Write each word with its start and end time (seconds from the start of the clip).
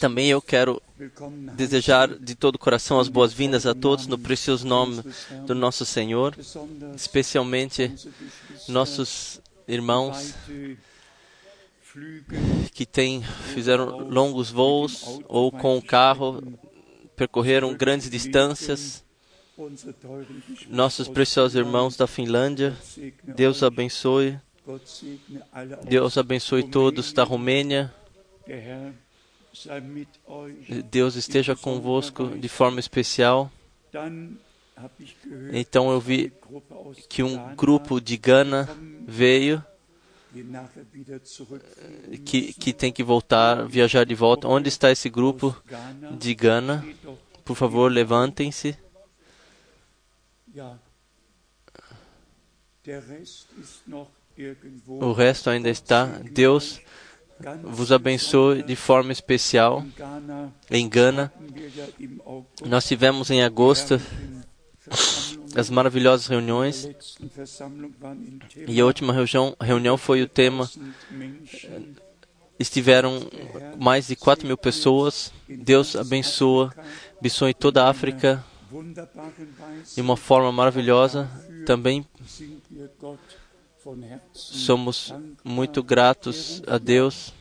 Também 0.00 0.30
eu 0.30 0.40
quero 0.40 0.82
desejar 1.54 2.08
de 2.08 2.34
todo 2.34 2.54
o 2.54 2.58
coração 2.58 3.00
as 3.00 3.08
boas-vindas 3.08 3.66
a 3.66 3.74
todos 3.74 4.06
no 4.06 4.18
precioso 4.18 4.66
nome 4.66 5.02
do 5.46 5.54
nosso 5.54 5.84
Senhor, 5.84 6.36
especialmente 6.94 7.92
nossos 8.68 9.40
irmãos 9.66 10.34
que 12.72 12.86
têm, 12.86 13.22
fizeram 13.52 14.08
longos 14.08 14.50
voos 14.50 15.20
ou 15.28 15.50
com 15.50 15.76
o 15.76 15.82
carro 15.82 16.42
percorreram 17.16 17.74
grandes 17.74 18.10
distâncias. 18.10 19.04
Nossos 20.68 21.08
preciosos 21.08 21.54
irmãos 21.54 21.96
da 21.96 22.06
Finlândia, 22.06 22.76
Deus 23.22 23.62
abençoe. 23.62 24.38
Deus 25.84 26.16
abençoe 26.16 26.68
todos 26.68 27.12
da 27.12 27.24
Romênia. 27.24 27.92
Deus 30.90 31.16
esteja 31.16 31.56
convosco 31.56 32.28
de 32.38 32.48
forma 32.48 32.80
especial. 32.80 33.50
Então 35.52 35.90
eu 35.90 36.00
vi 36.00 36.32
que 37.08 37.22
um 37.22 37.54
grupo 37.54 38.00
de 38.00 38.16
Gana 38.16 38.68
veio, 39.06 39.62
que, 42.24 42.54
que 42.54 42.72
tem 42.72 42.90
que 42.90 43.02
voltar, 43.02 43.66
viajar 43.66 44.04
de 44.04 44.14
volta. 44.14 44.48
Onde 44.48 44.68
está 44.68 44.90
esse 44.90 45.10
grupo 45.10 45.54
de 46.18 46.34
Gana? 46.34 46.84
Por 47.44 47.56
favor, 47.56 47.90
levantem-se. 47.92 48.76
O 54.86 55.12
resto 55.12 55.50
ainda 55.50 55.68
está. 55.68 56.06
Deus 56.30 56.80
vos 57.62 57.90
abençoe 57.90 58.62
de 58.62 58.76
forma 58.76 59.12
especial 59.12 59.84
em 60.70 60.88
Gana. 60.88 61.32
Nós 62.64 62.86
tivemos 62.86 63.30
em 63.30 63.42
agosto 63.42 64.00
as 65.54 65.68
maravilhosas 65.68 66.26
reuniões 66.26 66.88
e 68.66 68.80
a 68.80 68.84
última 68.84 69.12
reunião, 69.12 69.56
reunião 69.60 69.96
foi 69.96 70.22
o 70.22 70.28
tema. 70.28 70.70
Estiveram 72.58 73.20
mais 73.78 74.06
de 74.06 74.16
4 74.16 74.46
mil 74.46 74.56
pessoas. 74.56 75.32
Deus 75.48 75.96
abençoa, 75.96 76.72
abençoe 77.18 77.54
toda 77.54 77.82
a 77.82 77.90
África 77.90 78.44
de 79.94 80.00
uma 80.00 80.16
forma 80.16 80.52
maravilhosa. 80.52 81.28
Também 81.66 82.06
somos 84.32 85.12
muito 85.44 85.82
gratos 85.82 86.62
a 86.66 86.78
Deus. 86.78 87.32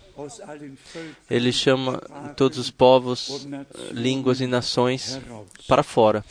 Ele 1.29 1.51
chama 1.51 1.97
todos 2.35 2.57
os 2.57 2.69
povos, 2.69 3.47
línguas 3.91 4.41
e 4.41 4.47
nações 4.47 5.19
para 5.67 5.83
fora. 5.83 6.23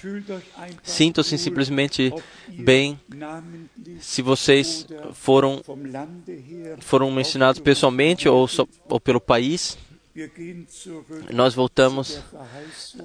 Sintam-se 0.83 1.37
simplesmente 1.39 2.13
bem 2.49 3.01
se 4.01 4.23
vocês 4.23 4.87
foram, 5.15 5.63
foram 6.81 7.11
mencionados 7.11 7.61
pessoalmente 7.61 8.29
ou, 8.29 8.49
ou 8.89 9.01
pelo 9.01 9.21
país. 9.21 9.77
Nós 11.33 11.55
voltamos 11.55 12.21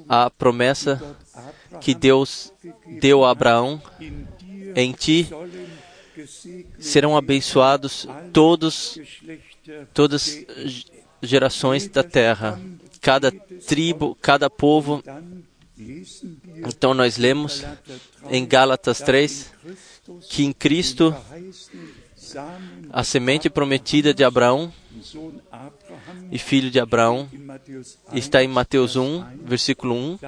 à 0.09 0.29
promessa 0.29 1.01
que 1.79 1.95
Deus 1.95 2.51
deu 2.99 3.23
a 3.23 3.31
Abraão: 3.31 3.81
em 4.75 4.91
ti 4.91 5.29
serão 6.79 7.17
abençoados 7.17 8.07
todos 8.31 8.99
todas 9.93 10.45
gerações 11.21 11.87
da 11.87 12.03
terra, 12.03 12.59
cada 13.01 13.31
tribo, 13.31 14.15
cada 14.21 14.49
povo. 14.49 15.03
Então 16.67 16.93
nós 16.93 17.17
lemos 17.17 17.63
em 18.29 18.45
Gálatas 18.45 18.99
3 18.99 19.51
que 20.29 20.43
em 20.43 20.53
Cristo 20.53 21.15
a 22.89 23.03
semente 23.03 23.49
prometida 23.49 24.13
de 24.13 24.23
Abraão 24.23 24.73
e 26.31 26.39
filho 26.39 26.71
de 26.71 26.79
Abraão 26.79 27.29
está 28.13 28.43
em 28.43 28.47
Mateus 28.47 28.95
1, 28.95 29.23
versículo 29.43 29.93
1, 29.93 30.19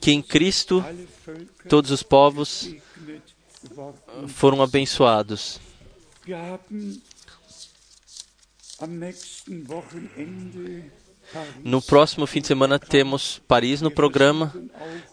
que 0.00 0.12
em 0.12 0.20
Cristo 0.20 0.84
todos 1.68 1.90
os 1.90 2.02
povos 2.02 2.74
foram 4.28 4.62
abençoados. 4.62 5.60
No 11.62 11.80
próximo 11.80 12.26
fim 12.26 12.40
de 12.40 12.46
semana 12.46 12.78
temos 12.78 13.40
Paris 13.46 13.80
no 13.80 13.90
programa. 13.90 14.52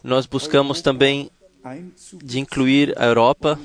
Nós 0.04 0.26
buscamos 0.26 0.82
também 0.82 1.30
de 2.24 2.40
incluir 2.40 2.98
a 2.98 3.06
Europa 3.06 3.60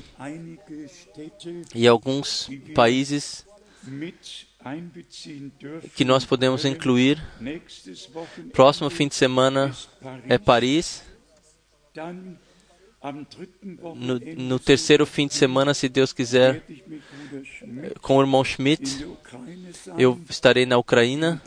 e 1.73 1.87
alguns 1.87 2.49
países 2.73 3.45
que 5.95 6.05
nós 6.05 6.25
podemos 6.25 6.65
incluir. 6.65 7.21
Próximo 8.51 8.89
fim 8.89 9.07
de 9.07 9.15
semana 9.15 9.75
é 10.27 10.37
Paris. 10.37 11.03
No, 13.95 14.19
no, 14.37 14.59
terceiro 14.59 15.05
fim 15.05 15.27
de 15.27 15.35
semana, 15.35 15.73
se 15.73 15.87
Deus 15.87 16.11
quiser, 16.11 16.63
com 18.01 18.17
o 18.17 18.21
irmão 18.21 18.43
Schmidt, 18.43 19.05
eu 19.97 20.19
estarei 20.29 20.65
na 20.65 20.77
Ucrânia, 20.77 21.41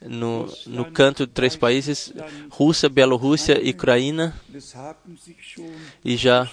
no, 0.00 0.46
no 0.66 0.90
canto 0.92 1.26
de 1.26 1.32
três 1.32 1.56
países, 1.56 2.12
Rússia, 2.50 2.88
Bielorrússia 2.88 3.60
e 3.60 3.70
Ucrânia, 3.70 4.32
e 6.04 6.16
já 6.16 6.48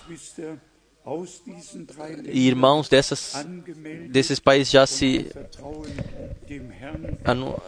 e 2.25 2.47
irmãos 2.47 2.87
dessas, 2.87 3.33
desses 4.09 4.39
países 4.39 4.71
já 4.71 4.85
se 4.85 5.31
anu, 7.25 7.59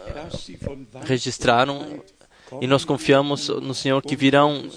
registraram 1.04 2.02
e 2.60 2.66
nós 2.66 2.84
confiamos 2.84 3.48
no 3.48 3.74
Senhor 3.74 4.02
que 4.02 4.16
virão 4.16 4.68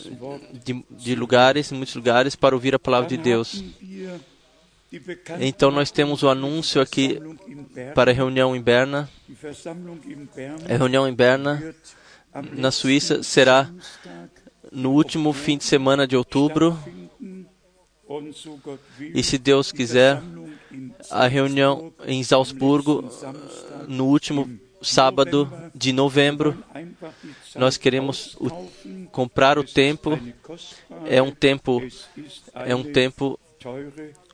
de, 0.63 0.83
de 0.89 1.15
lugares, 1.15 1.71
muitos 1.71 1.95
lugares, 1.95 2.35
para 2.35 2.55
ouvir 2.55 2.75
a 2.75 2.79
palavra 2.79 3.09
de 3.09 3.17
Deus. 3.17 3.63
Então 5.39 5.71
nós 5.71 5.91
temos 5.91 6.23
o 6.23 6.29
anúncio 6.29 6.81
aqui 6.81 7.19
para 7.93 8.11
a 8.11 8.13
reunião 8.13 8.55
em 8.55 8.61
Berna. 8.61 9.09
A 10.69 10.77
reunião 10.77 11.07
em 11.07 11.13
Berna, 11.13 11.75
na 12.53 12.71
Suíça, 12.71 13.21
será 13.23 13.69
no 14.71 14.91
último 14.91 15.33
fim 15.33 15.57
de 15.57 15.63
semana 15.63 16.07
de 16.07 16.15
outubro. 16.15 16.77
E 19.13 19.23
se 19.23 19.37
Deus 19.37 19.71
quiser, 19.71 20.21
a 21.09 21.27
reunião 21.27 21.93
em 22.05 22.23
Salzburgo, 22.23 23.09
no 23.87 24.05
último 24.05 24.49
sábado 24.85 25.51
de 25.73 25.91
novembro. 25.91 26.63
Nós 27.55 27.77
queremos 27.77 28.35
o, 28.39 28.49
comprar 29.11 29.57
o 29.57 29.63
tempo. 29.63 30.19
É 31.05 31.21
um 31.21 31.31
tempo, 31.31 31.81
é 32.53 32.75
um 32.75 32.83
tempo, 32.83 33.39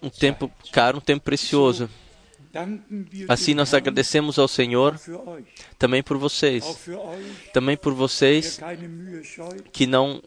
um 0.01 0.09
tempo 0.09 0.51
caro, 0.72 0.97
um 0.97 1.01
tempo 1.01 1.23
precioso. 1.23 1.89
Assim 3.29 3.53
nós 3.53 3.73
agradecemos 3.73 4.38
ao 4.38 4.47
Senhor 4.47 5.00
também 5.79 6.03
por 6.03 6.17
vocês, 6.17 6.66
também 7.53 7.78
por 7.78 7.94
vocês 7.94 8.59
que 9.72 9.88
não 9.88 10.22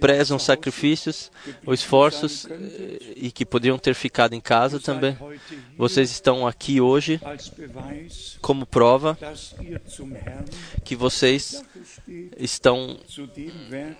prezam 0.00 0.38
sacrifícios 0.38 1.30
ou 1.64 1.74
esforços 1.74 2.46
eh, 2.46 3.14
e 3.16 3.30
que 3.30 3.44
poderiam 3.44 3.78
ter 3.78 3.94
ficado 3.94 4.34
em 4.34 4.40
casa 4.40 4.78
também. 4.78 5.16
Vocês 5.76 6.10
estão 6.10 6.46
aqui 6.46 6.80
hoje 6.80 7.20
como 8.40 8.66
prova 8.66 9.18
que 10.84 10.94
vocês 10.96 11.64
estão 12.36 12.98
eh, 13.72 13.94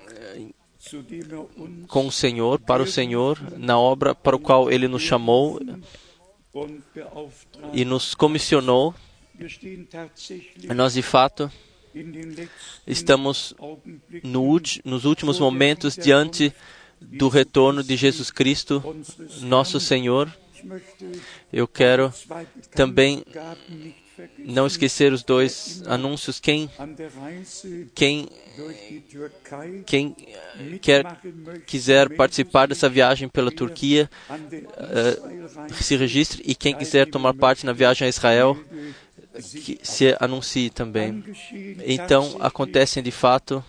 com 1.86 2.06
o 2.06 2.12
Senhor, 2.12 2.60
para 2.60 2.82
o 2.82 2.86
Senhor, 2.86 3.38
na 3.56 3.78
obra 3.78 4.14
para 4.14 4.36
o 4.36 4.38
qual 4.38 4.70
Ele 4.70 4.88
nos 4.88 5.02
chamou 5.02 5.60
e 7.72 7.84
nos 7.84 8.14
comissionou. 8.14 8.94
Nós, 10.74 10.94
de 10.94 11.02
fato, 11.02 11.50
Estamos 12.86 13.54
no, 14.22 14.60
nos 14.84 15.04
últimos 15.04 15.38
momentos 15.38 15.94
diante 15.94 16.52
do 17.00 17.28
retorno 17.28 17.82
de 17.82 17.96
Jesus 17.96 18.30
Cristo, 18.30 18.82
nosso 19.40 19.78
Senhor. 19.78 20.32
Eu 21.52 21.68
quero 21.68 22.12
também 22.74 23.24
não 24.38 24.66
esquecer 24.66 25.12
os 25.12 25.22
dois 25.22 25.82
anúncios. 25.86 26.40
Quem, 26.40 26.68
quem, 27.94 28.28
quem 29.86 30.16
quer, 30.80 31.20
quiser 31.66 32.08
participar 32.16 32.66
dessa 32.66 32.88
viagem 32.88 33.28
pela 33.28 33.50
Turquia, 33.50 34.10
uh, 34.28 35.74
se 35.74 35.96
registre. 35.96 36.42
E 36.44 36.54
quem 36.54 36.74
quiser 36.74 37.08
tomar 37.08 37.34
parte 37.34 37.64
na 37.64 37.72
viagem 37.72 38.06
a 38.06 38.08
Israel, 38.08 38.58
que 39.42 39.78
se 39.82 40.16
anuncie 40.20 40.70
também. 40.70 41.24
Então, 41.84 42.36
acontecem 42.40 43.02
de 43.02 43.10
fato 43.10 43.64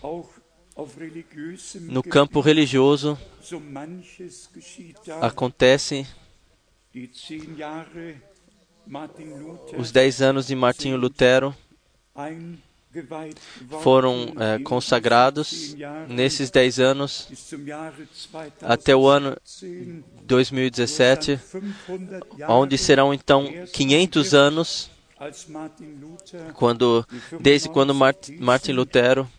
no 1.81 2.01
campo 2.01 2.39
religioso, 2.39 3.17
acontece 5.21 6.07
os 9.77 9.91
dez 9.91 10.21
anos 10.21 10.47
de 10.47 10.55
Martinho 10.55 10.97
Lutero 10.97 11.55
foram 13.83 14.33
é, 14.39 14.59
consagrados 14.63 15.75
nesses 16.07 16.49
dez 16.49 16.79
anos 16.79 17.27
até 18.61 18.95
o 18.95 19.07
ano 19.07 19.37
2017, 20.23 21.39
onde 22.47 22.77
serão 22.77 23.13
então 23.13 23.47
500 23.71 24.33
anos 24.33 24.91
quando 26.53 27.05
desde 27.39 27.69
quando 27.69 27.93
Martin 27.93 28.71
Lutero 28.71 29.29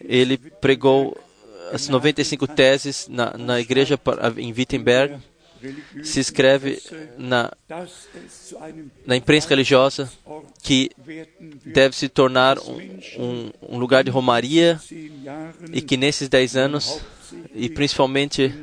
ele 0.00 0.36
pregou 0.38 1.16
as 1.72 1.88
95 1.88 2.46
teses 2.48 3.08
na, 3.08 3.36
na 3.36 3.60
igreja 3.60 3.98
em 4.36 4.52
Wittenberg 4.52 5.18
se 6.02 6.20
escreve 6.20 6.80
na, 7.16 7.52
na 9.06 9.16
imprensa 9.16 9.48
religiosa 9.48 10.10
que 10.62 10.90
deve 11.64 11.94
se 11.94 12.08
tornar 12.08 12.58
um, 12.58 13.50
um, 13.68 13.78
lugar 13.78 14.04
de 14.04 14.10
romaria 14.10 14.80
e 15.72 15.80
que 15.80 15.96
nesses 15.96 16.28
dez 16.28 16.56
anos, 16.56 17.00
e 17.54 17.68
principalmente 17.68 18.54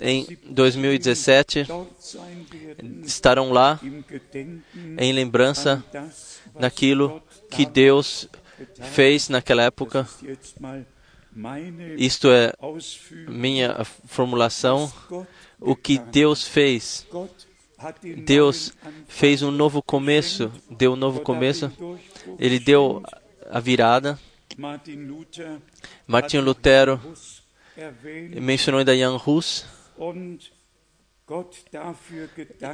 em 0.00 0.26
2017, 0.46 1.66
estarão 3.04 3.52
lá 3.52 3.80
em 4.98 5.12
lembrança 5.12 5.84
daquilo 6.58 7.22
que 7.50 7.66
Deus 7.66 8.28
fez 8.92 9.28
naquela 9.28 9.62
época. 9.62 10.06
Isto 11.96 12.28
é 12.30 12.52
minha 13.28 13.84
formulação 13.84 14.92
o 15.60 15.76
que 15.76 15.98
Deus 15.98 16.46
fez. 16.46 17.06
Deus 18.24 18.72
fez 19.08 19.42
um 19.42 19.50
novo 19.50 19.82
começo, 19.82 20.52
deu 20.70 20.92
um 20.92 20.96
novo 20.96 21.20
começo. 21.20 21.72
Ele 22.38 22.58
deu 22.58 23.02
a 23.48 23.60
virada. 23.60 24.18
Martin 26.06 26.38
Lutero 26.38 27.00
mencionou 28.40 28.80
ainda 28.80 28.96
Jan 28.96 29.16
Hus 29.16 29.64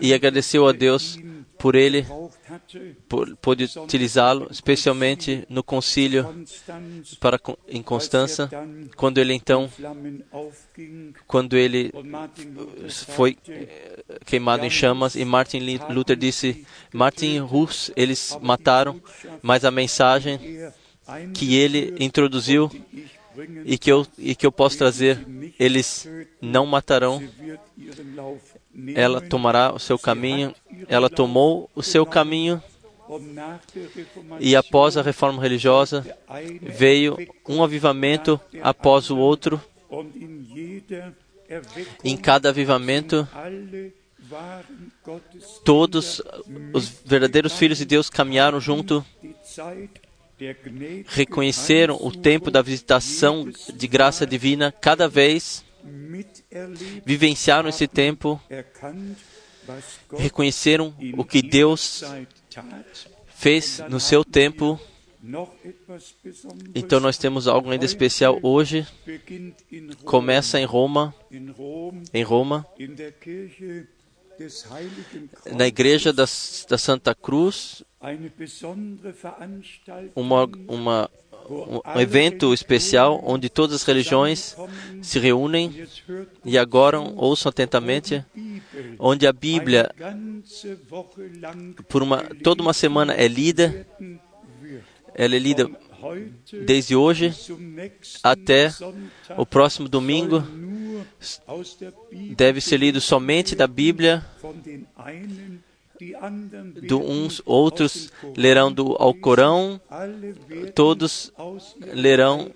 e 0.01 0.15
agradeceu 0.15 0.67
a 0.67 0.73
Deus 0.73 1.19
por 1.59 1.75
ele 1.75 2.07
por 3.09 3.37
poder 3.37 3.69
utilizá-lo, 3.77 4.49
especialmente 4.51 5.45
no 5.49 5.63
concílio 5.63 6.45
para 7.21 7.39
em 7.69 7.83
Constança, 7.83 8.51
quando 8.97 9.19
ele 9.19 9.35
então 9.35 9.71
quando 11.27 11.57
ele 11.57 11.93
foi 12.89 13.37
queimado 14.25 14.65
em 14.65 14.71
chamas 14.71 15.15
e 15.15 15.25
Martin 15.25 15.61
Luther 15.91 16.17
disse 16.17 16.67
Martin 16.93 17.41
Hus 17.41 17.91
eles 17.97 18.39
mataram, 18.41 19.01
mas 19.43 19.65
a 19.65 19.71
mensagem 19.71 20.39
que 21.35 21.55
ele 21.55 21.95
introduziu 22.01 22.71
e 23.65 23.79
que 23.79 23.91
eu 23.91 24.07
e 24.19 24.35
que 24.35 24.47
eu 24.47 24.53
posso 24.53 24.79
trazer, 24.79 25.27
eles 25.59 26.09
não 26.41 26.67
matarão. 26.67 27.23
Ela 28.95 29.21
tomará 29.21 29.75
o 29.75 29.79
seu 29.79 29.99
caminho. 29.99 30.55
Ela 30.89 31.09
tomou 31.09 31.71
o 31.75 31.83
seu 31.83 32.05
caminho. 32.07 32.63
E 34.41 34.57
após 34.57 34.97
a 34.97 35.03
reforma 35.03 35.43
religiosa, 35.43 36.05
veio 36.63 37.17
um 37.49 37.63
avivamento 37.63 38.41
após 38.63 39.11
o 39.11 39.17
outro. 39.17 39.61
Em 42.03 42.17
cada 42.17 42.49
avivamento, 42.49 43.29
todos 45.65 46.21
os 46.73 46.89
verdadeiros 47.05 47.57
filhos 47.57 47.79
de 47.79 47.85
Deus 47.85 48.11
caminharam 48.11 48.61
junto 48.61 49.05
reconheceram 51.07 51.99
o 52.01 52.13
tempo 52.13 52.51
da 52.51 52.63
visitação 52.63 53.51
de 53.75 53.87
graça 53.87 54.27
divina 54.27 54.71
cada 54.71 55.09
vez, 55.09 55.65
vivenciaram 57.05 57.69
esse 57.69 57.87
tempo, 57.87 58.41
reconheceram 60.17 60.95
o 61.17 61.25
que 61.25 61.43
Deus 61.43 62.03
fez 63.35 63.83
no 63.89 63.99
seu 63.99 64.25
tempo. 64.25 64.81
Então 66.75 67.01
nós 67.01 67.19
temos 67.19 67.49
algo 67.49 67.71
ainda 67.71 67.85
especial 67.85 68.39
hoje. 68.43 68.87
Começa 70.05 70.61
em 70.61 70.65
Roma, 70.65 71.15
em 72.13 72.23
Roma, 72.23 72.67
na 75.53 75.67
igreja 75.67 76.13
da, 76.13 76.25
da 76.69 76.79
Santa 76.79 77.15
Cruz, 77.15 77.83
uma, 80.15 80.49
uma, 80.69 81.11
um 81.49 82.01
evento 82.01 82.53
especial 82.53 83.21
onde 83.25 83.49
todas 83.49 83.77
as 83.77 83.83
religiões 83.83 84.57
se 85.03 85.19
reúnem 85.19 85.87
e 86.45 86.59
agora 86.59 87.01
ouçam 87.01 87.51
atentamente, 87.51 88.25
onde 88.99 89.27
a 89.27 89.33
Bíblia 89.33 89.91
por 91.89 92.03
uma, 92.03 92.23
toda 92.43 92.63
uma 92.63 92.75
semana 92.75 93.15
é 93.15 93.27
lida, 93.27 93.87
ela 95.15 95.35
é 95.35 95.39
lida 95.39 95.71
desde 96.65 96.95
hoje 96.95 97.33
até 98.23 98.71
o 99.37 99.47
próximo 99.47 99.89
domingo 99.89 100.45
deve 102.37 102.61
ser 102.61 102.77
lido 102.79 103.01
somente 103.01 103.55
da 103.55 103.67
Bíblia 103.67 104.25
do 106.87 107.01
uns 107.01 107.41
outros 107.45 108.13
lerão 108.37 108.71
do 108.71 108.95
Alcorão, 108.99 109.81
todos 110.75 111.33
lerão 111.81 112.51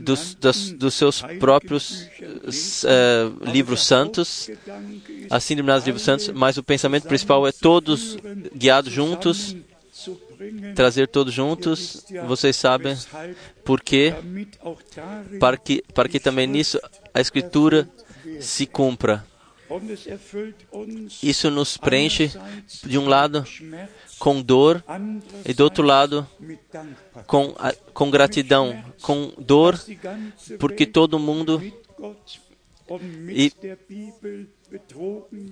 dos, 0.00 0.34
dos, 0.34 0.94
seus 0.94 1.20
próprios 1.38 2.08
uh, 2.84 3.50
livros 3.50 3.84
santos, 3.84 4.50
assim 5.28 5.54
denominados 5.54 5.86
livros 5.86 6.02
santos, 6.02 6.28
mas 6.28 6.56
o 6.56 6.62
pensamento 6.62 7.06
principal 7.06 7.46
é 7.46 7.52
todos 7.52 8.16
guiados 8.54 8.92
juntos, 8.92 9.54
trazer 10.74 11.08
todos 11.08 11.34
juntos, 11.34 12.06
vocês 12.26 12.56
sabem 12.56 12.96
por 13.64 13.82
quê? 13.82 14.14
Para 15.38 15.56
que, 15.58 15.84
para 15.94 16.08
que 16.08 16.18
também 16.18 16.46
nisso 16.46 16.80
a 17.12 17.20
Escritura 17.20 17.88
se 18.40 18.66
cumpra. 18.66 19.24
Isso 21.22 21.48
nos 21.50 21.76
preenche, 21.76 22.32
de 22.84 22.98
um 22.98 23.06
lado, 23.06 23.44
com 24.18 24.42
dor, 24.42 24.82
e 25.46 25.54
do 25.54 25.62
outro 25.62 25.84
lado, 25.84 26.26
com, 27.26 27.54
com 27.94 28.10
gratidão. 28.10 28.82
Com 29.00 29.32
dor, 29.38 29.80
porque 30.58 30.86
todo 30.86 31.20
mundo 31.20 31.62
e 33.28 33.52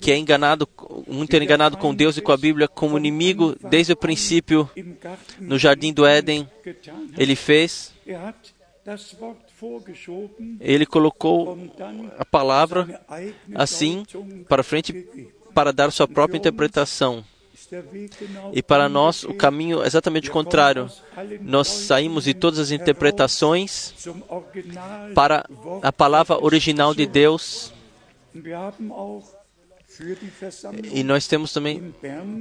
que 0.01 0.11
é 0.11 0.17
enganado, 0.17 0.69
muito 1.07 1.35
é 1.35 1.43
enganado 1.43 1.77
com 1.77 1.95
Deus 1.95 2.17
e 2.17 2.21
com 2.21 2.33
a 2.33 2.37
Bíblia 2.37 2.67
como 2.67 2.99
inimigo 2.99 3.57
desde 3.71 3.93
o 3.93 3.97
princípio 3.97 4.69
no 5.39 5.59
jardim 5.59 5.93
do 5.93 6.05
Éden. 6.05 6.49
Ele 7.17 7.37
fez 7.37 7.93
ele 10.61 10.87
colocou 10.87 11.59
a 12.19 12.25
palavra 12.25 13.01
assim 13.55 14.05
para 14.49 14.63
frente 14.63 14.93
para 15.55 15.73
dar 15.73 15.91
sua 15.91 16.07
própria 16.07 16.39
interpretação. 16.39 17.25
E 18.53 18.63
para 18.63 18.89
nós 18.89 19.25
o 19.25 19.35
caminho 19.35 19.83
é 19.83 19.87
exatamente 19.87 20.31
o 20.31 20.33
contrário. 20.33 20.91
Nós 21.41 21.69
saímos 21.69 22.25
de 22.25 22.33
todas 22.35 22.59
as 22.59 22.71
interpretações 22.71 23.93
para 25.15 25.45
a 25.83 25.93
palavra 25.93 26.43
original 26.43 26.95
de 26.95 27.07
Deus. 27.07 27.73
E 30.93 31.03
nós 31.03 31.27
temos 31.27 31.53
também 31.53 31.95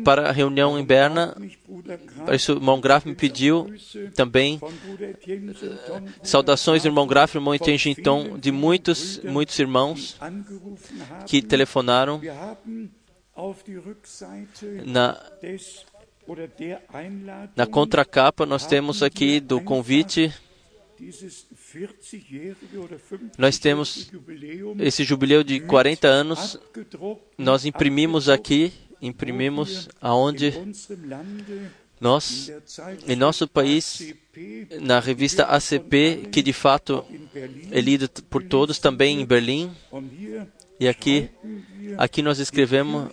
para 0.04 0.30
a 0.30 0.32
reunião 0.32 0.78
em 0.80 0.84
Berna, 0.86 1.36
o 1.68 2.52
irmão 2.52 2.80
Graf 2.80 3.06
me 3.06 3.16
pediu 3.16 3.74
também. 4.16 4.60
Saudações 6.24 6.84
do 6.84 6.88
irmão 6.88 7.08
Graf 7.08 7.36
irmão 7.36 7.58
Tenginton 7.58 8.38
de 8.38 8.52
muitos, 8.52 9.20
muitos 9.24 9.58
irmãos 9.58 10.18
que 11.26 11.42
telefonaram 11.42 12.22
na, 14.86 15.22
na 17.56 17.66
contracapa. 17.66 18.46
Nós 18.46 18.66
temos 18.66 19.02
aqui 19.02 19.40
do 19.40 19.62
convite 19.62 20.34
nós 23.38 23.60
temos 23.60 24.12
esse 24.80 25.04
jubileu 25.04 25.44
de 25.44 25.60
40 25.60 26.08
anos, 26.08 26.60
nós 27.38 27.66
imprimimos 27.66 28.30
aqui 28.30 28.74
imprimimos 29.02 29.88
aonde 30.02 30.54
nós, 32.00 32.52
em 33.08 33.16
nosso 33.16 33.48
país, 33.48 34.14
na 34.82 35.00
revista 35.00 35.44
ACP, 35.46 36.30
que 36.32 36.42
de 36.42 36.54
fato 36.54 37.06
é 37.72 37.82
lida 37.82 38.08
por 38.30 38.44
todos, 38.44 38.80
também 38.80 39.22
em 39.22 39.26
Berlim, 39.26 39.72
e 40.80 40.88
aqui, 40.88 41.30
aqui 41.98 42.22
nós 42.22 42.38
escrevemos 42.38 43.12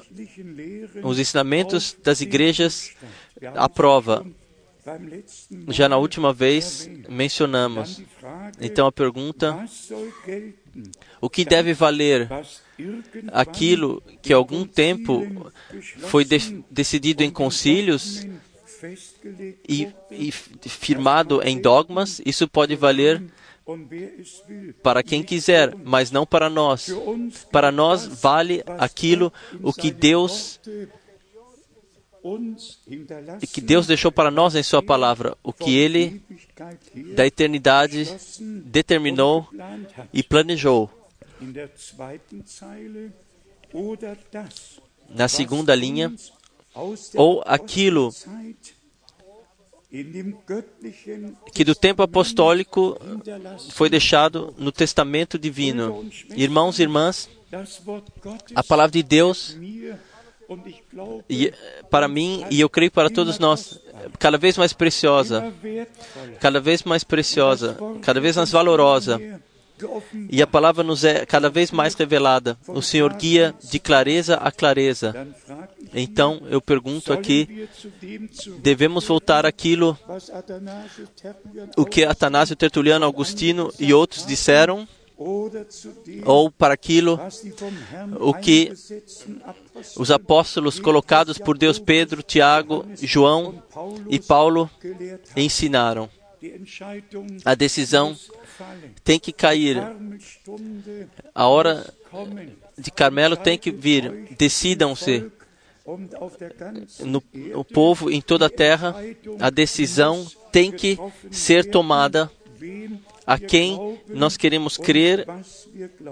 os 1.02 1.18
ensinamentos 1.18 1.96
das 2.02 2.20
igrejas 2.20 2.92
à 3.54 3.68
prova. 3.68 4.26
Já 5.68 5.88
na 5.88 5.96
última 5.96 6.32
vez 6.32 6.88
mencionamos. 7.08 8.02
Então 8.60 8.86
a 8.86 8.92
pergunta: 8.92 9.64
o 11.20 11.30
que 11.30 11.44
deve 11.44 11.72
valer 11.72 12.28
aquilo 13.32 14.02
que 14.20 14.32
algum 14.32 14.66
tempo 14.66 15.50
foi 15.98 16.24
de 16.24 16.62
decidido 16.70 17.22
em 17.22 17.30
concílios 17.30 18.26
e, 19.68 19.88
e 20.10 20.30
firmado 20.30 21.40
em 21.42 21.60
dogmas? 21.60 22.20
Isso 22.24 22.46
pode 22.46 22.76
valer 22.76 23.22
para 24.82 25.02
quem 25.02 25.22
quiser, 25.22 25.74
mas 25.82 26.10
não 26.10 26.26
para 26.26 26.50
nós. 26.50 26.94
Para 27.50 27.72
nós 27.72 28.06
vale 28.06 28.62
aquilo 28.78 29.32
o 29.62 29.72
que 29.72 29.90
Deus 29.90 30.60
que 33.52 33.60
Deus 33.60 33.86
deixou 33.86 34.10
para 34.10 34.30
nós 34.30 34.54
em 34.54 34.62
sua 34.62 34.82
palavra, 34.82 35.36
o 35.42 35.52
que 35.52 35.76
ele 35.76 36.22
da 37.14 37.26
eternidade 37.26 38.08
determinou 38.64 39.46
e 40.12 40.22
planejou. 40.22 40.90
Na 45.08 45.28
segunda 45.28 45.74
linha, 45.74 46.14
ou 47.14 47.42
aquilo 47.44 48.10
que 51.52 51.62
do 51.62 51.74
tempo 51.74 52.02
apostólico 52.02 52.98
foi 53.70 53.90
deixado 53.90 54.54
no 54.56 54.72
testamento 54.72 55.38
divino. 55.38 56.08
Irmãos 56.34 56.78
e 56.78 56.82
irmãs, 56.82 57.28
a 58.54 58.64
palavra 58.64 58.92
de 58.92 59.02
Deus 59.02 59.56
e, 61.28 61.52
para 61.90 62.08
mim 62.08 62.44
e 62.50 62.60
eu 62.60 62.68
creio 62.68 62.90
para 62.90 63.10
todos 63.10 63.38
nós 63.38 63.80
cada 64.18 64.38
vez 64.38 64.56
mais 64.56 64.72
preciosa, 64.72 65.52
cada 66.40 66.60
vez 66.60 66.82
mais 66.82 67.04
preciosa, 67.04 67.76
cada 68.02 68.20
vez 68.20 68.36
mais 68.36 68.50
valorosa. 68.50 69.20
E 70.30 70.40
a 70.40 70.46
palavra 70.46 70.84
nos 70.84 71.04
é 71.04 71.26
cada 71.26 71.50
vez 71.50 71.72
mais 71.72 71.94
revelada. 71.94 72.56
O 72.68 72.80
Senhor 72.80 73.12
guia 73.14 73.54
de 73.62 73.80
clareza 73.80 74.36
a 74.36 74.52
clareza. 74.52 75.26
Então 75.92 76.42
eu 76.48 76.60
pergunto 76.60 77.12
aqui: 77.12 77.68
devemos 78.60 79.04
voltar 79.04 79.44
àquilo 79.44 79.98
o 81.76 81.84
que 81.84 82.04
Atanásio 82.04 82.54
Tertuliano, 82.54 83.04
Augustino 83.04 83.72
e 83.78 83.92
outros 83.92 84.24
disseram? 84.24 84.86
Ou 86.24 86.50
para 86.50 86.74
aquilo 86.74 87.18
o 88.18 88.34
que 88.34 88.72
os 89.96 90.10
apóstolos 90.10 90.80
colocados 90.80 91.38
por 91.38 91.56
Deus, 91.56 91.78
Pedro, 91.78 92.22
Tiago, 92.22 92.84
João 93.00 93.62
e 94.08 94.18
Paulo, 94.18 94.68
ensinaram. 95.36 96.10
A 97.44 97.54
decisão 97.54 98.16
tem 99.02 99.18
que 99.18 99.32
cair. 99.32 99.78
A 101.34 101.46
hora 101.46 101.86
de 102.76 102.90
Carmelo 102.90 103.36
tem 103.36 103.56
que 103.56 103.70
vir. 103.70 104.34
Decidam-se. 104.36 105.30
No, 107.00 107.22
no 107.32 107.62
povo 107.62 108.10
em 108.10 108.20
toda 108.20 108.46
a 108.46 108.50
terra, 108.50 108.96
a 109.38 109.50
decisão 109.50 110.26
tem 110.50 110.72
que 110.72 110.98
ser 111.30 111.70
tomada 111.70 112.30
a 113.26 113.38
quem 113.38 114.00
nós 114.08 114.36
queremos 114.36 114.76
crer 114.76 115.26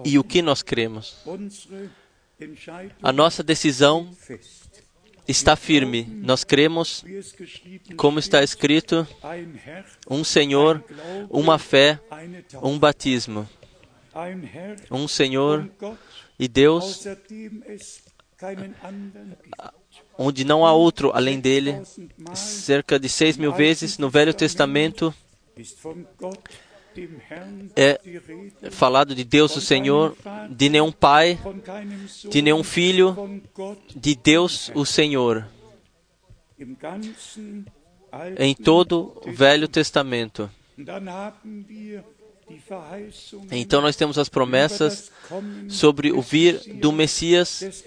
e 0.04 0.18
o 0.18 0.24
que 0.24 0.42
nós 0.42 0.62
cremos. 0.62 1.16
A 3.02 3.12
nossa 3.12 3.42
decisão 3.42 4.10
está 5.26 5.54
firme. 5.56 6.04
Nós 6.22 6.44
cremos, 6.44 7.04
como 7.96 8.18
está 8.18 8.42
escrito, 8.42 9.06
um 10.08 10.24
Senhor, 10.24 10.82
uma 11.30 11.58
fé, 11.58 12.00
um 12.62 12.78
batismo. 12.78 13.48
Um 14.90 15.08
Senhor 15.08 15.70
e 16.38 16.46
Deus, 16.46 17.06
onde 20.18 20.44
não 20.44 20.66
há 20.66 20.72
outro 20.72 21.12
além 21.14 21.40
dele. 21.40 21.80
Cerca 22.34 22.98
de 22.98 23.08
seis 23.08 23.36
mil 23.36 23.52
vezes 23.52 23.96
no 23.98 24.10
Velho 24.10 24.34
Testamento 24.34 25.14
é 27.76 27.98
falado 28.70 29.14
de 29.14 29.24
Deus 29.24 29.56
o 29.56 29.60
Senhor, 29.60 30.16
de 30.50 30.68
nenhum 30.68 30.92
pai, 30.92 31.38
de 32.28 32.42
nenhum 32.42 32.62
filho, 32.62 33.42
de 33.94 34.14
Deus 34.14 34.70
o 34.74 34.84
Senhor. 34.84 35.46
Em 38.38 38.54
todo 38.54 39.20
o 39.24 39.32
Velho 39.32 39.66
Testamento. 39.66 40.50
Então 43.50 43.80
nós 43.80 43.96
temos 43.96 44.18
as 44.18 44.28
promessas 44.28 45.10
sobre 45.68 46.12
o 46.12 46.20
vir 46.20 46.60
do 46.74 46.92
Messias, 46.92 47.84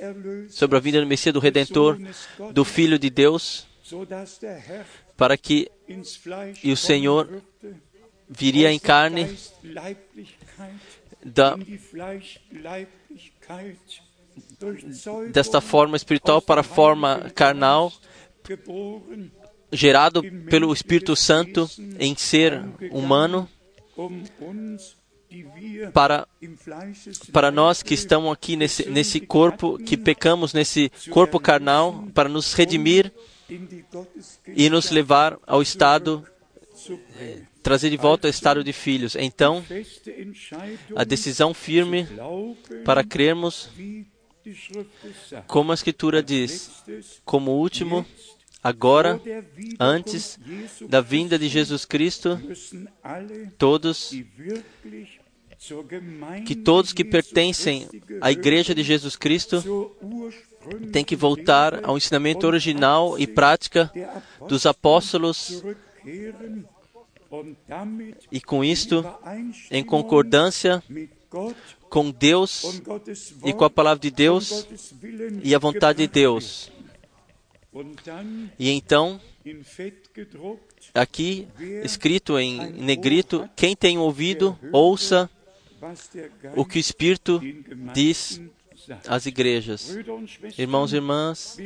sobre 0.50 0.78
a 0.78 0.80
vinda 0.80 1.02
do 1.02 1.08
Messias, 1.08 1.34
do 1.34 1.40
Redentor, 1.40 2.00
do 2.52 2.66
Filho 2.66 2.98
de 2.98 3.10
Deus, 3.10 3.68
para 5.16 5.38
que 5.38 5.70
e 6.64 6.72
o 6.72 6.78
Senhor 6.78 7.44
viria 8.30 8.72
em 8.72 8.80
carne. 8.80 9.36
Da, 11.24 11.58
desta 15.32 15.62
forma 15.62 15.98
espiritual 15.98 16.42
para 16.42 16.62
a 16.62 16.64
forma 16.64 17.32
carnal, 17.34 17.92
gerado 19.72 20.22
pelo 20.50 20.74
Espírito 20.74 21.16
Santo 21.16 21.70
em 22.00 22.16
ser 22.16 22.64
humano, 22.92 23.50
para, 25.94 26.28
para 27.32 27.52
nós 27.52 27.82
que 27.82 27.94
estamos 27.94 28.32
aqui 28.32 28.56
nesse, 28.56 28.90
nesse 28.90 29.20
corpo, 29.20 29.78
que 29.78 29.98
pecamos 29.98 30.54
nesse 30.54 30.92
corpo 31.10 31.40
carnal, 31.40 32.08
para 32.14 32.30
nos 32.30 32.54
redimir 32.54 33.12
e 34.48 34.70
nos 34.70 34.92
levar 34.92 35.38
ao 35.46 35.62
estado 35.62 36.26
trazer 37.66 37.90
de 37.90 37.98
volta 37.98 38.28
o 38.28 38.30
estado 38.30 38.64
de 38.64 38.72
filhos. 38.72 39.16
Então, 39.16 39.66
a 40.96 41.04
decisão 41.04 41.52
firme 41.52 42.08
para 42.86 43.04
crermos, 43.04 43.72
como 45.48 45.72
a 45.72 45.74
Escritura 45.74 46.22
diz, 46.22 46.84
como 47.26 47.54
último, 47.54 48.06
agora, 48.62 49.20
antes 49.80 50.38
da 50.88 51.02
vinda 51.02 51.40
de 51.40 51.50
Jesus 51.50 51.86
Cristo, 51.86 52.40
todos 53.58 54.14
que 56.46 56.54
todos 56.54 56.94
que 56.94 57.04
pertencem 57.04 57.88
à 58.22 58.32
Igreja 58.32 58.76
de 58.76 58.84
Jesus 58.84 59.16
Cristo 59.16 59.92
têm 60.94 61.04
que 61.04 61.16
voltar 61.16 61.84
ao 61.84 61.98
ensinamento 61.98 62.46
original 62.46 63.18
e 63.18 63.26
prática 63.26 63.92
dos 64.48 64.68
apóstolos 64.68 65.64
e 68.32 68.42
com 68.42 68.64
isto, 68.64 69.04
em 69.72 69.84
concordância 69.84 70.84
com 71.90 72.12
Deus 72.12 72.82
e 73.44 73.54
com 73.54 73.66
a 73.66 73.70
palavra 73.70 74.00
de 74.00 74.12
Deus 74.12 74.68
e 75.44 75.54
a 75.54 75.60
vontade 75.60 76.00
de 76.00 76.08
Deus. 76.08 76.72
E 78.58 78.70
então, 78.70 79.20
aqui 80.94 81.48
escrito 81.84 82.40
em 82.40 82.72
negrito, 82.72 83.50
quem 83.56 83.76
tem 83.76 83.98
ouvido, 83.98 84.58
ouça 84.72 85.30
o 86.56 86.66
que 86.66 86.78
o 86.78 86.80
Espírito 86.80 87.42
diz 87.94 88.42
às 89.08 89.26
igrejas. 89.26 89.96
Irmãos 90.58 90.94
e 90.94 90.96
irmãs, 90.96 91.58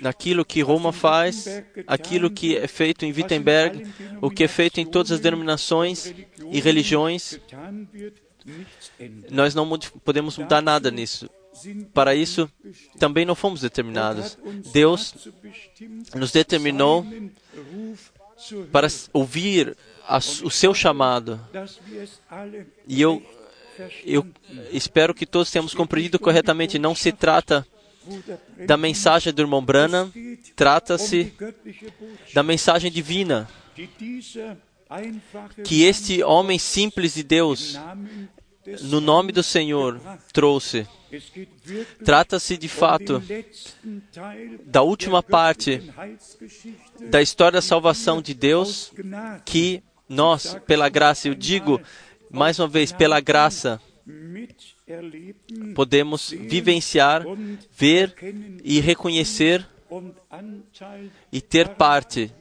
naquilo 0.00 0.44
que 0.44 0.60
Roma 0.62 0.92
faz, 0.92 1.46
aquilo 1.86 2.30
que 2.30 2.56
é 2.56 2.66
feito 2.66 3.04
em 3.04 3.12
Wittenberg, 3.12 3.86
o 4.20 4.30
que 4.30 4.44
é 4.44 4.48
feito 4.48 4.80
em 4.80 4.86
todas 4.86 5.12
as 5.12 5.20
denominações 5.20 6.14
e 6.50 6.60
religiões. 6.60 7.40
Nós 9.30 9.54
não 9.54 9.68
podemos 10.04 10.38
mudar 10.38 10.60
nada 10.60 10.90
nisso. 10.90 11.28
Para 11.92 12.14
isso, 12.14 12.50
também 12.98 13.24
não 13.24 13.34
fomos 13.34 13.60
determinados. 13.60 14.38
Deus 14.72 15.28
nos 16.14 16.32
determinou 16.32 17.04
para 18.72 18.88
ouvir 19.12 19.76
o 20.42 20.50
seu 20.50 20.72
chamado. 20.72 21.40
E 22.86 23.00
eu 23.00 23.22
Eu 24.04 24.26
espero 24.70 25.14
que 25.14 25.26
todos 25.26 25.50
tenhamos 25.50 25.74
compreendido 25.74 26.18
corretamente. 26.18 26.78
Não 26.78 26.94
se 26.94 27.12
trata 27.12 27.66
da 28.66 28.76
mensagem 28.76 29.32
do 29.32 29.42
irmão 29.42 29.64
Branham, 29.64 30.12
trata-se 30.56 31.32
da 32.32 32.42
mensagem 32.42 32.90
divina 32.90 33.48
que 35.64 35.82
este 35.82 36.22
homem 36.22 36.58
simples 36.58 37.14
de 37.14 37.22
Deus, 37.22 37.78
no 38.82 39.00
nome 39.00 39.32
do 39.32 39.42
Senhor, 39.42 40.00
trouxe. 40.32 40.86
Trata-se 42.04 42.56
de 42.56 42.68
fato 42.68 43.22
da 44.64 44.82
última 44.82 45.22
parte 45.22 45.82
da 47.08 47.20
história 47.20 47.58
da 47.58 47.62
salvação 47.62 48.22
de 48.22 48.34
Deus, 48.34 48.92
que 49.44 49.82
nós, 50.08 50.56
pela 50.66 50.88
graça, 50.88 51.28
eu 51.28 51.34
digo 51.34 51.80
mais 52.30 52.58
uma 52.58 52.68
vez, 52.68 52.92
pela 52.92 53.20
graça, 53.20 53.80
podemos 55.74 56.30
vivenciar, 56.30 57.24
ver 57.70 58.14
e 58.64 58.80
reconhecer 58.80 59.66
e 61.32 61.40
ter 61.40 61.68
parte. 61.70 62.32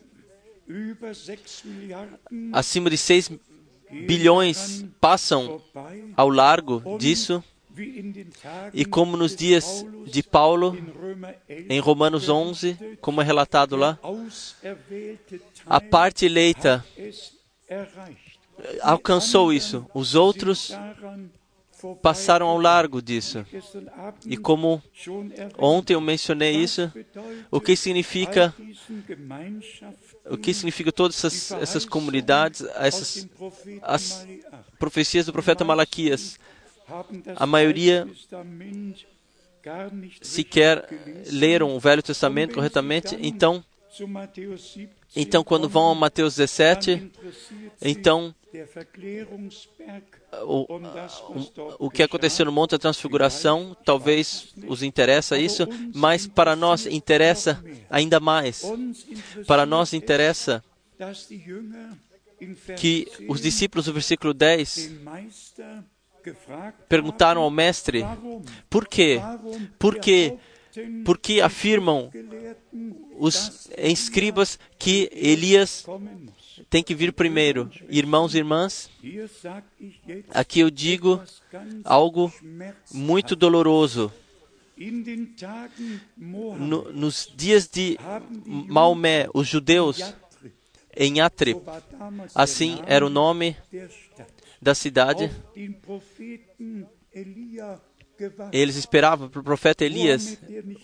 Acima 2.54 2.90
de 2.90 2.98
6 2.98 3.32
bilhões 3.92 4.86
passam 5.00 5.62
ao 6.16 6.30
largo 6.30 6.98
disso. 6.98 7.44
E 8.74 8.84
como 8.84 9.16
nos 9.16 9.36
dias 9.36 9.86
de 10.06 10.22
Paulo, 10.22 10.78
em 11.70 11.80
Romanos 11.80 12.28
11, 12.28 12.78
como 13.00 13.22
é 13.22 13.24
relatado 13.24 13.76
lá, 13.76 13.98
a 15.66 15.80
parte 15.80 16.26
eleita 16.26 16.86
alcançou 18.82 19.54
isso. 19.54 19.86
Os 19.94 20.14
outros 20.14 20.72
passaram 22.02 22.48
ao 22.48 22.60
largo 22.60 23.02
disso. 23.02 23.46
E 24.26 24.38
como 24.38 24.82
ontem 25.58 25.94
eu 25.94 26.02
mencionei 26.02 26.56
isso, 26.56 26.92
o 27.50 27.60
que 27.60 27.76
significa 27.76 28.54
o 30.26 30.38
que 30.38 30.54
significa 30.54 30.92
todas 30.92 31.18
essas, 31.18 31.52
essas 31.62 31.86
comunidades, 31.86 32.62
essas 32.76 33.28
as 33.82 34.28
profecias 34.78 35.26
do 35.26 35.34
profeta 35.34 35.64
Malaquias. 35.64 36.40
A 37.36 37.46
maioria 37.46 38.08
sequer 40.22 40.88
leram 41.28 41.76
o 41.76 41.80
Velho 41.80 42.02
Testamento 42.02 42.56
corretamente, 42.56 43.18
então 43.22 43.64
então, 45.16 45.44
quando 45.44 45.68
vão 45.68 45.92
a 45.92 45.96
Mateus 45.96 46.36
17, 46.36 47.12
então 47.82 48.34
o, 50.44 50.68
o, 51.80 51.90
que 51.90 52.04
aconteceu 52.04 52.46
no 52.46 52.52
Monte 52.52 52.72
da 52.72 52.80
Transfiguração 52.80 53.76
talvez 53.86 54.54
os 54.68 54.84
interessa 54.84 55.38
isso, 55.38 55.68
mas 55.94 56.28
para 56.28 56.56
nós 56.56 56.86
interessa 56.86 57.64
ainda 57.90 58.20
mais. 58.20 58.64
Para 59.48 59.66
nós 59.66 59.94
interessa 59.94 60.64
que 62.78 63.08
os 63.28 63.42
discípulos 63.42 63.86
do 63.86 63.94
versículo 63.94 64.34
10 64.34 64.92
perguntaram 66.88 67.42
ao 67.42 67.52
mestre: 67.52 68.04
por 68.70 68.88
quê? 68.88 69.20
Por 69.78 70.00
quê? 70.00 70.38
Porque 71.04 71.42
afirmam 71.42 72.12
os 73.20 73.70
escribas 73.78 74.58
que 74.80 75.10
Elias 75.12 75.86
tem 76.70 76.82
que 76.82 76.96
vir 76.96 77.12
primeiro. 77.12 77.70
Irmãos 77.90 78.34
e 78.34 78.38
irmãs, 78.38 78.90
aqui 80.30 80.62
eu 80.62 80.70
digo 80.70 81.22
algo 81.84 82.34
muito 82.92 83.36
doloroso. 83.36 84.12
No, 86.18 86.94
nos 86.94 87.30
dias 87.36 87.68
de 87.68 87.98
Maomé, 88.46 89.28
os 89.34 89.46
judeus 89.46 90.02
em 90.96 91.20
Atrip, 91.20 91.62
assim 92.34 92.82
era 92.88 93.06
o 93.06 93.10
nome 93.10 93.58
da 94.62 94.74
cidade, 94.74 95.30
eles 98.52 98.76
esperavam 98.76 99.30
para 99.30 99.40
o 99.40 99.44
profeta 99.44 99.84
Elias, 99.84 100.38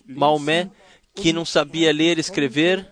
Maomé, 0.05 0.69
que 1.15 1.33
não 1.33 1.45
sabia 1.45 1.91
ler 1.91 2.17
e 2.17 2.21
escrever, 2.21 2.87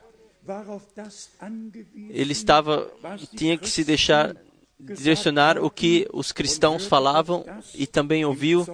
ele 2.09 2.31
estava 2.31 2.91
tinha 3.35 3.57
que 3.57 3.69
se 3.69 3.83
deixar 3.83 4.35
direcionar 4.79 5.57
o 5.57 5.69
que 5.69 6.07
os 6.11 6.31
cristãos 6.31 6.85
falavam 6.85 7.45
e 7.73 7.87
também 7.87 8.25
ouviu 8.25 8.65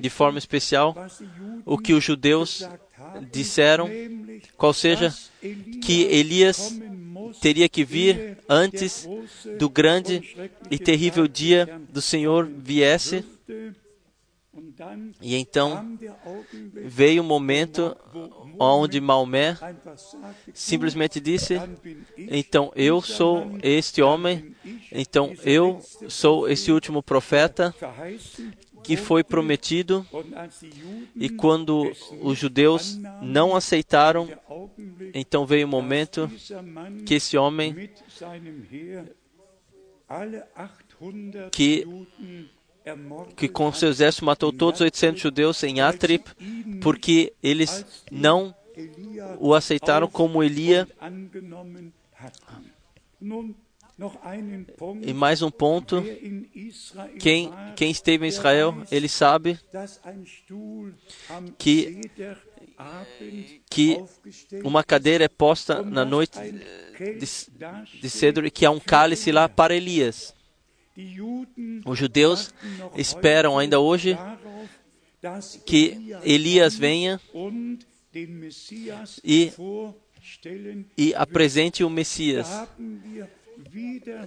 de 0.00 0.08
forma 0.08 0.38
especial 0.38 0.94
o 1.64 1.76
que 1.76 1.92
os 1.92 2.04
judeus 2.04 2.68
disseram, 3.32 3.88
qual 4.56 4.72
seja 4.72 5.12
que 5.82 6.02
Elias 6.04 6.72
teria 7.40 7.68
que 7.68 7.84
vir 7.84 8.38
antes 8.48 9.08
do 9.58 9.68
grande 9.68 10.50
e 10.70 10.78
terrível 10.78 11.26
dia 11.26 11.80
do 11.90 12.00
Senhor 12.00 12.46
viesse. 12.46 13.24
E 15.20 15.34
então 15.36 15.98
veio 16.84 17.22
o 17.22 17.24
momento 17.24 17.96
onde 18.58 19.00
Maomé 19.00 19.56
simplesmente 20.52 21.20
disse: 21.20 21.60
Então 22.16 22.72
eu 22.74 23.00
sou 23.00 23.58
este 23.62 24.02
homem, 24.02 24.54
então 24.90 25.32
eu 25.44 25.80
sou 26.08 26.48
esse 26.48 26.70
último 26.70 27.02
profeta 27.02 27.74
que 28.82 28.96
foi 28.96 29.22
prometido. 29.22 30.06
E 31.14 31.28
quando 31.28 31.92
os 32.20 32.38
judeus 32.38 32.98
não 33.20 33.54
aceitaram, 33.54 34.28
então 35.14 35.46
veio 35.46 35.66
o 35.66 35.70
momento 35.70 36.30
que 37.06 37.14
esse 37.14 37.36
homem 37.36 37.90
que 41.50 41.86
que 43.36 43.48
com 43.48 43.72
seu 43.72 43.88
exército 43.88 44.24
matou 44.24 44.52
todos 44.52 44.80
os 44.80 44.84
800 44.84 45.20
judeus 45.20 45.62
em 45.62 45.80
Atrip, 45.80 46.28
porque 46.82 47.32
eles 47.42 47.84
não 48.10 48.54
o 49.38 49.54
aceitaram 49.54 50.08
como 50.08 50.42
Elia. 50.42 50.88
E 55.02 55.12
mais 55.12 55.42
um 55.42 55.50
ponto, 55.50 56.02
quem, 57.20 57.52
quem 57.76 57.90
esteve 57.90 58.24
em 58.24 58.28
Israel, 58.28 58.74
ele 58.90 59.08
sabe 59.08 59.58
que, 61.58 62.00
que 63.70 64.02
uma 64.64 64.82
cadeira 64.82 65.24
é 65.24 65.28
posta 65.28 65.82
na 65.82 66.04
noite 66.04 66.38
de, 66.98 68.00
de 68.00 68.10
cedro 68.10 68.46
e 68.46 68.50
que 68.50 68.66
há 68.66 68.70
um 68.70 68.80
cálice 68.80 69.30
lá 69.30 69.48
para 69.48 69.74
Elias. 69.74 70.34
Os 71.86 71.98
judeus 71.98 72.52
esperam 72.96 73.58
ainda 73.58 73.78
hoje 73.78 74.18
que 75.64 76.14
Elias 76.22 76.74
venha 76.74 77.20
e, 79.24 79.52
e 80.96 81.14
apresente 81.14 81.84
o 81.84 81.90
Messias. 81.90 82.48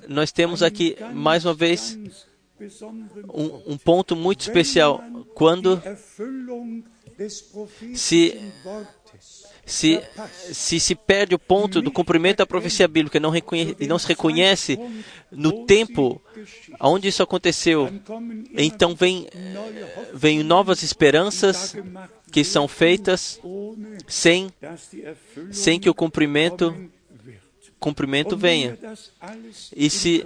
Nós 0.07 0.31
temos 0.31 0.63
aqui, 0.63 0.95
mais 1.13 1.45
uma 1.45 1.53
vez, 1.53 1.97
um, 3.33 3.73
um 3.73 3.77
ponto 3.77 4.15
muito 4.15 4.41
especial. 4.41 5.03
Quando 5.33 5.81
se 7.93 8.51
se, 9.65 10.01
se 10.51 10.79
se 10.79 10.95
perde 10.95 11.33
o 11.33 11.39
ponto 11.39 11.81
do 11.81 11.91
cumprimento 11.91 12.37
da 12.37 12.45
profecia 12.45 12.87
bíblica 12.87 13.19
não 13.19 13.33
e 13.35 13.87
não 13.87 13.97
se 13.97 14.07
reconhece 14.07 14.79
no 15.31 15.65
tempo 15.65 16.21
onde 16.79 17.07
isso 17.07 17.23
aconteceu, 17.23 17.89
então 18.55 18.93
vem, 18.93 19.27
vem 20.13 20.43
novas 20.43 20.83
esperanças 20.83 21.75
que 22.31 22.43
são 22.43 22.67
feitas 22.67 23.39
sem, 24.07 24.51
sem 25.51 25.79
que 25.79 25.89
o 25.89 25.93
cumprimento 25.93 26.75
cumprimento 27.79 28.35
venha. 28.35 28.77
E 29.75 29.89
se, 29.89 30.25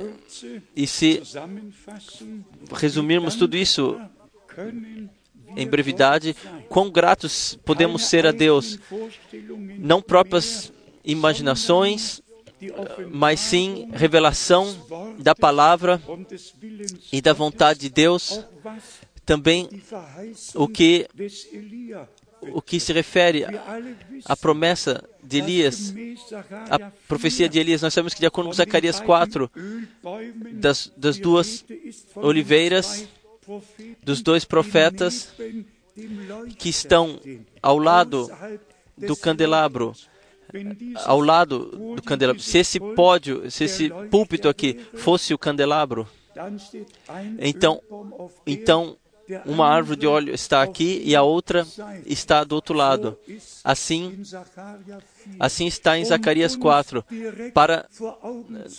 e 0.76 0.88
se 0.88 1.22
resumirmos 2.72 3.36
tudo 3.36 3.58
isso 3.58 4.00
em 5.56 5.68
brevidade, 5.68 6.36
quão 6.68 6.90
gratos 6.90 7.58
podemos 7.66 8.06
ser 8.06 8.26
a 8.26 8.32
Deus, 8.32 8.80
não 9.78 10.02
próprias 10.02 10.72
imaginações, 11.04 12.22
mas 13.10 13.40
sim 13.40 13.90
revelação 13.94 14.76
da 15.18 15.34
palavra 15.34 16.02
e 17.12 17.22
da 17.22 17.34
vontade 17.34 17.80
de 17.80 17.90
Deus, 17.90 18.44
também 19.26 19.70
o 20.56 20.68
que 20.68 21.08
o 22.42 22.62
que 22.62 22.80
se 22.80 22.94
refere 22.94 23.46
à 24.26 24.36
promessa 24.36 25.04
de 25.22 25.40
Elias, 25.40 25.94
a 26.70 26.92
profecia 27.08 27.50
de 27.50 27.60
Elias, 27.60 27.82
nós 27.82 27.94
sabemos 27.94 28.14
que 28.14 28.20
de 28.20 28.26
acordo 28.26 28.48
com 28.48 28.54
Zacarias 28.54 29.00
4, 29.00 29.52
das, 30.54 30.92
das 30.96 31.18
duas 31.18 31.66
oliveiras, 32.16 33.08
dos 34.04 34.22
dois 34.22 34.46
profetas 34.46 35.34
que 36.58 36.70
estão 36.70 37.20
ao 37.62 37.78
lado 37.78 38.30
do 38.98 39.16
candelabro, 39.16 39.94
ao 41.06 41.20
lado 41.20 41.96
do 41.96 42.02
candelabro. 42.02 42.42
Se 42.42 42.58
esse 42.60 42.80
pódio, 42.80 43.50
se 43.50 43.66
esse 43.66 43.90
púlpito 44.10 44.48
aqui 44.48 44.80
fosse 44.96 45.34
o 45.34 45.38
candelabro, 45.38 46.08
então, 47.40 47.82
então 48.46 48.98
uma 49.46 49.68
árvore 49.68 50.00
de 50.00 50.08
óleo 50.08 50.34
está 50.34 50.64
aqui 50.64 51.02
e 51.06 51.16
a 51.16 51.22
outra 51.22 51.66
está 52.06 52.44
do 52.44 52.56
outro 52.56 52.76
lado. 52.76 53.18
Assim, 53.64 54.22
assim 55.40 55.68
está 55.68 55.98
em 55.98 56.06
Zacarias 56.06 56.56
4, 56.56 57.04
para 57.54 57.86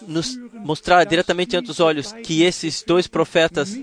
nos 0.07 0.37
mostrar 0.53 1.05
diretamente 1.05 1.57
ante 1.57 1.71
os 1.71 1.81
olhos 1.81 2.13
que 2.13 2.43
esses 2.43 2.83
dois 2.83 3.07
profetas 3.07 3.79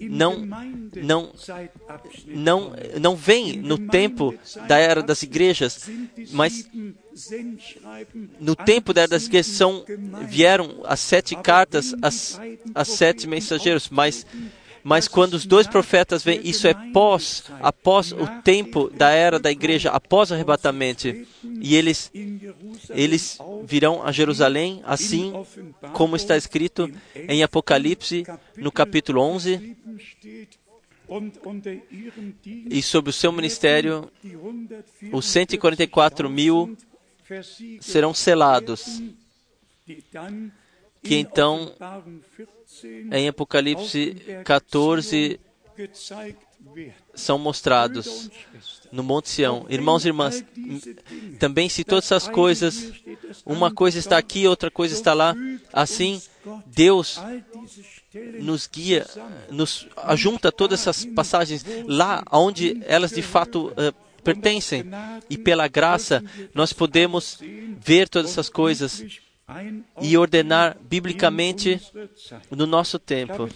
não 0.00 0.46
não 0.94 1.32
não 2.26 2.72
não 3.00 3.16
vem 3.16 3.56
no 3.58 3.78
tempo 3.78 4.34
da 4.68 4.78
era 4.78 5.02
das 5.02 5.22
igrejas, 5.22 5.88
mas 6.32 6.68
no 8.38 8.54
tempo 8.54 8.92
da 8.92 9.02
era 9.02 9.10
das 9.10 9.26
igrejas 9.26 9.52
são, 9.52 9.84
vieram 10.28 10.82
as 10.84 11.00
sete 11.00 11.34
cartas, 11.36 11.94
as, 12.02 12.38
as 12.74 12.88
sete 12.88 13.26
mensageiros, 13.26 13.88
mas 13.88 14.26
mas 14.86 15.08
quando 15.08 15.34
os 15.34 15.44
dois 15.44 15.66
profetas 15.66 16.22
vêm, 16.22 16.40
isso 16.44 16.68
é 16.68 16.72
pós, 16.92 17.42
após 17.60 18.12
o 18.12 18.24
tempo 18.44 18.88
da 18.88 19.10
era 19.10 19.36
da 19.36 19.50
igreja, 19.50 19.90
após 19.90 20.30
o 20.30 20.34
arrebatamento. 20.34 21.08
E 21.60 21.74
eles, 21.74 22.08
eles 22.90 23.36
virão 23.64 24.06
a 24.06 24.12
Jerusalém, 24.12 24.80
assim 24.84 25.32
como 25.92 26.14
está 26.14 26.36
escrito 26.36 26.88
em 27.16 27.42
Apocalipse, 27.42 28.22
no 28.56 28.70
capítulo 28.70 29.22
11. 29.22 29.76
E 32.70 32.80
sobre 32.80 33.10
o 33.10 33.12
seu 33.12 33.32
ministério, 33.32 34.08
os 35.12 35.26
144 35.26 36.30
mil 36.30 36.76
serão 37.80 38.14
selados, 38.14 39.02
que 41.02 41.16
então 41.16 41.74
em 43.12 43.28
Apocalipse 43.28 44.16
14 44.44 45.40
são 47.14 47.38
mostrados 47.38 48.30
no 48.92 49.02
Monte 49.02 49.28
Sião. 49.28 49.66
Irmãos 49.68 50.04
e 50.04 50.08
irmãs, 50.08 50.44
também 51.38 51.68
se 51.68 51.84
todas 51.84 52.04
essas 52.06 52.28
coisas, 52.28 52.92
uma 53.44 53.70
coisa 53.70 53.98
está 53.98 54.18
aqui, 54.18 54.46
outra 54.46 54.70
coisa 54.70 54.94
está 54.94 55.14
lá, 55.14 55.34
assim 55.72 56.20
Deus 56.66 57.20
nos 58.40 58.66
guia, 58.66 59.06
nos 59.50 59.86
ajunta 59.96 60.52
todas 60.52 60.80
essas 60.80 61.04
passagens 61.04 61.64
lá 61.86 62.22
onde 62.30 62.80
elas 62.86 63.10
de 63.10 63.22
fato 63.22 63.68
uh, 63.68 63.94
pertencem. 64.22 64.84
E 65.28 65.36
pela 65.36 65.68
graça 65.68 66.22
nós 66.54 66.72
podemos 66.72 67.38
ver 67.78 68.08
todas 68.08 68.30
essas 68.30 68.48
coisas 68.48 69.04
e 70.02 70.16
ordenar 70.16 70.76
biblicamente 70.80 71.80
no 72.50 72.66
nosso 72.66 72.98
tempo. 72.98 73.48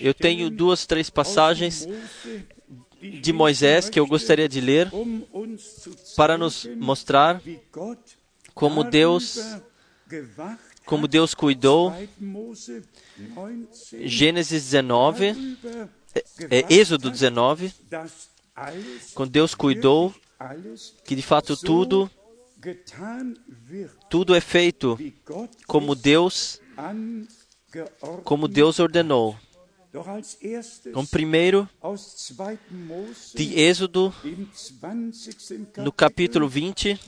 Eu 0.00 0.14
tenho 0.14 0.50
duas, 0.50 0.86
três 0.86 1.10
passagens 1.10 1.86
de 3.00 3.32
Moisés 3.32 3.88
que 3.88 3.98
eu 3.98 4.06
gostaria 4.06 4.48
de 4.48 4.60
ler 4.60 4.90
para 6.16 6.38
nos 6.38 6.66
mostrar 6.76 7.40
como 8.54 8.84
Deus 8.84 9.38
como 10.84 11.06
Deus 11.06 11.34
cuidou. 11.34 11.94
Gênesis 14.00 14.64
19, 14.64 15.56
é, 16.14 16.24
é, 16.50 16.74
Êxodo 16.74 17.10
19, 17.10 17.72
quando 19.14 19.30
Deus 19.30 19.54
cuidou 19.54 20.12
que 21.04 21.14
de 21.14 21.22
fato 21.22 21.56
tudo 21.56 22.10
tudo 24.08 24.34
é 24.34 24.40
feito 24.40 24.98
como 25.66 25.94
Deus 25.94 26.60
como 28.24 28.48
Deus 28.48 28.78
ordenou. 28.78 29.36
Então, 30.86 31.04
primeiro, 31.04 31.68
de 33.34 33.58
Êxodo, 33.58 34.14
no 35.78 35.90
capítulo 35.90 36.48
20, 36.48 36.98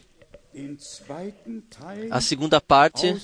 a 2.11 2.21
segunda 2.21 2.61
parte, 2.61 3.15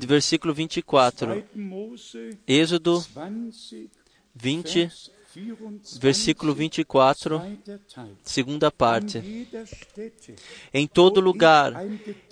do 0.00 0.06
versículo 0.06 0.52
24. 0.52 1.44
Êxodo 2.46 3.06
20, 4.34 4.90
versículo 6.00 6.54
24, 6.54 7.40
segunda 8.22 8.70
parte. 8.70 9.48
Em 10.72 10.86
todo 10.86 11.20
lugar 11.20 11.72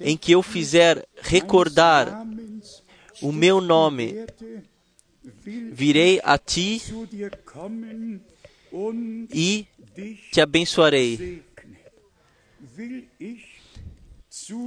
em 0.00 0.16
que 0.16 0.32
eu 0.32 0.42
fizer 0.42 1.06
recordar 1.20 2.26
o 3.22 3.32
meu 3.32 3.60
nome, 3.60 4.26
virei 5.72 6.20
a 6.22 6.38
ti 6.38 6.82
e 9.32 9.66
te 10.32 10.40
abençoarei. 10.40 11.42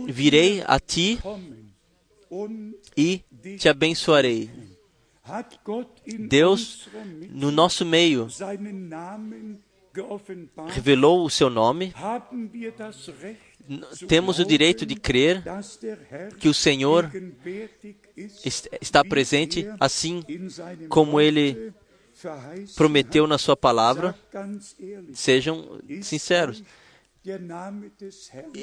Virei 0.08 0.64
a 0.66 0.80
ti 0.80 1.20
e 2.98 3.24
te 3.58 3.70
abençoarei. 3.70 4.69
Deus, 6.28 6.88
no 7.30 7.52
nosso 7.52 7.86
meio, 7.86 8.28
revelou 10.68 11.26
o 11.26 11.30
seu 11.30 11.50
nome. 11.50 11.94
Temos 14.08 14.40
o 14.40 14.46
direito 14.46 14.86
de 14.86 14.96
crer 14.96 15.44
que 16.40 16.48
o 16.48 16.54
Senhor 16.54 17.12
está 18.82 19.04
presente, 19.04 19.68
assim 19.80 20.24
como 20.88 21.20
Ele 21.22 21.74
prometeu 22.76 23.28
na 23.28 23.38
Sua 23.38 23.56
palavra. 23.56 24.16
Sejam 25.14 25.80
sinceros. 26.02 26.64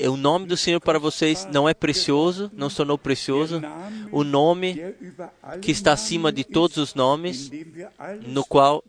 O 0.08 0.16
nome 0.16 0.46
do 0.46 0.56
Senhor 0.56 0.80
para 0.80 0.98
vocês 0.98 1.46
não 1.52 1.68
é 1.68 1.74
precioso, 1.74 2.50
não 2.54 2.70
se 2.70 2.76
tornou 2.76 2.96
precioso. 2.96 3.60
O 4.10 4.24
nome 4.24 4.76
que 5.60 5.70
está 5.70 5.92
acima 5.92 6.32
de 6.32 6.42
todos 6.42 6.78
os 6.78 6.94
nomes, 6.94 7.50
no 8.26 8.44
qual 8.44 8.82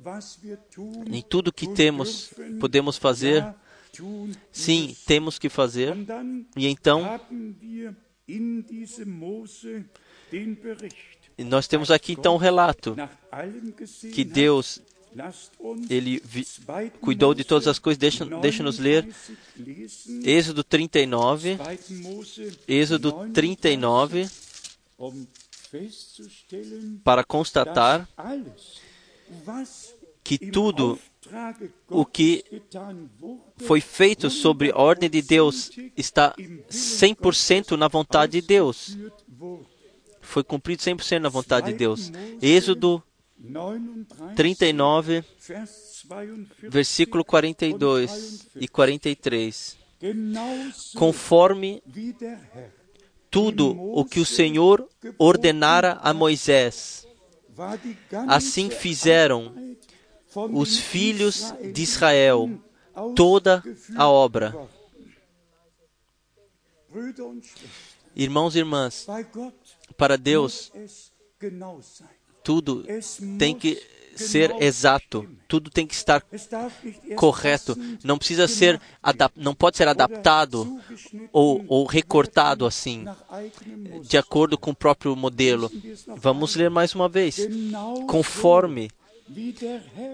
em 1.12 1.22
tudo 1.22 1.52
que 1.52 1.68
temos 1.68 2.34
podemos 2.60 2.98
fazer, 2.98 3.46
sim, 4.52 4.96
temos 5.06 5.38
que 5.38 5.50
fazer. 5.50 5.94
E 6.56 6.68
então, 6.68 7.20
nós 11.46 11.68
temos 11.68 11.92
aqui 11.92 12.14
então 12.14 12.36
um 12.36 12.38
relato 12.38 12.96
que 14.14 14.24
Deus 14.24 14.82
ele 15.90 16.22
vi, 16.24 16.46
cuidou 17.02 17.34
de 17.34 17.44
todas 17.44 17.68
as 17.68 17.80
coisas. 17.80 17.98
Deixa, 17.98 18.26
deixa 18.26 18.64
ler 18.80 19.08
Êxodo 20.24 20.64
39. 20.64 21.58
Êxodo 22.68 23.30
39. 23.34 24.28
Para 27.04 27.24
constatar 27.24 28.08
que 30.24 30.38
tudo 30.38 31.00
o 31.90 32.06
que 32.06 32.44
foi 33.58 33.82
feito 33.82 34.30
sobre 34.30 34.72
a 34.72 34.78
ordem 34.78 35.10
de 35.10 35.22
Deus 35.22 35.72
está 35.96 36.34
100% 36.70 37.78
na 37.78 37.88
vontade 37.88 38.42
de 38.42 38.48
Deus. 38.48 38.98
Foi 40.22 40.44
cumprido 40.44 40.82
100% 40.82 41.20
na 41.20 41.30
vontade 41.30 41.72
de 41.72 41.78
Deus. 41.78 42.12
Êxodo 42.42 43.02
39, 44.36 45.24
versículo 46.64 47.24
42 47.24 48.48
e 48.56 48.68
43. 48.68 49.78
Conforme 50.96 51.82
tudo 53.30 53.72
o 53.72 54.04
que 54.06 54.20
o 54.20 54.26
Senhor 54.26 54.88
ordenara 55.18 56.00
a 56.02 56.14
Moisés, 56.14 57.08
assim 58.28 58.70
fizeram 58.70 59.54
os 60.52 60.78
filhos 60.78 61.54
de 61.74 61.82
Israel 61.82 62.50
toda 63.16 63.64
a 63.96 64.08
obra. 64.08 64.56
Irmãos 68.16 68.56
e 68.56 68.60
irmãs, 68.60 69.06
para 69.96 70.18
Deus, 70.18 70.72
tudo 72.48 72.86
tem 73.38 73.54
que 73.54 73.78
ser 74.16 74.56
exato, 74.64 75.28
tudo 75.50 75.70
tem 75.70 75.86
que 75.86 75.94
estar 75.94 76.24
correto. 77.18 77.78
Não 78.06 78.18
precisa 78.18 78.48
ser, 78.48 78.80
não 79.36 79.54
pode 79.54 79.76
ser 79.76 79.86
adaptado 79.86 80.80
ou, 81.34 81.66
ou 81.68 81.86
recortado 81.86 82.66
assim, 82.66 83.04
de 84.02 84.18
acordo 84.18 84.58
com 84.58 84.72
o 84.72 84.76
próprio 84.76 85.14
modelo. 85.14 85.70
Vamos 86.16 86.56
ler 86.56 86.70
mais 86.70 86.96
uma 86.96 87.10
vez. 87.10 87.38
Conforme 88.08 88.90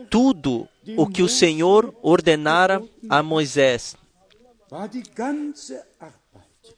tudo 0.09 0.67
o 0.97 1.05
que 1.05 1.21
o 1.21 1.29
Senhor 1.29 1.93
ordenara 2.01 2.81
a 3.07 3.21
Moisés, 3.21 3.95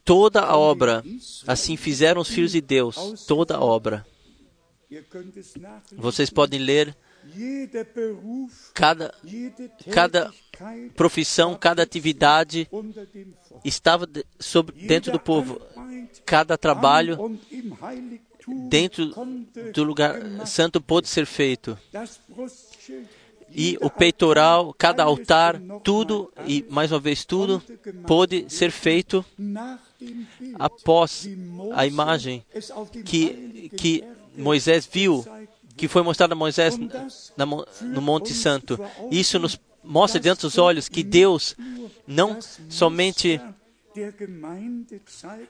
toda 0.03 0.41
a 0.41 0.57
obra, 0.57 1.01
assim 1.47 1.77
fizeram 1.77 2.19
os 2.19 2.27
filhos 2.27 2.51
de 2.51 2.59
Deus, 2.59 3.23
toda 3.25 3.55
a 3.55 3.61
obra. 3.63 4.05
Vocês 5.97 6.29
podem 6.29 6.59
ler 6.59 6.95
cada, 8.73 9.13
cada 9.91 10.33
profissão, 10.95 11.55
cada 11.55 11.81
atividade 11.81 12.67
estava 13.63 14.07
sobre, 14.39 14.87
dentro 14.87 15.11
do 15.11 15.19
povo. 15.19 15.59
Cada 16.25 16.57
trabalho 16.57 17.39
dentro 18.69 19.11
do 19.73 19.83
lugar 19.83 20.45
santo 20.45 20.79
pôde 20.79 21.07
ser 21.07 21.25
feito. 21.25 21.77
E 23.51 23.77
o 23.79 23.89
peitoral, 23.89 24.73
cada 24.73 25.03
altar, 25.03 25.61
tudo, 25.83 26.31
e 26.45 26.65
mais 26.69 26.91
uma 26.91 26.99
vez 26.99 27.23
tudo, 27.23 27.61
pôde 28.05 28.45
ser 28.49 28.71
feito 28.71 29.23
após 30.59 31.29
a 31.73 31.85
imagem 31.85 32.43
que, 33.05 33.69
que 33.77 34.03
Moisés 34.37 34.87
viu, 34.91 35.25
que 35.75 35.87
foi 35.87 36.01
mostrada 36.01 36.33
a 36.33 36.37
Moisés 36.37 36.77
na, 37.35 37.45
no 37.45 38.01
Monte 38.01 38.33
Santo. 38.33 38.79
Isso 39.11 39.39
nos 39.39 39.59
mostra 39.83 40.19
diante 40.19 40.41
dos 40.41 40.57
olhos 40.57 40.89
que 40.89 41.03
Deus 41.03 41.55
não 42.07 42.39
somente 42.69 43.39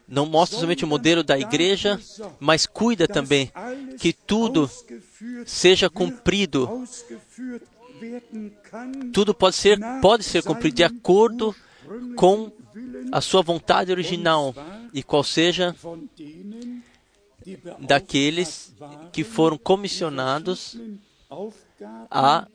não 0.07 0.27
mostra 0.27 0.59
somente 0.59 0.85
o 0.85 0.87
modelo 0.87 1.23
da 1.23 1.37
igreja, 1.37 1.99
mas 2.39 2.67
cuida 2.67 3.07
também 3.07 3.51
que 3.99 4.13
tudo 4.13 4.69
seja 5.47 5.89
cumprido. 5.89 6.83
Tudo 9.11 9.33
pode 9.33 9.55
ser, 9.55 9.79
pode 9.99 10.23
ser 10.23 10.43
cumprido 10.43 10.75
de 10.75 10.83
acordo 10.83 11.55
com 12.15 12.51
a 13.11 13.19
sua 13.19 13.41
vontade 13.41 13.91
original 13.91 14.53
e 14.93 15.01
qual 15.01 15.23
seja 15.23 15.75
daqueles 17.79 18.73
que 19.11 19.23
foram 19.23 19.57
comissionados 19.57 20.77
a 22.09 22.47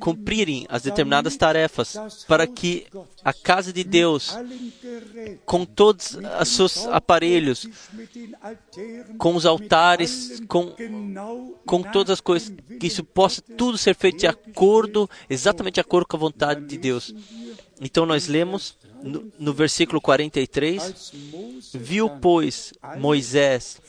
cumprirem 0.00 0.66
as 0.68 0.82
determinadas 0.82 1.36
tarefas, 1.36 2.24
para 2.26 2.46
que 2.46 2.86
a 3.22 3.32
casa 3.32 3.72
de 3.72 3.84
Deus, 3.84 4.34
com 5.44 5.64
todos 5.64 6.16
os 6.40 6.48
seus 6.48 6.86
aparelhos, 6.86 7.68
com 9.18 9.34
os 9.34 9.44
altares, 9.44 10.40
com, 10.48 10.74
com 11.66 11.82
todas 11.82 12.14
as 12.14 12.20
coisas, 12.20 12.52
que 12.80 12.86
isso 12.86 13.04
possa 13.04 13.42
tudo 13.42 13.76
ser 13.76 13.94
feito 13.94 14.18
de 14.18 14.26
acordo, 14.26 15.08
exatamente 15.28 15.74
de 15.74 15.80
acordo 15.80 16.06
com 16.06 16.16
a 16.16 16.20
vontade 16.20 16.64
de 16.64 16.78
Deus. 16.78 17.14
Então 17.80 18.06
nós 18.06 18.26
lemos 18.26 18.76
no, 19.02 19.32
no 19.38 19.52
versículo 19.52 20.00
43, 20.00 21.12
viu, 21.74 22.08
pois, 22.08 22.72
Moisés 22.98 23.80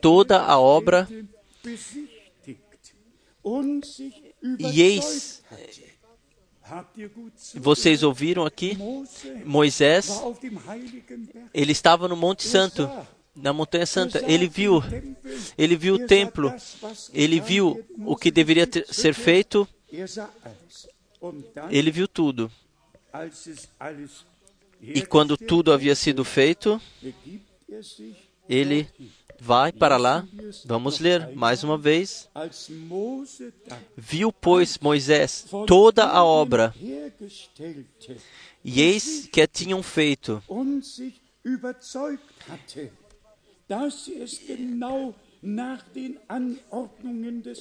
toda 0.00 0.42
a 0.42 0.58
obra 0.58 1.08
e 4.58 4.82
eis, 4.82 5.42
vocês 7.54 8.02
ouviram 8.02 8.44
aqui, 8.44 8.76
Moisés, 9.44 10.22
ele 11.52 11.72
estava 11.72 12.08
no 12.08 12.16
Monte 12.16 12.46
Santo, 12.46 12.88
na 13.34 13.52
Montanha 13.52 13.86
Santa. 13.86 14.22
Ele 14.26 14.48
viu, 14.48 14.82
ele 15.56 15.76
viu 15.76 15.94
o 15.94 16.06
templo, 16.06 16.52
ele 17.12 17.40
viu 17.40 17.84
o 18.04 18.16
que 18.16 18.30
deveria 18.30 18.66
ter, 18.66 18.86
ser 18.92 19.14
feito, 19.14 19.68
ele 21.70 21.90
viu 21.90 22.06
tudo. 22.06 22.50
E 24.80 25.04
quando 25.04 25.36
tudo 25.36 25.72
havia 25.72 25.94
sido 25.94 26.24
feito, 26.24 26.80
ele 28.48 28.88
vai 29.38 29.72
para 29.72 29.96
lá. 29.96 30.26
Vamos 30.64 31.00
ler 31.00 31.34
mais 31.34 31.64
uma 31.64 31.76
vez. 31.76 32.28
Viu, 33.96 34.32
pois, 34.32 34.78
Moisés 34.78 35.46
toda 35.66 36.04
a 36.06 36.24
obra, 36.24 36.74
e 38.64 38.80
eis 38.80 39.26
que 39.26 39.40
a 39.40 39.46
tinham 39.46 39.82
feito. 39.82 40.42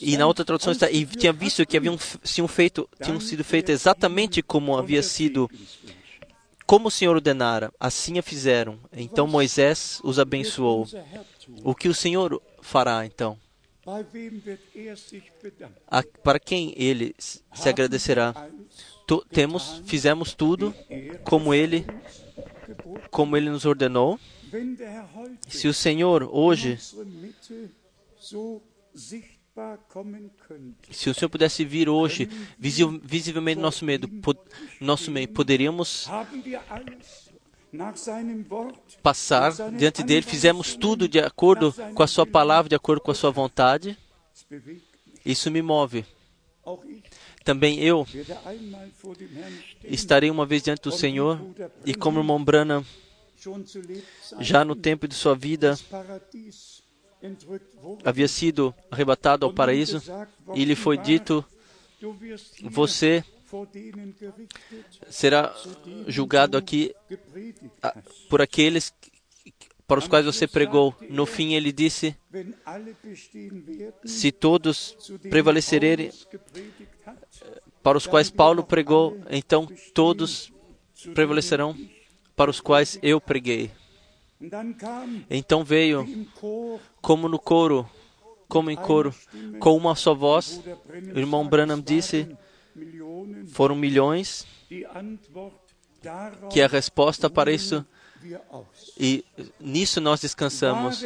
E 0.02 0.18
na 0.18 0.28
outra 0.28 0.44
tradução 0.44 0.72
está, 0.74 0.92
e 0.92 1.06
tinha 1.06 1.32
visto 1.32 1.66
que 1.66 1.78
haviam, 1.78 1.98
tinham, 2.24 2.48
feito, 2.48 2.90
tinham 3.02 3.20
sido 3.20 3.44
feitas 3.44 3.82
exatamente 3.82 4.42
como 4.42 4.78
havia 4.78 5.02
sido 5.02 5.50
como 6.66 6.90
o 6.90 6.92
Senhor 6.92 7.16
ordenara, 7.16 7.74
assim 7.80 8.20
a 8.20 8.22
fizeram. 8.22 8.78
Então 8.94 9.26
Moisés 9.26 10.00
os 10.04 10.20
abençoou. 10.20 10.88
O 11.64 11.74
que 11.74 11.90
o 11.90 11.96
Senhor 11.96 12.40
fará 12.62 13.04
então? 13.08 13.40
A, 15.88 16.04
para 16.24 16.40
quem 16.40 16.76
ele 16.78 17.16
se 17.18 17.68
agradecerá? 17.68 18.36
Tu, 19.08 19.26
temos, 19.32 19.82
fizemos 19.88 20.36
tudo 20.36 20.76
como 21.24 21.56
ele, 21.56 21.88
como 23.10 23.36
ele 23.36 23.50
nos 23.50 23.66
ordenou. 23.66 24.20
Se 25.48 25.68
o 25.68 25.74
Senhor 25.74 26.30
hoje 26.32 26.78
se 30.92 31.10
o 31.10 31.14
Senhor 31.14 31.30
pudesse 31.30 31.66
vir 31.66 31.90
hoje, 31.90 32.30
visivelmente 32.58 33.58
no 33.58 33.64
nosso 33.64 33.84
meio, 33.84 34.00
nosso 34.80 35.12
meio, 35.12 35.28
poderíamos 35.28 36.08
passar 39.04 39.52
diante 39.72 40.04
dele, 40.04 40.22
fizemos 40.22 40.76
tudo 40.76 41.08
de 41.08 41.20
acordo 41.20 41.74
com 41.94 42.04
a 42.04 42.08
sua 42.08 42.26
palavra, 42.26 42.70
de 42.70 42.76
acordo 42.76 43.02
com 43.02 43.12
a 43.12 43.16
sua 43.16 43.32
vontade. 43.32 43.98
Isso 45.26 45.52
me 45.52 45.62
move. 45.62 46.06
Também 47.44 47.80
eu 47.80 48.08
estarei 49.84 50.30
uma 50.30 50.46
vez 50.46 50.62
diante 50.64 50.82
do 50.82 50.92
Senhor 50.92 51.40
e 51.86 51.94
como 51.94 52.20
irmão 52.20 52.44
Branham, 52.44 52.86
já 54.40 54.66
no 54.66 54.76
tempo 54.76 55.08
de 55.08 55.16
sua 55.16 55.36
vida, 55.36 55.78
havia 58.04 58.28
sido 58.28 58.74
arrebatado 58.90 59.46
ao 59.46 59.54
paraíso 59.54 60.02
e 60.56 60.64
lhe 60.64 60.76
foi 60.76 60.98
dito: 60.98 61.44
Você 62.64 63.24
será 65.10 65.56
julgado 66.08 66.58
aqui 66.58 66.94
por 68.30 68.42
aqueles 68.42 68.94
para 69.88 70.00
os 70.00 70.08
quais 70.08 70.26
você 70.26 70.48
pregou. 70.48 70.96
No 71.10 71.26
fim, 71.26 71.54
ele 71.56 71.72
disse: 71.72 72.16
Se 74.06 74.32
todos 74.32 74.96
prevalecerem 75.30 76.12
para 77.82 77.98
os 77.98 78.06
quais 78.06 78.30
Paulo 78.30 78.64
pregou, 78.64 79.20
então 79.30 79.68
todos 79.94 80.54
prevalecerão 81.16 81.76
para 82.40 82.50
os 82.50 82.62
quais 82.62 82.98
eu 83.04 83.20
preguei. 83.20 83.70
Então 85.30 85.62
veio, 85.62 86.08
como 87.02 87.28
no 87.28 87.38
coro, 87.38 87.86
como 88.48 88.72
em 88.72 88.78
coro, 88.78 89.14
com 89.60 89.76
uma 89.76 89.94
só 89.94 90.16
voz, 90.16 90.64
o 91.14 91.20
irmão 91.20 91.46
Branham 91.46 91.82
disse: 91.82 92.34
foram 93.50 93.76
milhões, 93.76 94.48
que 96.50 96.62
a 96.62 96.68
resposta 96.68 97.30
para 97.30 97.52
isso 97.52 97.86
e 99.00 99.24
nisso 99.60 100.02
nós 100.02 100.22
descansamos. 100.22 101.06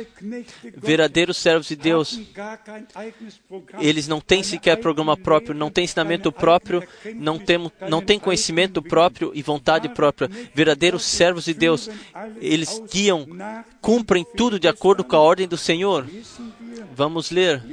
Verdadeiros 0.75 1.37
servos 1.37 1.67
de 1.67 1.75
Deus, 1.75 2.19
eles 3.79 4.07
não 4.07 4.19
têm 4.19 4.43
sequer 4.43 4.77
programa 4.77 5.15
próprio, 5.15 5.53
não 5.53 5.69
têm 5.69 5.83
ensinamento 5.83 6.31
próprio, 6.31 6.87
não 7.15 7.37
têm, 7.37 7.71
não 7.89 8.01
têm 8.01 8.19
conhecimento 8.19 8.81
próprio 8.81 9.31
e 9.33 9.41
vontade 9.41 9.89
própria. 9.89 10.29
Verdadeiros 10.53 11.03
servos 11.03 11.45
de 11.45 11.53
Deus, 11.53 11.89
eles 12.41 12.81
guiam, 12.91 13.27
cumprem 13.81 14.25
tudo 14.35 14.59
de 14.59 14.67
acordo 14.67 15.03
com 15.03 15.15
a 15.15 15.19
ordem 15.19 15.47
do 15.47 15.57
Senhor. 15.57 16.07
Vamos 16.95 17.29
ler 17.29 17.63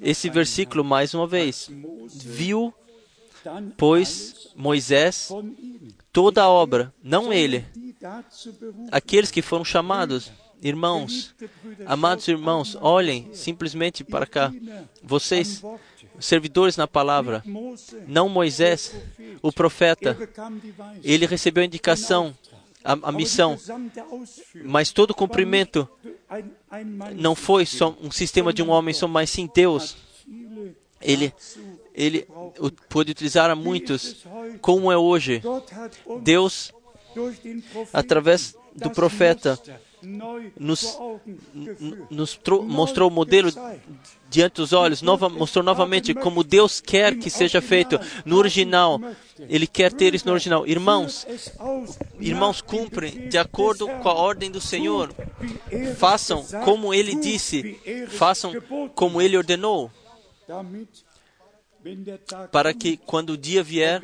esse 0.00 0.28
versículo 0.28 0.84
mais 0.84 1.14
uma 1.14 1.26
vez. 1.26 1.70
Viu, 2.08 2.74
pois, 3.76 4.50
Moisés 4.54 5.30
toda 6.12 6.42
a 6.42 6.48
obra, 6.48 6.92
não 7.02 7.32
ele. 7.32 7.64
Aqueles 8.90 9.30
que 9.30 9.42
foram 9.42 9.64
chamados, 9.64 10.30
Irmãos, 10.60 11.34
amados 11.86 12.26
irmãos, 12.26 12.76
olhem 12.80 13.30
simplesmente 13.32 14.02
para 14.02 14.26
cá. 14.26 14.52
Vocês, 15.02 15.62
servidores 16.18 16.76
na 16.76 16.88
palavra, 16.88 17.44
não 18.08 18.28
Moisés, 18.28 18.94
o 19.40 19.52
profeta, 19.52 20.16
ele 21.04 21.26
recebeu 21.26 21.62
a 21.62 21.66
indicação, 21.66 22.36
a, 22.84 22.98
a 23.02 23.12
missão, 23.12 23.56
mas 24.64 24.90
todo 24.90 25.14
cumprimento 25.14 25.88
não 27.14 27.36
foi 27.36 27.64
só 27.64 27.96
um 28.02 28.10
sistema 28.10 28.52
de 28.52 28.62
um 28.62 28.70
homem 28.70 28.94
mas 29.08 29.30
sim 29.30 29.48
Deus. 29.54 29.96
Ele, 31.00 31.32
ele 31.98 32.26
pôde 32.88 33.10
utilizar 33.10 33.50
a 33.50 33.56
muitos, 33.56 34.24
como 34.60 34.92
é 34.92 34.96
hoje. 34.96 35.42
Deus, 36.22 36.72
através 37.92 38.54
do 38.74 38.88
profeta, 38.90 39.58
nos, 40.56 40.96
nos 42.08 42.36
tro- 42.36 42.62
mostrou 42.62 43.08
o 43.10 43.12
modelo 43.12 43.50
diante 44.30 44.54
dos 44.56 44.72
olhos, 44.72 45.02
nova, 45.02 45.28
mostrou 45.28 45.64
novamente 45.64 46.14
como 46.14 46.44
Deus 46.44 46.80
quer 46.80 47.18
que 47.18 47.28
seja 47.28 47.60
feito 47.60 47.98
no 48.24 48.36
original. 48.36 49.00
Ele 49.48 49.66
quer 49.66 49.92
ter 49.92 50.14
isso 50.14 50.24
no 50.26 50.32
original. 50.32 50.64
Irmãos, 50.68 51.26
irmãos, 52.20 52.60
cumprem 52.60 53.28
de 53.28 53.36
acordo 53.38 53.88
com 53.88 54.08
a 54.08 54.14
ordem 54.14 54.52
do 54.52 54.60
Senhor. 54.60 55.12
Façam 55.96 56.44
como 56.64 56.94
Ele 56.94 57.16
disse, 57.16 57.76
façam 58.08 58.52
como 58.94 59.20
Ele 59.20 59.36
ordenou, 59.36 59.90
para 62.50 62.74
que 62.74 62.96
quando 62.96 63.30
o 63.30 63.36
dia 63.36 63.62
vier 63.62 64.02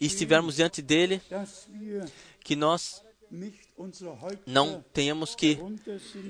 e 0.00 0.06
estivermos 0.06 0.56
diante 0.56 0.82
dele, 0.82 1.20
que 2.42 2.56
nós 2.56 3.02
não 4.46 4.84
tenhamos 4.92 5.34
que 5.34 5.58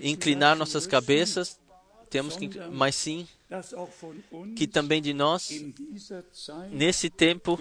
inclinar 0.02 0.56
nossas 0.56 0.86
cabeças, 0.86 1.58
temos 2.10 2.36
que, 2.36 2.48
mas 2.70 2.94
sim 2.94 3.26
que 4.56 4.66
também 4.66 5.00
de 5.00 5.14
nós, 5.14 5.50
nesse 6.70 7.08
tempo, 7.08 7.58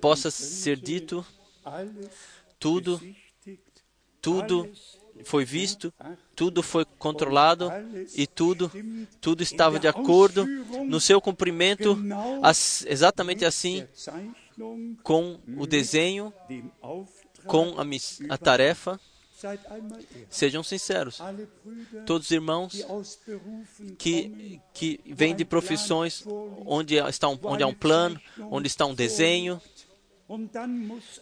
possa 0.00 0.30
ser 0.30 0.76
dito 0.76 1.24
tudo, 2.58 3.00
tudo 4.20 4.70
foi 5.22 5.44
visto, 5.44 5.92
tudo 6.34 6.62
foi 6.62 6.84
controlado 6.84 7.70
e 8.14 8.26
tudo, 8.26 8.70
tudo 9.20 9.42
estava 9.42 9.78
de 9.78 9.86
acordo 9.86 10.46
no 10.84 11.00
seu 11.00 11.20
cumprimento, 11.20 11.96
exatamente 12.86 13.44
assim 13.44 13.86
com 15.02 15.38
o 15.56 15.66
desenho, 15.66 16.32
com 17.46 17.74
a, 17.78 18.34
a 18.34 18.38
tarefa. 18.38 18.98
Sejam 20.30 20.62
sinceros. 20.62 21.20
Todos 22.06 22.28
os 22.28 22.30
irmãos 22.30 22.86
que, 23.98 24.60
que 24.72 25.00
vêm 25.04 25.34
de 25.34 25.44
profissões 25.44 26.24
onde 26.64 26.96
está 26.96 27.28
um, 27.28 27.38
onde 27.42 27.62
há 27.62 27.66
um 27.66 27.74
plano, 27.74 28.18
onde 28.50 28.68
está 28.68 28.86
um 28.86 28.94
desenho. 28.94 29.60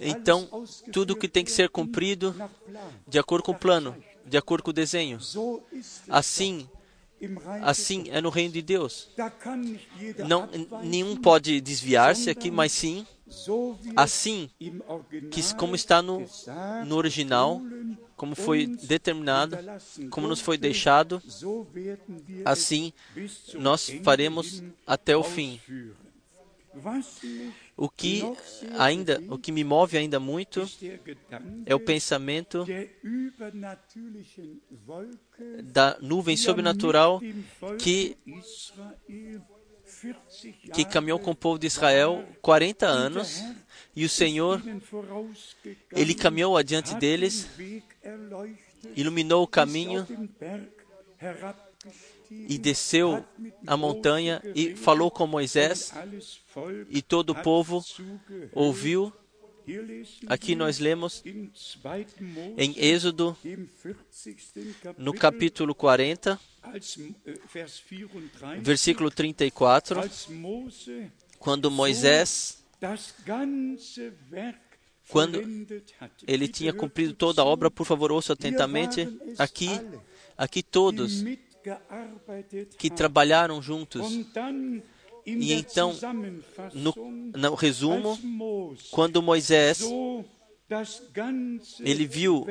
Então, 0.00 0.48
tudo 0.92 1.16
que 1.16 1.28
tem 1.28 1.44
que 1.44 1.50
ser 1.50 1.68
cumprido 1.68 2.34
de 3.06 3.18
acordo 3.18 3.44
com 3.44 3.52
o 3.52 3.58
plano, 3.58 3.96
de 4.24 4.36
acordo 4.36 4.62
com 4.62 4.70
o 4.70 4.74
desenho. 4.74 5.18
Assim, 6.08 6.68
assim 7.62 8.04
é 8.10 8.20
no 8.20 8.30
reino 8.30 8.52
de 8.52 8.62
Deus. 8.62 9.10
Não, 10.26 10.48
nenhum 10.82 11.16
pode 11.16 11.60
desviar-se 11.60 12.30
aqui, 12.30 12.50
mas 12.50 12.70
sim, 12.72 13.06
assim, 13.96 14.48
que 15.30 15.54
como 15.54 15.74
está 15.74 16.00
no, 16.00 16.24
no 16.86 16.96
original, 16.96 17.60
como 18.16 18.36
foi 18.36 18.66
determinado, 18.66 19.58
como 20.10 20.28
nos 20.28 20.40
foi 20.40 20.56
deixado, 20.56 21.20
assim 22.44 22.92
nós 23.54 23.90
faremos 24.04 24.62
até 24.86 25.16
o 25.16 25.24
fim. 25.24 25.60
O 27.76 27.88
que 27.88 28.22
ainda, 28.78 29.22
o 29.28 29.38
que 29.38 29.52
me 29.52 29.62
move 29.62 29.96
ainda 29.98 30.18
muito 30.18 30.68
é 31.66 31.74
o 31.74 31.80
pensamento 31.80 32.64
da 35.64 35.98
nuvem 36.00 36.36
sobrenatural 36.36 37.20
que 37.78 38.16
que 40.72 40.84
caminhou 40.84 41.18
com 41.18 41.32
o 41.32 41.36
povo 41.36 41.58
de 41.58 41.66
Israel 41.66 42.24
40 42.40 42.86
anos 42.86 43.42
e 43.94 44.04
o 44.04 44.08
Senhor 44.08 44.62
ele 45.92 46.14
caminhou 46.14 46.56
adiante 46.56 46.94
deles, 46.94 47.48
iluminou 48.96 49.42
o 49.42 49.46
caminho 49.46 50.06
e 52.48 52.58
desceu 52.58 53.24
a 53.66 53.76
montanha 53.76 54.42
e 54.54 54.74
falou 54.74 55.10
com 55.10 55.26
Moisés 55.26 55.92
e 56.88 57.02
todo 57.02 57.30
o 57.30 57.42
povo 57.42 57.84
ouviu. 58.52 59.12
Aqui 60.26 60.56
nós 60.56 60.80
lemos 60.80 61.22
em 62.56 62.74
Êxodo, 62.76 63.36
no 64.98 65.14
capítulo 65.14 65.72
40, 65.72 66.38
versículo 68.60 69.08
34, 69.08 70.00
quando 71.38 71.70
Moisés, 71.70 72.64
quando 75.08 75.40
ele 76.26 76.48
tinha 76.48 76.72
cumprido 76.72 77.14
toda 77.14 77.42
a 77.42 77.44
obra, 77.44 77.70
por 77.70 77.86
favor, 77.86 78.10
ouça 78.10 78.32
atentamente. 78.32 79.08
Aqui, 79.38 79.68
aqui 80.36 80.60
todos 80.60 81.22
que 82.78 82.90
trabalharam 82.90 83.60
juntos. 83.62 84.12
E 85.24 85.52
então, 85.52 85.94
no, 86.74 86.94
no 87.36 87.54
resumo, 87.54 88.18
quando 88.90 89.22
Moisés 89.22 89.82
ele 91.80 92.06
viu 92.06 92.46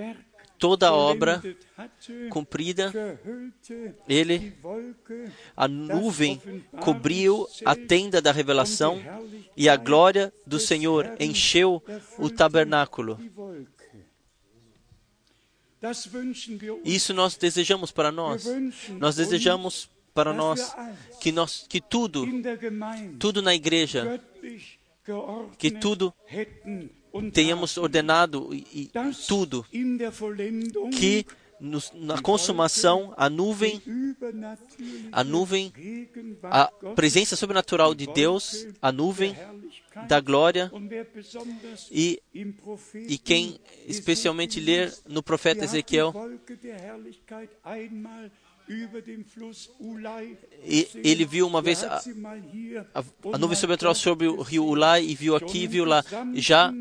toda 0.57 0.89
a 0.89 0.93
obra 0.93 1.41
cumprida, 2.29 2.93
ele 4.07 4.53
a 5.57 5.67
nuvem 5.67 6.39
cobriu 6.79 7.47
a 7.65 7.75
tenda 7.75 8.21
da 8.21 8.31
revelação 8.31 9.01
e 9.57 9.67
a 9.67 9.75
glória 9.75 10.31
do 10.45 10.59
Senhor 10.59 11.15
encheu 11.19 11.83
o 12.19 12.29
tabernáculo. 12.29 13.19
Isso 16.83 17.13
nós 17.13 17.35
desejamos 17.35 17.91
para 17.91 18.11
nós. 18.11 18.45
Nós 18.99 19.15
desejamos 19.15 19.89
para 20.13 20.33
nós 20.33 20.75
que 21.19 21.31
nós 21.31 21.65
que 21.67 21.81
tudo, 21.81 22.25
tudo 23.17 23.41
na 23.41 23.55
igreja, 23.55 24.21
que 25.57 25.71
tudo 25.71 26.13
tenhamos 27.33 27.77
ordenado 27.77 28.53
e, 28.53 28.65
e 28.73 28.91
tudo, 29.27 29.65
que 30.91 31.25
nos, 31.61 31.91
na 31.93 32.19
consumação 32.19 33.13
a 33.15 33.29
nuvem, 33.29 33.81
a 35.11 35.23
nuvem, 35.23 35.71
a 36.43 36.67
presença 36.95 37.35
sobrenatural 37.35 37.93
de 37.93 38.07
Deus, 38.07 38.67
a 38.81 38.91
nuvem 38.91 39.37
da 40.07 40.19
glória 40.19 40.71
e, 41.91 42.21
e 42.33 43.17
quem 43.17 43.59
especialmente 43.85 44.59
ler 44.59 44.91
no 45.07 45.21
profeta 45.21 45.63
Ezequiel 45.63 46.13
e 50.63 50.87
ele 51.03 51.25
viu 51.25 51.47
uma 51.47 51.61
vez 51.61 51.83
a, 51.83 51.97
a, 52.93 53.03
a 53.33 53.37
nuvem 53.37 53.57
sobrenatural 53.57 53.95
sobre 53.95 54.27
o 54.27 54.41
rio 54.41 54.63
Ulai 54.65 55.03
e 55.03 55.15
viu 55.15 55.35
aqui, 55.35 55.67
viu 55.67 55.85
lá. 55.85 56.03
Já 56.33 56.73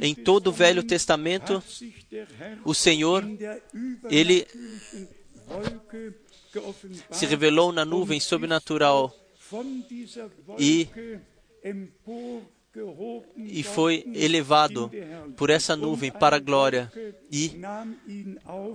em 0.00 0.14
todo 0.14 0.48
o 0.48 0.52
Velho 0.52 0.82
Testamento, 0.82 1.62
o 2.64 2.74
Senhor, 2.74 3.24
ele 4.08 4.46
se 7.10 7.26
revelou 7.26 7.72
na 7.72 7.84
nuvem 7.84 8.20
sobrenatural 8.20 9.14
e, 10.58 10.88
e 13.36 13.62
foi 13.62 14.04
elevado 14.14 14.90
por 15.36 15.50
essa 15.50 15.76
nuvem 15.76 16.10
para 16.10 16.36
a 16.36 16.40
glória. 16.40 16.92
E 17.30 17.52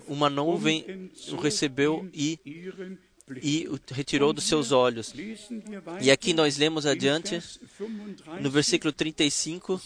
uma 0.08 0.30
nuvem 0.30 1.12
o 1.32 1.36
recebeu 1.36 2.08
e 2.14 2.40
e 3.42 3.68
o 3.70 3.80
retirou 3.94 4.34
dos 4.34 4.46
seus 4.46 4.72
olhos. 4.72 5.14
E 6.02 6.12
aqui 6.12 6.34
nós 6.34 6.58
lemos 6.58 6.86
adiante, 6.86 7.40
no 8.42 8.50
versículo 8.50 8.92
35, 8.92 9.82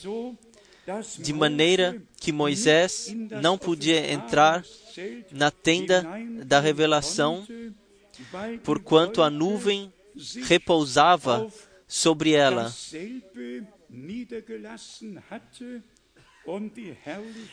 de 1.20 1.34
maneira 1.34 2.02
que 2.20 2.32
Moisés 2.32 3.14
não 3.42 3.58
podia 3.58 4.12
entrar 4.12 4.64
na 5.32 5.52
tenda 5.52 6.06
da 6.46 6.60
revelação, 6.60 7.46
porquanto 8.64 9.22
a 9.22 9.30
nuvem 9.30 9.92
repousava 10.48 11.52
sobre 11.88 12.32
ela. 12.32 12.74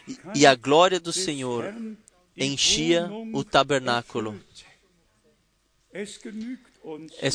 E, 0.09 0.40
e 0.40 0.47
a 0.47 0.55
glória 0.55 1.01
do 1.01 1.12
Senhor 1.12 1.74
enchia 2.36 3.09
o 3.32 3.45
tabernáculo. 3.45 4.38
É 7.20 7.28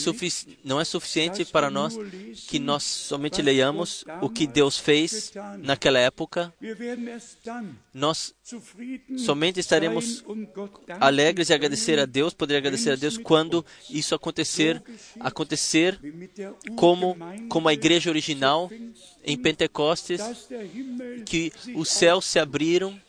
não 0.63 0.79
é 0.79 0.83
suficiente 0.83 1.45
para 1.45 1.69
nós 1.69 1.97
que 2.47 2.59
nós 2.59 2.83
somente 2.83 3.41
leiamos 3.41 4.03
o 4.21 4.29
que 4.29 4.45
Deus 4.45 4.77
fez 4.77 5.31
naquela 5.59 5.99
época. 5.99 6.53
Nós 7.93 8.35
somente 9.17 9.59
estaremos 9.59 10.23
alegres 10.99 11.49
e 11.49 11.53
agradecer 11.53 11.97
a 11.97 12.05
Deus, 12.05 12.33
poder 12.33 12.57
agradecer 12.57 12.91
a 12.91 12.95
Deus 12.95 13.17
quando 13.17 13.65
isso 13.89 14.13
acontecer, 14.13 14.83
acontecer 15.19 15.97
como 16.75 17.15
como 17.47 17.69
a 17.69 17.73
igreja 17.73 18.09
original 18.09 18.69
em 19.23 19.37
Pentecostes, 19.37 20.21
que 21.25 21.53
os 21.73 21.89
céus 21.89 22.25
se 22.25 22.37
abriram 22.37 22.99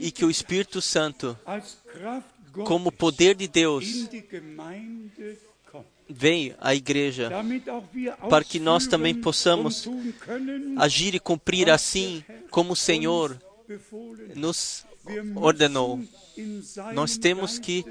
e 0.00 0.10
que 0.10 0.24
o 0.24 0.30
Espírito 0.30 0.80
Santo 0.80 1.38
como 2.64 2.92
poder 2.92 3.34
de 3.34 3.48
Deus 3.48 4.08
vem 6.08 6.54
à 6.60 6.74
igreja 6.74 7.30
para 8.28 8.44
que 8.44 8.58
nós 8.58 8.86
também 8.86 9.14
possamos 9.14 9.88
agir 10.76 11.14
e 11.14 11.20
cumprir 11.20 11.70
assim 11.70 12.22
como 12.50 12.72
o 12.72 12.76
Senhor 12.76 13.40
nos 14.34 14.84
ordenou. 15.36 16.00
Nós 16.94 17.16
temos 17.16 17.58
que 17.58 17.84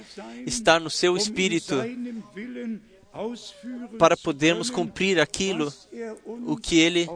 estar 0.46 0.80
no 0.80 0.90
seu 0.90 1.18
espírito 1.18 1.76
para 3.98 4.16
podermos 4.16 4.70
cumprir 4.70 5.20
aquilo 5.20 5.74
o 6.46 6.56
que 6.56 6.80
ele 6.80 7.10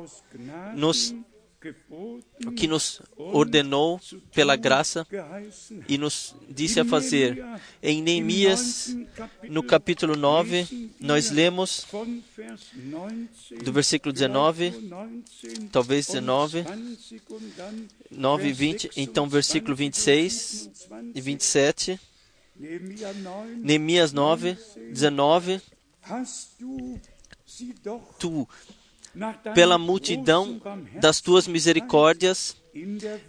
nos 0.75 1.11
o 1.11 1.34
que 2.55 2.67
nos 2.67 3.01
ordenou 3.17 3.99
pela 4.33 4.55
graça 4.55 5.05
e 5.87 5.97
nos 5.97 6.35
disse 6.49 6.79
a 6.79 6.85
fazer. 6.85 7.43
Em 7.81 8.01
Neemias, 8.01 8.95
no 9.43 9.63
capítulo 9.63 10.15
9, 10.15 10.91
nós 10.99 11.31
lemos 11.31 11.87
do 13.63 13.71
versículo 13.71 14.11
19, 14.13 14.73
talvez 15.71 16.07
19, 16.07 16.65
9 18.11 18.47
e 18.47 18.53
20, 18.53 18.89
então 18.97 19.27
versículo 19.27 19.75
26 19.75 20.69
e 21.13 21.21
27. 21.21 21.99
Neemias 23.57 24.13
9, 24.13 24.57
19. 24.91 25.61
Tu 28.19 28.47
pela 29.53 29.77
multidão 29.77 30.61
das 30.99 31.21
tuas 31.21 31.47
misericórdias, 31.47 32.55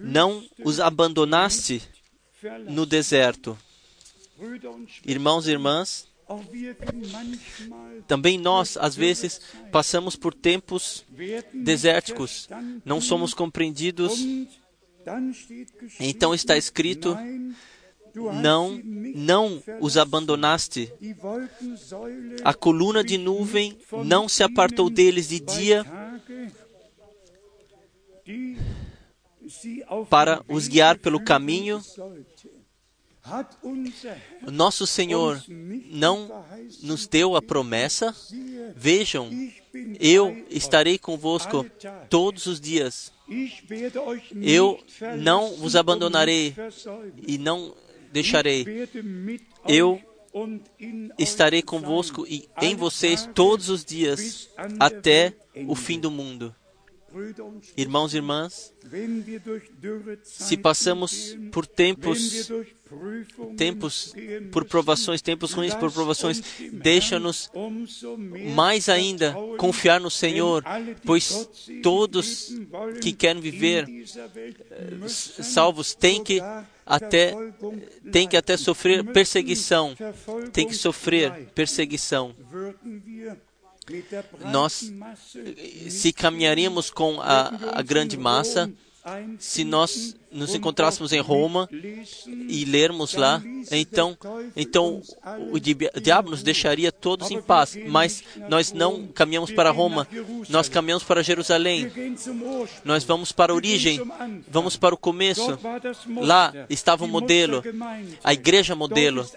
não 0.01 0.45
os 0.65 0.81
abandonaste 0.81 1.83
no 2.69 2.85
deserto. 2.85 3.57
Irmãos 5.05 5.47
e 5.47 5.51
irmãs, 5.53 6.07
também 8.07 8.37
nós, 8.39 8.77
às 8.77 8.97
vezes, 8.97 9.41
passamos 9.71 10.17
por 10.17 10.35
tempos 10.35 11.05
desérticos, 11.53 12.49
não 12.85 13.01
somos 13.01 13.33
compreendidos. 13.33 14.21
Então 16.01 16.35
está 16.35 16.57
escrito: 16.57 17.17
não, 18.17 18.81
não 19.15 19.63
os 19.81 19.97
abandonaste. 19.97 20.93
A 22.43 22.55
coluna 22.55 23.05
de 23.05 23.19
nuvem 23.19 23.79
não 24.05 24.29
se 24.29 24.43
apartou 24.43 24.89
deles 24.89 25.29
de 25.29 25.41
dia 25.41 25.85
para 30.09 30.43
os 30.49 30.67
guiar 30.67 30.99
pelo 30.99 31.23
caminho. 31.23 31.81
Nosso 34.43 34.87
Senhor 34.87 35.43
não 35.91 36.45
nos 36.83 37.07
deu 37.07 37.35
a 37.35 37.43
promessa? 37.43 38.15
Vejam, 38.77 39.31
eu 39.99 40.45
estarei 40.49 40.97
convosco 40.97 41.67
todos 42.09 42.47
os 42.47 42.61
dias. 42.61 43.13
Eu 44.41 44.79
não 45.19 45.57
vos 45.57 45.75
abandonarei 45.75 46.55
e 47.27 47.37
não 47.37 47.75
deixarei. 48.17 48.89
Eu 49.69 50.01
estarei 51.19 51.63
convosco 51.63 52.27
e 52.27 52.49
em 52.61 52.75
vocês 52.75 53.29
todos 53.35 53.69
os 53.69 53.85
dias 53.85 54.49
até 54.79 55.35
o 55.67 55.75
fim 55.75 55.99
do 55.99 56.11
mundo. 56.11 56.55
Irmãos 57.77 58.13
e 58.13 58.17
irmãs, 58.17 58.75
se 60.23 60.57
passamos 60.57 61.37
por 61.51 61.67
tempos, 61.67 62.51
tempos 63.57 64.15
por 64.53 64.65
provações, 64.65 65.23
tempos 65.23 65.53
ruins 65.53 65.75
por 65.75 65.91
provações, 65.91 66.43
deixa-nos 66.73 67.51
mais 68.55 68.89
ainda 68.89 69.35
confiar 69.57 70.01
no 70.01 70.11
Senhor, 70.11 70.63
pois 71.05 71.49
todos 71.83 72.53
que 73.01 73.13
querem 73.13 73.41
viver 73.41 73.87
eh, 73.89 75.09
salvos 75.09 75.95
têm 75.95 76.23
que 76.23 76.41
até 76.85 77.35
tem 78.13 78.29
que 78.29 78.37
até 78.37 78.57
sofrer 78.57 79.05
perseguição, 79.05 79.97
tem 80.53 80.67
que 80.67 80.75
sofrer 80.75 81.51
perseguição. 81.55 82.35
Nós, 84.53 84.93
se 85.89 86.13
caminharíamos 86.13 86.91
com 86.91 87.21
a, 87.21 87.53
a 87.73 87.83
grande 87.83 88.17
massa, 88.17 88.71
se 89.39 89.65
nós 89.65 90.17
nos 90.33 90.55
encontrássemos 90.55 91.13
em 91.13 91.21
Roma 91.21 91.69
e 91.71 92.65
lermos 92.65 93.15
lá, 93.15 93.43
então, 93.71 94.19
então 94.57 95.01
o 95.51 95.59
diabo 96.01 96.31
nos 96.31 96.43
deixaria 96.43 96.91
todos 96.91 97.31
em 97.31 97.41
paz. 97.41 97.77
Mas 97.87 98.25
nós 98.49 98.73
não 98.73 99.07
caminhamos 99.07 99.51
para 99.53 99.71
Roma, 99.71 100.07
nós 100.49 100.69
caminhamos 100.69 101.05
para 101.05 101.23
Jerusalém. 101.23 101.91
Nós 102.85 103.05
vamos 103.05 103.33
para 103.33 103.53
a 103.53 103.57
origem, 103.57 104.01
vamos 104.49 104.77
para 104.77 104.95
o 104.95 104.99
começo. 104.99 105.59
Lá 106.17 106.53
estava 106.69 107.05
o 107.05 107.09
modelo, 107.09 107.63
a 108.23 108.33
igreja 108.33 108.75
modelo. 108.75 109.29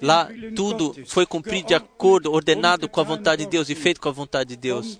Lá 0.00 0.28
tudo 0.56 0.96
foi 1.06 1.26
cumprido 1.26 1.68
de 1.68 1.74
acordo, 1.74 2.32
ordenado 2.32 2.88
com 2.88 3.00
a 3.00 3.04
vontade 3.04 3.44
de 3.44 3.50
Deus 3.50 3.68
e 3.68 3.74
feito 3.74 4.00
com 4.00 4.08
a 4.08 4.12
vontade 4.12 4.50
de 4.50 4.56
Deus. 4.56 4.98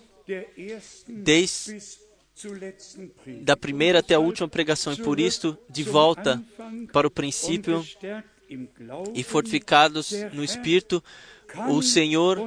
Desde 1.08 2.03
da 3.42 3.56
primeira 3.56 4.00
até 4.00 4.14
a 4.14 4.18
última 4.18 4.48
pregação, 4.48 4.92
e 4.92 4.96
por 4.96 5.20
isso, 5.20 5.56
de 5.68 5.82
volta 5.82 6.42
para 6.92 7.06
o 7.06 7.10
princípio 7.10 7.84
e 9.14 9.22
fortificados 9.22 10.12
no 10.32 10.42
Espírito, 10.44 11.02
o 11.68 11.82
Senhor, 11.82 12.38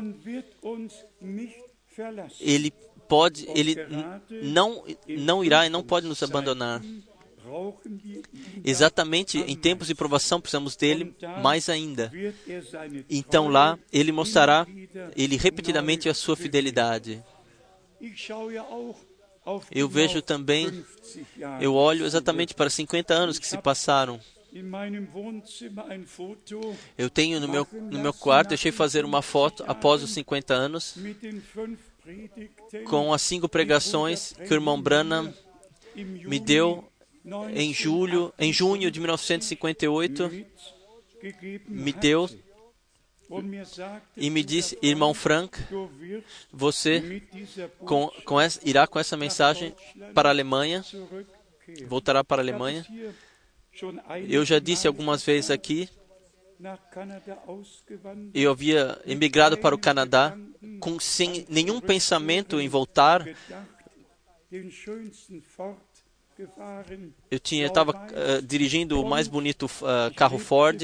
Ele 2.39 2.71
pode, 3.07 3.47
Ele 3.55 3.75
não, 4.43 4.83
não 5.07 5.43
irá 5.43 5.65
e 5.65 5.69
não 5.69 5.83
pode 5.83 6.07
nos 6.07 6.21
abandonar. 6.21 6.81
Exatamente 8.63 9.39
em 9.39 9.55
tempos 9.55 9.87
de 9.87 9.95
provação 9.95 10.41
precisamos 10.41 10.75
dele 10.75 11.15
mais 11.41 11.69
ainda. 11.69 12.11
Então 13.09 13.47
lá 13.47 13.79
ele 13.91 14.11
mostrará, 14.11 14.67
ele 15.15 15.37
repetidamente 15.37 16.09
a 16.09 16.13
sua 16.13 16.35
fidelidade. 16.35 17.23
Eu 19.71 19.87
vejo 19.87 20.21
também, 20.21 20.83
eu 21.61 21.73
olho 21.73 22.05
exatamente 22.05 22.53
para 22.53 22.69
50 22.69 23.13
anos 23.13 23.39
que 23.39 23.47
se 23.47 23.57
passaram. 23.57 24.19
Eu 26.97 27.09
tenho 27.09 27.39
no 27.39 27.47
meu, 27.47 27.67
no 27.71 27.99
meu 27.99 28.13
quarto, 28.13 28.49
deixei 28.49 28.71
fazer 28.71 29.05
uma 29.05 29.21
foto 29.21 29.63
após 29.67 30.03
os 30.03 30.11
50 30.11 30.53
anos, 30.53 30.97
com 32.85 33.13
as 33.13 33.21
cinco 33.21 33.47
pregações 33.47 34.33
que 34.33 34.51
o 34.51 34.55
irmão 34.55 34.81
Branham 34.81 35.33
me 35.95 36.39
deu 36.39 36.83
em 37.53 37.73
julho, 37.73 38.33
em 38.39 38.53
junho 38.53 38.89
de 38.89 38.99
1958, 38.99 40.45
me 41.67 41.91
deu 41.91 42.29
e 44.15 44.29
me 44.29 44.43
disse, 44.43 44.77
irmão 44.81 45.13
Frank, 45.13 45.57
você 46.51 47.21
com, 47.79 48.07
com 48.23 48.39
essa, 48.39 48.59
irá 48.63 48.87
com 48.87 48.99
essa 48.99 49.17
mensagem 49.17 49.75
para 50.13 50.29
a 50.29 50.31
Alemanha, 50.31 50.83
voltará 51.85 52.23
para 52.23 52.41
a 52.41 52.43
Alemanha. 52.43 52.85
Eu 54.27 54.45
já 54.45 54.59
disse 54.59 54.87
algumas 54.87 55.23
vezes 55.23 55.51
aqui, 55.51 55.89
eu 58.33 58.51
havia 58.51 58.99
emigrado 59.05 59.57
para 59.57 59.75
o 59.75 59.77
Canadá 59.77 60.35
com, 60.79 60.99
sem 60.99 61.45
nenhum 61.49 61.79
pensamento 61.79 62.59
em 62.59 62.67
voltar. 62.67 63.27
Eu 67.29 67.39
tinha 67.39 67.65
estava 67.65 67.91
uh, 67.91 68.41
dirigindo 68.41 69.01
o 69.01 69.07
mais 69.07 69.27
bonito 69.27 69.65
uh, 69.65 70.13
carro 70.15 70.39
Ford 70.39 70.81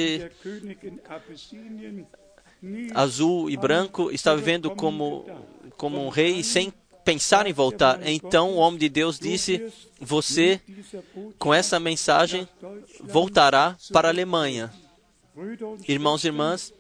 azul 2.93 3.49
e 3.49 3.57
branco, 3.57 4.11
está 4.11 4.33
vivendo 4.35 4.71
como, 4.71 5.25
como 5.77 6.03
um 6.05 6.09
rei 6.09 6.43
sem 6.43 6.73
pensar 7.03 7.47
em 7.47 7.53
voltar. 7.53 7.99
Então 8.07 8.51
o 8.51 8.57
homem 8.57 8.79
de 8.79 8.89
Deus 8.89 9.19
disse: 9.19 9.71
Você, 9.99 10.61
com 11.37 11.53
essa 11.53 11.79
mensagem, 11.79 12.47
voltará 13.01 13.77
para 13.91 14.07
a 14.07 14.11
Alemanha. 14.11 14.71
Irmãos 15.87 16.23
e 16.23 16.27
irmãs, 16.27 16.73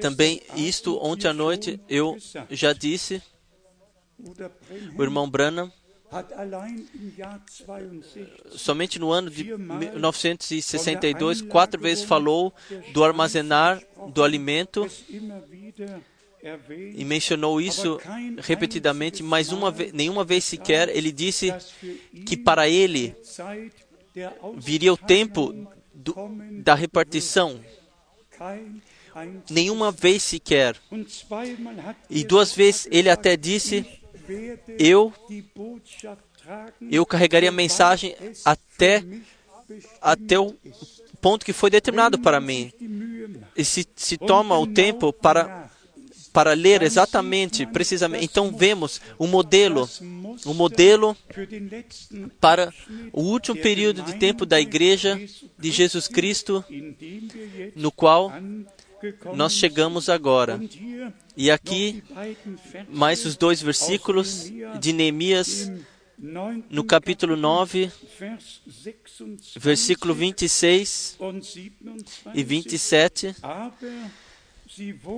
também 0.00 0.42
isto 0.56 0.98
ontem 1.02 1.28
à 1.28 1.32
noite 1.32 1.80
eu 1.88 2.16
já 2.50 2.72
disse, 2.72 3.22
o 4.96 5.02
irmão 5.02 5.28
Branham, 5.28 5.72
somente 8.50 8.98
no 8.98 9.10
ano 9.10 9.30
de 9.30 9.44
1962, 9.56 11.42
quatro 11.42 11.80
vezes 11.80 12.04
falou 12.04 12.52
do 12.92 13.02
armazenar 13.04 13.82
do 14.12 14.22
alimento 14.22 14.88
e 16.94 17.04
mencionou 17.04 17.60
isso 17.60 17.98
repetidamente, 18.38 19.22
mas 19.22 19.50
uma 19.50 19.70
vez, 19.70 19.92
nenhuma 19.92 20.24
vez 20.24 20.44
sequer 20.44 20.88
ele 20.94 21.10
disse 21.10 21.52
que 22.26 22.36
para 22.36 22.68
ele 22.68 23.16
viria 24.56 24.92
o 24.92 24.96
tempo 24.96 25.54
do, 25.92 26.14
da 26.62 26.74
repartição. 26.74 27.58
Nenhuma 29.48 29.90
vez 29.92 30.22
sequer. 30.22 30.76
E 32.10 32.24
duas 32.24 32.52
vezes 32.52 32.88
ele 32.90 33.08
até 33.08 33.36
disse: 33.36 34.03
Eu, 34.78 35.12
eu 36.90 37.06
carregaria 37.06 37.48
a 37.48 37.52
mensagem 37.52 38.14
até, 38.44 39.02
até 40.00 40.38
o 40.38 40.54
ponto 41.20 41.44
que 41.44 41.52
foi 41.52 41.70
determinado 41.70 42.18
para 42.18 42.40
mim. 42.40 42.72
E 43.56 43.64
se, 43.64 43.86
se 43.96 44.18
toma 44.18 44.58
o 44.58 44.66
tempo 44.66 45.12
para 45.12 45.70
para 46.34 46.52
ler 46.52 46.82
exatamente, 46.82 47.64
precisamente. 47.64 48.24
Então 48.24 48.50
vemos 48.50 49.00
o 49.16 49.24
modelo, 49.24 49.88
o 50.44 50.52
modelo 50.52 51.16
para 52.40 52.74
o 53.12 53.22
último 53.22 53.56
período 53.56 54.02
de 54.02 54.16
tempo 54.16 54.44
da 54.44 54.60
igreja 54.60 55.16
de 55.56 55.70
Jesus 55.70 56.08
Cristo, 56.08 56.64
no 57.76 57.92
qual 57.92 58.32
nós 59.34 59.52
chegamos 59.52 60.08
agora. 60.08 60.60
E 61.36 61.50
aqui, 61.50 62.02
mais 62.88 63.24
os 63.24 63.36
dois 63.36 63.60
versículos 63.60 64.50
de 64.80 64.92
Neemias, 64.92 65.70
no 66.70 66.84
capítulo 66.84 67.36
9, 67.36 67.90
versículo 69.56 70.14
26 70.14 71.18
e 72.34 72.44
27 72.44 73.34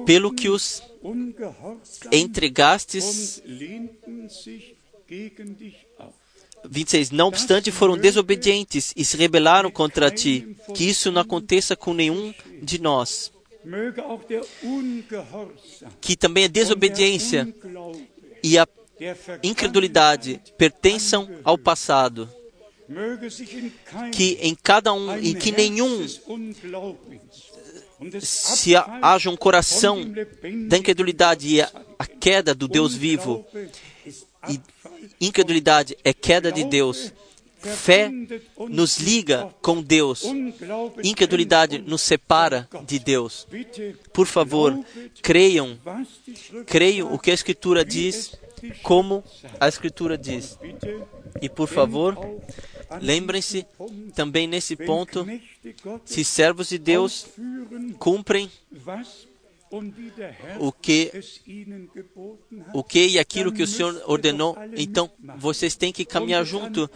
pelo 0.05 0.33
que 0.35 0.49
os 0.49 0.83
entregastes. 2.13 3.43
26. 6.69 7.11
Não 7.13 7.29
obstante, 7.29 7.71
foram 7.71 7.97
desobedientes 7.97 8.93
e 8.97 9.05
se 9.05 9.17
rebelaram 9.17 9.71
contra 9.71 10.11
ti. 10.11 10.57
Que 10.75 10.89
isso 10.89 11.13
não 11.13 11.23
aconteça 11.23 11.77
com 11.77 11.95
nenhum 11.95 12.35
de 12.63 12.81
nós. 12.81 13.33
Que 16.01 16.17
também 16.17 16.45
a 16.45 16.49
desobediência 16.49 17.53
e 18.43 18.59
a 18.59 18.67
incredulidade 19.43 20.41
pertençam 20.57 21.29
ao 21.43 21.59
passado. 21.59 22.29
Que 24.13 24.39
em 24.41 24.55
cada 24.55 24.93
um, 24.93 25.19
e 25.19 25.35
que 25.35 25.51
nenhum 25.51 26.07
se 28.21 28.77
haja 28.77 29.31
um 29.31 29.37
coração 29.37 30.01
da 30.69 30.77
incredulidade 30.77 31.49
e 31.49 31.61
a, 31.61 31.71
a 31.99 32.07
queda 32.07 32.55
do 32.55 32.69
Deus 32.69 32.95
vivo, 32.95 33.45
e 34.49 34.61
incredulidade 35.21 35.97
é 36.05 36.13
queda 36.13 36.53
de 36.53 36.63
Deus, 36.65 37.13
fé 37.75 38.11
nos 38.69 38.99
liga 38.99 39.53
com 39.61 39.83
Deus, 39.83 40.25
incredulidade 41.03 41.79
nos 41.79 42.03
separa 42.03 42.69
de 42.87 42.99
Deus. 42.99 43.47
Por 44.13 44.27
favor, 44.27 44.79
creiam, 45.23 45.79
creiam 46.67 47.13
o 47.13 47.19
que 47.19 47.31
a 47.31 47.35
Escritura 47.35 47.85
diz, 47.85 48.37
como 48.83 49.23
a 49.61 49.69
Escritura 49.69 50.17
diz. 50.17 50.59
E 51.41 51.49
por 51.49 51.69
favor, 51.69 52.17
lembrem-se 53.01 53.67
também 54.15 54.47
nesse 54.47 54.77
ponto, 54.77 55.27
se 56.05 56.25
servos 56.25 56.69
de 56.69 56.79
Deus 56.79 57.27
cumprem 57.99 58.51
o 60.59 60.73
que, 60.73 61.11
o 62.73 62.85
que 62.85 63.07
e 63.07 63.19
aquilo 63.19 63.53
que 63.53 63.63
o 63.63 63.67
Senhor 63.67 64.03
ordenou, 64.07 64.57
então 64.77 65.11
vocês 65.37 65.75
têm 65.75 65.93
que 65.93 66.05
caminhar 66.05 66.45
junto 66.45 66.89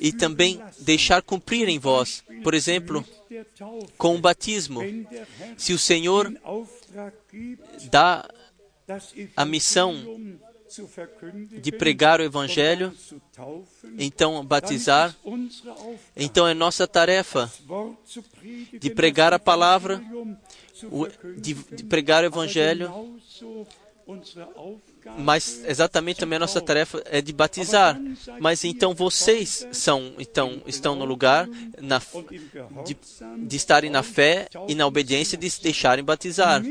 e 0.00 0.12
também 0.12 0.60
deixar 0.80 1.22
cumprir 1.22 1.68
em 1.68 1.78
vós. 1.78 2.24
Por 2.42 2.54
exemplo, 2.54 3.04
com 3.96 4.16
o 4.16 4.20
batismo. 4.20 4.80
Se 5.56 5.72
o 5.72 5.78
Senhor 5.78 6.32
dá 7.90 8.28
a 9.36 9.44
missão 9.44 9.94
de 11.60 11.72
pregar 11.72 12.20
o 12.20 12.24
Evangelho, 12.24 12.94
então 13.98 14.44
batizar, 14.44 15.16
então 16.16 16.46
é 16.46 16.54
nossa 16.54 16.86
tarefa 16.86 17.50
de 18.78 18.90
pregar 18.90 19.32
a 19.32 19.38
palavra, 19.38 20.02
de, 21.38 21.54
pregar 21.84 22.22
o 22.22 22.26
Evangelho, 22.26 23.18
mas 25.18 25.62
exatamente 25.66 26.20
também 26.20 26.36
a 26.36 26.40
nossa 26.40 26.60
tarefa 26.60 27.02
é 27.06 27.20
de 27.20 27.32
batizar. 27.32 28.00
Mas 28.40 28.64
então 28.64 28.94
vocês 28.94 29.66
são, 29.72 30.14
então 30.18 30.62
estão 30.66 30.94
no 30.94 31.04
lugar 31.04 31.48
na, 31.80 32.00
de, 32.84 32.96
de 33.46 33.56
estarem 33.56 33.90
na 33.90 34.02
fé 34.02 34.48
e 34.66 34.74
na 34.74 34.86
obediência 34.86 35.36
de 35.36 35.48
se 35.50 35.62
deixarem 35.62 36.04
batizar. 36.04 36.62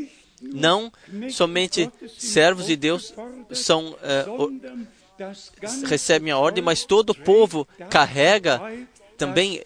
Não 0.41 0.91
somente 1.31 1.91
servos 2.17 2.67
de 2.67 2.75
Deus 2.75 3.13
são 3.51 3.93
uh, 3.93 4.87
recebem 5.85 6.31
a 6.31 6.37
ordem, 6.37 6.63
mas 6.63 6.85
todo 6.85 7.09
o 7.11 7.15
povo 7.15 7.67
carrega 7.89 8.61
também 9.17 9.61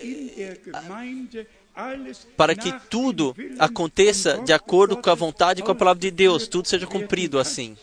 para 2.35 2.55
que 2.55 2.71
tudo 2.89 3.35
aconteça 3.57 4.37
de 4.39 4.53
acordo 4.53 4.97
com 4.97 5.09
a 5.09 5.15
vontade 5.15 5.61
e 5.61 5.63
com 5.63 5.71
a 5.71 5.75
palavra 5.75 6.01
de 6.01 6.11
Deus, 6.11 6.47
tudo 6.47 6.67
seja 6.67 6.85
cumprido 6.85 7.39
assim. 7.39 7.77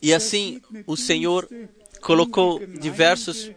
E 0.00 0.12
assim 0.12 0.60
o 0.86 0.96
Senhor 0.96 1.48
colocou 2.00 2.64
diversos 2.66 3.50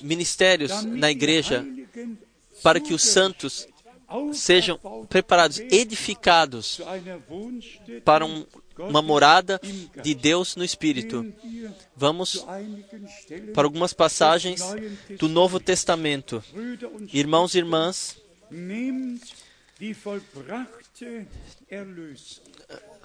ministérios 0.00 0.84
na 0.84 1.10
igreja 1.10 1.66
para 2.62 2.80
que 2.80 2.94
os 2.94 3.02
santos 3.02 3.68
sejam 4.32 4.78
preparados, 5.08 5.58
edificados 5.58 6.80
para 8.04 8.24
um, 8.24 8.46
uma 8.78 9.02
morada 9.02 9.60
de 10.02 10.14
Deus 10.14 10.56
no 10.56 10.64
Espírito. 10.64 11.32
Vamos 11.96 12.44
para 13.54 13.64
algumas 13.64 13.92
passagens 13.92 14.62
do 15.18 15.28
Novo 15.28 15.58
Testamento. 15.58 16.42
Irmãos 17.12 17.54
e 17.54 17.58
irmãs, 17.58 18.16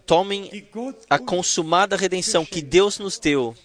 tomem 0.05 0.67
a 1.09 1.19
consumada 1.19 1.95
redenção 1.95 2.45
que 2.45 2.61
Deus 2.61 2.99
nos 2.99 3.17
deu. 3.17 3.55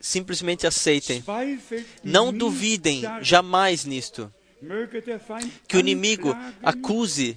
Simplesmente 0.00 0.66
aceitem. 0.66 1.22
Não 2.02 2.32
duvidem 2.32 3.02
jamais 3.22 3.84
nisto 3.84 4.32
que 5.66 5.76
o 5.76 5.80
inimigo 5.80 6.34
acuse 6.62 7.36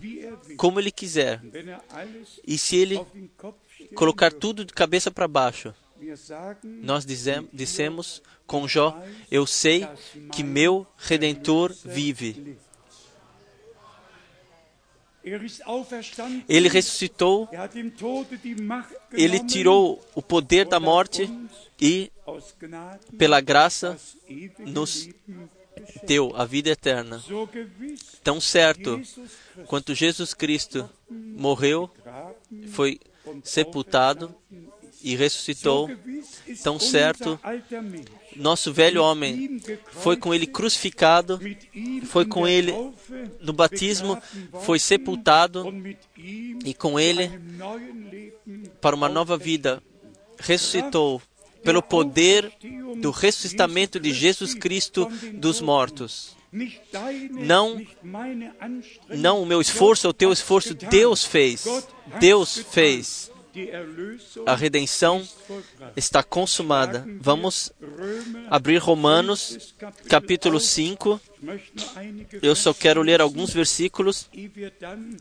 como 0.57 0.80
ele 0.80 0.91
quiser. 0.91 1.41
E 2.45 2.57
se 2.57 2.76
ele 2.76 2.99
colocar 3.95 4.32
tudo 4.32 4.65
de 4.65 4.74
cabeça 4.74 5.09
para 5.09 5.28
baixo, 5.28 5.74
nós 6.63 7.05
dissemos 7.05 8.21
com 8.45 8.67
Jó: 8.67 9.01
Eu 9.32 9.47
sei 9.47 9.88
que 10.32 10.43
meu 10.43 10.86
redentor 10.97 11.74
vive. 11.86 12.57
Ele 16.49 16.67
ressuscitou, 16.67 17.49
ele 19.13 19.39
tirou 19.45 20.05
o 20.13 20.21
poder 20.21 20.65
da 20.65 20.82
morte 20.82 21.32
e, 21.80 22.11
pela 23.17 23.39
graça, 23.39 23.97
nos 24.59 25.09
deu 26.05 26.34
a 26.36 26.45
vida 26.45 26.69
eterna. 26.69 27.24
Tão 28.24 28.39
certo 28.39 29.01
quanto 29.67 29.95
Jesus 29.95 30.34
Cristo 30.34 30.89
morreu, 31.09 31.89
foi 32.71 32.99
sepultado 33.43 34.34
e 35.01 35.15
ressuscitou, 35.15 35.89
tão 36.63 36.80
certo 36.80 37.38
nosso 38.36 38.71
velho 38.71 39.03
homem 39.03 39.61
foi 39.91 40.15
com 40.15 40.34
ele 40.34 40.47
crucificado, 40.47 41.39
foi 42.05 42.26
com 42.26 42.47
ele 42.47 42.74
no 43.41 43.51
batismo, 43.51 44.21
foi 44.63 44.80
sepultado 44.80 45.65
e 46.17 46.74
com 46.74 46.97
ele 46.97 47.30
para 48.80 48.95
uma 48.95 49.09
nova 49.09 49.38
vida 49.38 49.84
ressuscitou 50.39 51.21
pelo 51.64 51.82
poder 51.82 52.51
do 52.97 53.11
ressuscitamento 53.11 53.99
de 53.99 54.14
Jesus 54.14 54.53
Cristo 54.53 55.09
dos 55.34 55.61
mortos. 55.61 56.36
Não, 57.32 57.82
não 59.09 59.41
o 59.41 59.45
meu 59.45 59.59
esforço, 59.59 60.07
o 60.07 60.14
teu 60.14 60.32
esforço, 60.32 60.74
Deus 60.76 61.26
fez. 61.26 61.66
Deus 62.20 62.59
fez. 62.70 63.32
A 64.45 64.55
redenção 64.55 65.28
está 65.95 66.24
consumada. 66.24 67.05
Vamos 67.20 67.72
abrir 68.49 68.78
Romanos, 68.78 69.76
capítulo 70.09 70.59
5. 70.59 71.22
Eu 72.41 72.55
só 72.55 72.74
quero 72.74 73.01
ler 73.01 73.22
alguns 73.22 73.51
versículos. 73.51 74.28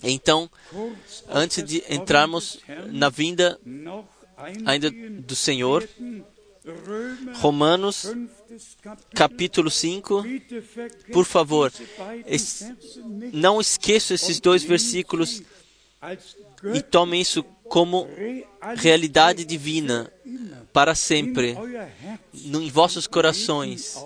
Então, 0.02 0.50
antes 1.28 1.62
de 1.62 1.82
entrarmos 1.88 2.58
na 2.90 3.10
vinda 3.10 3.60
ainda 4.64 4.90
do 4.90 5.36
Senhor, 5.36 5.86
Romanos, 7.34 8.06
capítulo 9.14 9.70
5. 9.70 10.24
Por 11.12 11.24
favor, 11.24 11.72
não 13.32 13.60
esqueça 13.60 14.14
esses 14.14 14.38
dois 14.40 14.62
versículos 14.62 15.42
e 16.74 16.82
tome 16.82 17.20
isso 17.20 17.42
como 17.64 18.08
realidade 18.76 19.44
divina 19.44 20.12
para 20.72 20.94
sempre 20.94 21.56
em 22.32 22.70
vossos 22.70 23.06
corações 23.06 23.96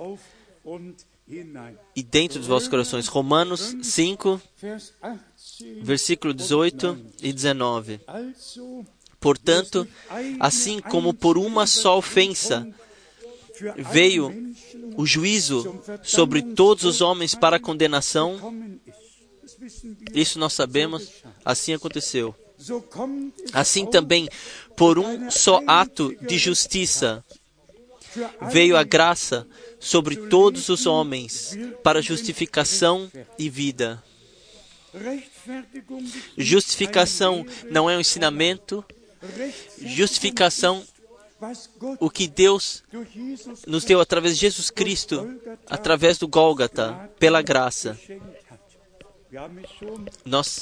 e 1.95 2.03
dentro 2.03 2.39
dos 2.39 2.49
vossos 2.49 2.69
corações. 2.69 3.07
Romanos 3.09 3.77
5, 3.83 4.41
versículo 5.83 6.33
18 6.33 6.99
e 7.21 7.33
19. 7.33 8.01
Portanto, 9.21 9.87
assim 10.39 10.81
como 10.81 11.13
por 11.13 11.39
uma 11.39 11.67
só 11.67 11.99
ofensa 11.99 12.67
veio 13.91 14.55
o 14.97 15.07
juízo 15.07 15.81
sobre 16.03 16.43
todos 16.43 16.85
os 16.85 17.01
homens 17.01 17.35
para 17.35 17.59
condenação, 17.59 18.55
isso 20.15 20.39
nós 20.39 20.53
sabemos, 20.53 21.11
assim 21.45 21.73
aconteceu. 21.73 22.35
Assim 23.53 23.87
também, 23.87 24.29
por 24.77 24.99
um 24.99 25.31
só 25.31 25.63
ato 25.67 26.15
de 26.23 26.39
justiça, 26.39 27.25
veio 28.51 28.77
a 28.77 28.83
graça 28.83 29.47
sobre 29.79 30.17
todos 30.17 30.69
os 30.69 30.87
homens 30.87 31.57
para 31.83 32.03
justificação 32.03 33.11
e 33.39 33.49
vida. 33.51 34.03
Justificação 36.37 37.45
não 37.71 37.89
é 37.91 37.97
um 37.97 38.01
ensinamento, 38.01 38.85
justificação 39.81 40.85
o 42.01 42.09
que 42.09 42.27
Deus 42.27 42.83
nos 43.67 43.85
deu 43.85 44.01
através 44.01 44.35
de 44.35 44.41
Jesus 44.41 44.71
Cristo, 44.71 45.39
através 45.69 46.19
do 46.19 46.27
Gólgata, 46.27 47.11
pela 47.19 47.43
graça. 47.43 47.99
Nós, 50.25 50.61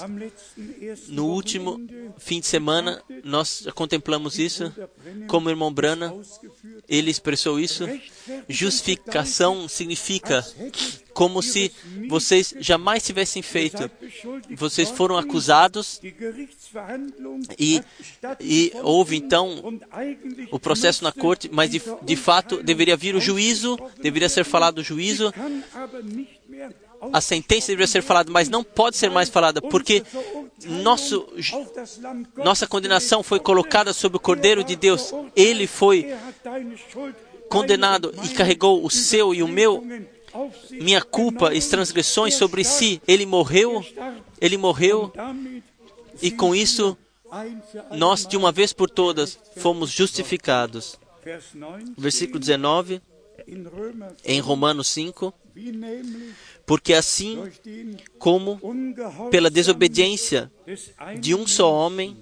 no 1.08 1.26
último 1.26 1.80
fim 2.18 2.40
de 2.40 2.46
semana, 2.46 3.02
nós 3.22 3.66
contemplamos 3.74 4.38
isso, 4.38 4.72
como 5.28 5.48
o 5.48 5.50
irmão 5.50 5.72
Brana, 5.72 6.14
ele 6.88 7.10
expressou 7.10 7.60
isso. 7.60 7.84
Justificação 8.48 9.68
significa 9.68 10.44
como 11.12 11.42
se 11.42 11.70
vocês 12.08 12.54
jamais 12.58 13.04
tivessem 13.04 13.42
feito. 13.42 13.88
Vocês 14.50 14.90
foram 14.90 15.16
acusados 15.16 16.00
e, 17.58 17.80
e 18.40 18.72
houve 18.82 19.16
então 19.16 19.78
o 20.50 20.58
processo 20.58 21.04
na 21.04 21.12
corte, 21.12 21.48
mas 21.52 21.70
de, 21.70 21.82
de 22.02 22.16
fato 22.16 22.62
deveria 22.62 22.96
vir 22.96 23.14
o 23.14 23.20
juízo, 23.20 23.78
deveria 24.00 24.28
ser 24.28 24.44
falado 24.44 24.78
o 24.78 24.82
juízo 24.82 25.32
a 27.12 27.20
sentença 27.20 27.68
deveria 27.68 27.86
ser 27.86 28.02
falada, 28.02 28.30
mas 28.30 28.48
não 28.48 28.62
pode 28.62 28.96
ser 28.96 29.10
mais 29.10 29.28
falada, 29.28 29.60
porque 29.60 30.02
nosso, 30.66 31.28
nossa 32.36 32.66
condenação 32.66 33.22
foi 33.22 33.40
colocada 33.40 33.92
sobre 33.92 34.16
o 34.16 34.20
Cordeiro 34.20 34.64
de 34.64 34.76
Deus. 34.76 35.12
Ele 35.34 35.66
foi 35.66 36.14
condenado 37.48 38.14
e 38.24 38.28
carregou 38.30 38.84
o 38.84 38.90
seu 38.90 39.34
e 39.34 39.42
o 39.42 39.48
meu, 39.48 39.84
minha 40.70 41.02
culpa 41.02 41.54
e 41.54 41.60
transgressões 41.60 42.34
sobre 42.34 42.64
si. 42.64 43.00
Ele 43.06 43.26
morreu, 43.26 43.84
ele 44.40 44.56
morreu, 44.56 45.12
e 46.22 46.30
com 46.30 46.54
isso, 46.54 46.96
nós, 47.90 48.26
de 48.26 48.36
uma 48.36 48.52
vez 48.52 48.72
por 48.72 48.88
todas, 48.88 49.38
fomos 49.56 49.90
justificados. 49.90 50.98
Versículo 51.96 52.38
19, 52.38 53.00
em 54.24 54.40
Romanos 54.40 54.88
5 54.88 55.32
porque 56.66 56.94
assim 56.94 57.38
como 58.18 58.60
pela 59.30 59.50
desobediência 59.50 60.50
de 61.20 61.34
um 61.34 61.46
só 61.46 61.72
homem, 61.72 62.16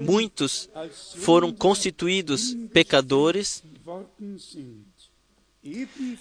muitos 0.00 0.68
foram 1.16 1.52
constituídos 1.52 2.54
pecadores, 2.72 3.62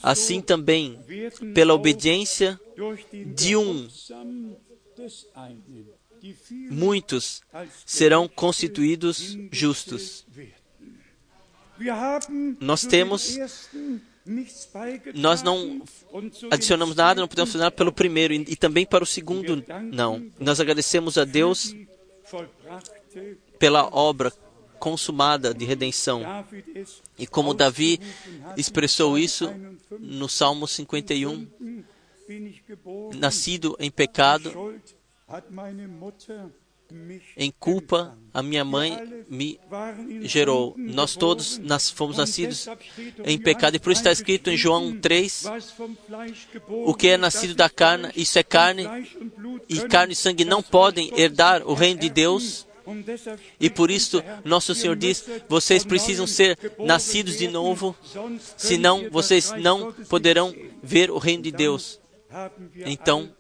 assim 0.04 0.42
também 0.42 1.00
pela 1.54 1.74
obediência 1.74 2.60
de 3.36 3.56
um, 3.56 3.88
muitos 6.70 7.42
serão 7.86 8.28
constituídos 8.28 9.38
justos. 9.52 10.26
Nós 12.60 12.86
temos 12.86 13.38
nós 15.16 15.42
não 15.42 15.82
adicionamos 16.52 16.96
nada, 16.96 17.20
não 17.20 17.28
podemos 17.28 17.52
fazer 17.52 17.64
nada 17.64 17.76
pelo 17.76 17.92
primeiro 17.92 18.34
e, 18.34 18.56
também 18.56 18.86
para 18.86 19.04
o 19.04 19.08
segundo, 19.08 19.64
não. 19.92 20.26
Nós 20.40 20.60
agradecemos 20.60 21.18
a 21.18 21.26
Deus 21.26 21.76
pela 23.58 23.86
obra 23.94 24.32
consumada 24.80 25.54
de 25.54 25.66
redenção. 25.66 26.22
E 27.18 27.28
como 27.28 27.54
Davi 27.54 28.00
expressou 28.56 29.18
isso 29.18 29.52
no 30.00 30.30
Salmo 30.30 30.68
51, 30.68 31.48
nascido 33.16 33.76
em 33.80 33.90
pecado, 33.90 34.54
em 37.38 37.52
culpa, 37.52 38.18
a 38.34 38.42
minha 38.42 38.64
mãe 38.64 39.24
me 39.30 39.60
gerou. 40.24 40.76
Nós 40.78 41.16
todos 41.16 41.58
nós 41.60 41.90
fomos 41.90 42.18
nascidos 42.18 42.68
em 43.24 43.38
pecado. 43.38 43.76
E 43.76 43.80
por 43.80 43.92
isso 43.92 44.02
está 44.02 44.12
escrito 44.12 44.50
em 44.50 44.58
João 44.58 44.98
3: 45.00 45.46
o 46.70 46.94
que 46.94 47.10
é 47.10 47.18
nascido 47.18 47.54
da 47.56 47.70
carne, 47.70 48.10
isso 48.16 48.38
é 48.40 48.44
carne, 48.44 48.88
e 49.68 49.80
carne 49.82 50.14
e 50.14 50.16
sangue 50.16 50.46
não 50.46 50.64
podem 50.64 51.12
herdar 51.20 51.64
o 51.68 51.74
reino 51.74 52.00
de 52.00 52.10
Deus. 52.10 52.68
E 53.60 53.70
por 53.70 53.92
isso, 53.92 54.24
nosso 54.44 54.74
Senhor 54.74 54.96
diz: 54.96 55.24
vocês 55.48 55.84
precisam 55.86 56.26
ser 56.26 56.58
nascidos 56.80 57.38
de 57.38 57.48
novo, 57.48 57.96
senão 58.58 59.10
vocês 59.12 59.52
não 59.52 59.94
poderão 60.10 60.56
ver 60.82 61.12
o 61.12 61.20
reino 61.20 61.44
de 61.44 61.52
Deus. 61.52 62.00
Então, 62.86 63.32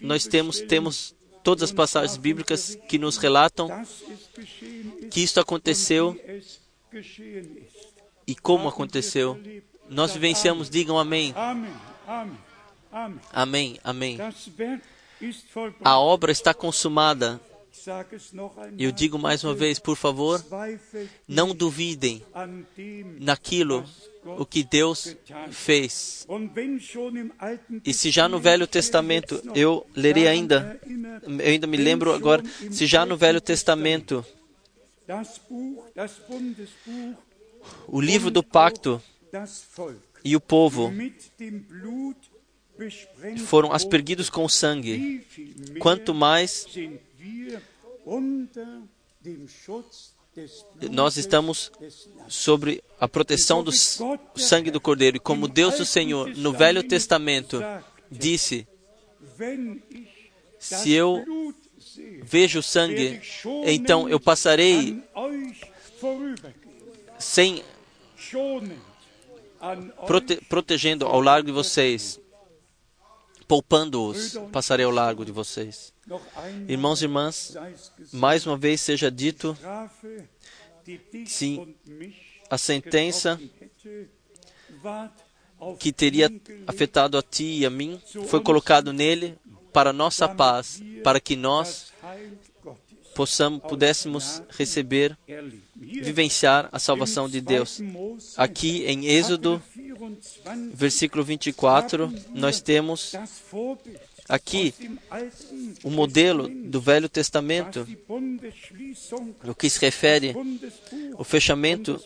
nós 0.00 0.26
temos, 0.26 0.60
temos 0.60 1.14
todas 1.48 1.62
as 1.62 1.72
passagens 1.72 2.18
bíblicas 2.18 2.78
que 2.86 2.98
nos 2.98 3.16
relatam 3.16 3.70
que 5.10 5.22
isto 5.22 5.40
aconteceu 5.40 6.14
e 8.26 8.34
como 8.36 8.68
aconteceu. 8.68 9.40
Nós 9.88 10.12
vivenciamos, 10.12 10.68
digam 10.68 10.98
amém. 10.98 11.34
Amém, 13.32 13.80
amém. 13.82 14.18
A 15.82 15.98
obra 15.98 16.32
está 16.32 16.52
consumada. 16.52 17.40
Eu 18.78 18.92
digo 18.92 19.18
mais 19.18 19.44
uma 19.44 19.54
vez, 19.54 19.78
por 19.78 19.96
favor, 19.96 20.44
não 21.26 21.54
duvidem 21.54 22.22
naquilo 23.20 23.84
o 24.24 24.44
que 24.44 24.62
Deus 24.62 25.16
fez. 25.50 26.26
E 27.84 27.94
se 27.94 28.10
já 28.10 28.28
no 28.28 28.38
Velho 28.38 28.66
Testamento, 28.66 29.40
eu 29.54 29.86
lerei 29.94 30.28
ainda, 30.28 30.80
eu 31.22 31.46
ainda 31.46 31.66
me 31.66 31.76
lembro 31.76 32.12
agora, 32.12 32.42
se 32.70 32.86
já 32.86 33.06
no 33.06 33.16
Velho 33.16 33.40
Testamento, 33.40 34.24
o 37.86 38.00
livro 38.00 38.30
do 38.30 38.42
pacto 38.42 39.02
e 40.24 40.36
o 40.36 40.40
povo 40.40 40.92
foram 43.46 43.72
aspergidos 43.72 44.30
com 44.30 44.48
sangue, 44.48 45.24
quanto 45.80 46.14
mais 46.14 46.66
nós 50.90 51.16
estamos 51.16 51.72
sobre 52.28 52.82
a 53.00 53.08
proteção 53.08 53.62
do 53.62 53.72
sangue 53.72 54.70
do 54.70 54.80
Cordeiro. 54.80 55.16
E 55.16 55.20
como 55.20 55.48
Deus 55.48 55.78
do 55.78 55.84
Senhor, 55.84 56.28
no 56.36 56.52
Velho 56.52 56.82
Testamento, 56.82 57.60
disse: 58.10 58.66
Se 60.58 60.92
eu 60.92 61.24
vejo 62.22 62.60
o 62.60 62.62
sangue, 62.62 63.20
então 63.66 64.08
eu 64.08 64.20
passarei 64.20 65.02
sem 67.18 67.64
prote 70.06 70.36
protegendo 70.48 71.04
ao 71.06 71.20
largo 71.20 71.46
de 71.46 71.52
vocês, 71.52 72.20
poupando-os, 73.48 74.38
passarei 74.52 74.84
ao 74.84 74.92
largo 74.92 75.24
de 75.24 75.32
vocês. 75.32 75.92
Irmãos 76.66 77.02
e 77.02 77.04
irmãs, 77.04 77.54
mais 78.12 78.46
uma 78.46 78.56
vez 78.56 78.80
seja 78.80 79.10
dito, 79.10 79.56
sim, 81.26 81.74
a 82.48 82.56
sentença 82.56 83.38
que 85.78 85.92
teria 85.92 86.30
afetado 86.66 87.18
a 87.18 87.22
ti 87.22 87.58
e 87.58 87.66
a 87.66 87.70
mim 87.70 88.00
foi 88.26 88.40
colocado 88.40 88.92
nele 88.92 89.36
para 89.72 89.92
nossa 89.92 90.28
paz, 90.28 90.82
para 91.04 91.20
que 91.20 91.36
nós 91.36 91.92
possamos, 93.14 93.60
pudéssemos 93.62 94.42
receber, 94.50 95.18
vivenciar 95.76 96.68
a 96.72 96.78
salvação 96.78 97.28
de 97.28 97.40
Deus. 97.40 97.80
Aqui 98.36 98.84
em 98.86 99.06
Êxodo, 99.06 99.60
versículo 100.72 101.24
24, 101.24 102.12
nós 102.32 102.60
temos 102.60 103.12
aqui 104.28 104.74
o 105.82 105.90
modelo 105.90 106.48
do 106.48 106.80
Velho 106.80 107.08
Testamento, 107.08 107.86
o 109.44 109.54
que 109.54 109.70
se 109.70 109.80
refere 109.80 110.34
ao 111.16 111.24
fechamento 111.24 112.00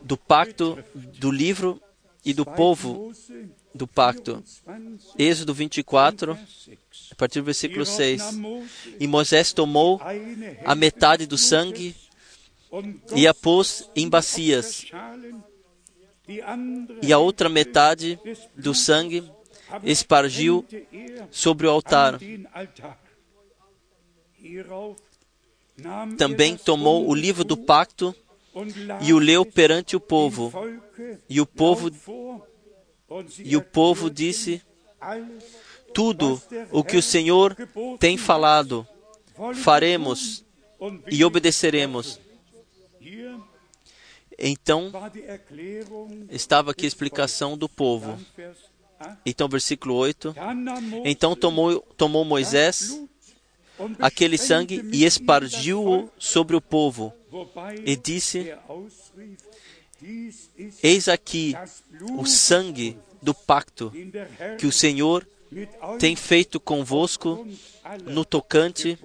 do 0.00 0.16
pacto 0.16 0.78
do 0.94 1.30
livro 1.30 1.80
e 2.24 2.34
do 2.34 2.44
povo 2.44 3.12
do 3.74 3.86
pacto. 3.86 4.42
Êxodo 5.18 5.54
24, 5.54 6.38
a 7.10 7.14
partir 7.14 7.40
do 7.40 7.46
versículo 7.46 7.86
6. 7.86 8.22
E 9.00 9.06
Moisés 9.06 9.52
tomou 9.52 10.00
a 10.64 10.74
metade 10.74 11.26
do 11.26 11.38
sangue 11.38 11.96
e 13.14 13.26
a 13.26 13.34
pôs 13.34 13.88
em 13.96 14.08
bacias, 14.08 14.86
e 17.02 17.12
a 17.12 17.18
outra 17.18 17.48
metade 17.48 18.18
do 18.56 18.74
sangue 18.74 19.24
espargiu 19.84 20.64
sobre 21.30 21.66
o 21.66 21.70
altar. 21.70 22.18
Também 26.16 26.56
tomou 26.56 27.08
o 27.08 27.14
livro 27.14 27.44
do 27.44 27.56
pacto 27.56 28.14
e 29.00 29.12
o 29.12 29.18
leu 29.18 29.44
perante 29.44 29.96
o 29.96 30.00
povo. 30.00 30.52
E 31.28 31.40
o 31.40 31.46
povo 31.46 31.90
e 33.38 33.56
o 33.56 33.62
povo 33.62 34.10
disse: 34.10 34.62
Tudo 35.92 36.40
o 36.70 36.82
que 36.82 36.96
o 36.96 37.02
Senhor 37.02 37.56
tem 37.98 38.16
falado, 38.16 38.86
faremos 39.54 40.44
e 41.10 41.24
obedeceremos. 41.24 42.20
Então, 44.38 44.90
estava 46.30 46.72
aqui 46.72 46.84
a 46.84 46.88
explicação 46.88 47.56
do 47.56 47.68
povo. 47.68 48.18
Então, 49.24 49.48
versículo 49.48 49.94
8: 49.94 50.34
Então 51.04 51.34
tomou, 51.34 51.80
tomou 51.96 52.24
Moisés 52.24 53.00
aquele 53.98 54.38
sangue 54.38 54.82
e 54.92 55.04
espargiu-o 55.04 56.10
sobre 56.18 56.56
o 56.56 56.60
povo, 56.60 57.12
e 57.84 57.96
disse: 57.96 58.54
Eis 60.82 61.08
aqui 61.08 61.54
o 62.16 62.26
sangue 62.26 62.98
do 63.20 63.34
pacto 63.34 63.92
que 64.58 64.66
o 64.66 64.72
Senhor 64.72 65.26
tem 65.98 66.16
feito 66.16 66.58
convosco 66.58 67.46
no 68.04 68.24
tocante 68.24 68.98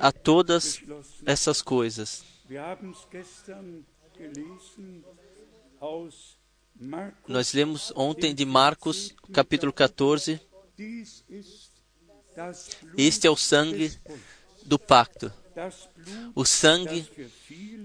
a 0.00 0.12
todas 0.12 0.80
essas 1.24 1.62
coisas. 1.62 2.24
Nós 7.28 7.52
lemos 7.52 7.92
ontem 7.94 8.34
de 8.34 8.44
Marcos, 8.44 9.14
capítulo 9.32 9.72
14. 9.72 10.40
Este 12.96 13.26
é 13.26 13.30
o 13.30 13.36
sangue 13.36 13.92
do 14.64 14.78
pacto, 14.78 15.32
o 16.34 16.44
sangue 16.44 17.06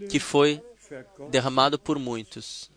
que 0.10 0.20
foi 0.20 0.62
derramado 1.30 1.78
por 1.78 2.00
muitos. 2.00 2.72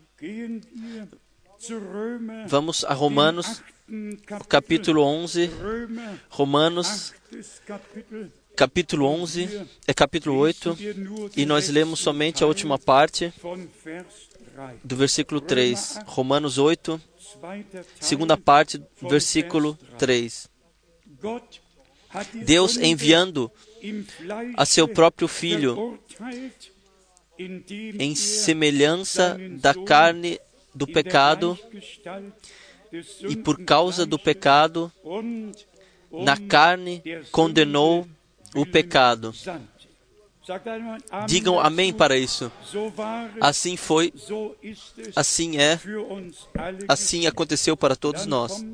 Vamos 2.46 2.84
a 2.84 2.92
Romanos, 2.92 3.62
capítulo 4.48 5.02
11. 5.02 5.50
Romanos, 6.28 7.14
capítulo 8.54 9.06
11, 9.06 9.66
é 9.86 9.94
capítulo 9.94 10.36
8, 10.36 10.76
e 11.36 11.46
nós 11.46 11.70
lemos 11.70 12.00
somente 12.00 12.44
a 12.44 12.46
última 12.46 12.78
parte 12.78 13.32
do 14.82 14.96
versículo 14.96 15.40
3. 15.40 15.98
Romanos 16.06 16.58
8, 16.58 17.00
segunda 18.00 18.36
parte, 18.36 18.82
versículo 19.00 19.78
3. 19.98 20.50
Deus 22.44 22.76
enviando 22.76 23.50
a 24.56 24.66
seu 24.66 24.86
próprio 24.86 25.28
Filho 25.28 25.98
em 27.38 28.14
semelhança 28.14 29.38
da 29.60 29.74
carne 29.74 30.38
do 30.74 30.86
pecado 30.86 31.58
e 33.28 33.36
por 33.36 33.64
causa 33.64 34.04
do 34.04 34.18
pecado, 34.18 34.92
na 36.10 36.36
carne 36.36 37.02
condenou 37.30 38.06
o 38.54 38.66
pecado. 38.66 39.34
Digam 41.26 41.60
amém 41.60 41.92
para 41.92 42.16
isso. 42.18 42.50
Assim 43.40 43.76
foi, 43.76 44.12
assim 45.14 45.58
é, 45.58 45.78
assim 46.88 47.26
aconteceu 47.26 47.76
para 47.76 47.94
todos 47.94 48.26
nós. 48.26 48.64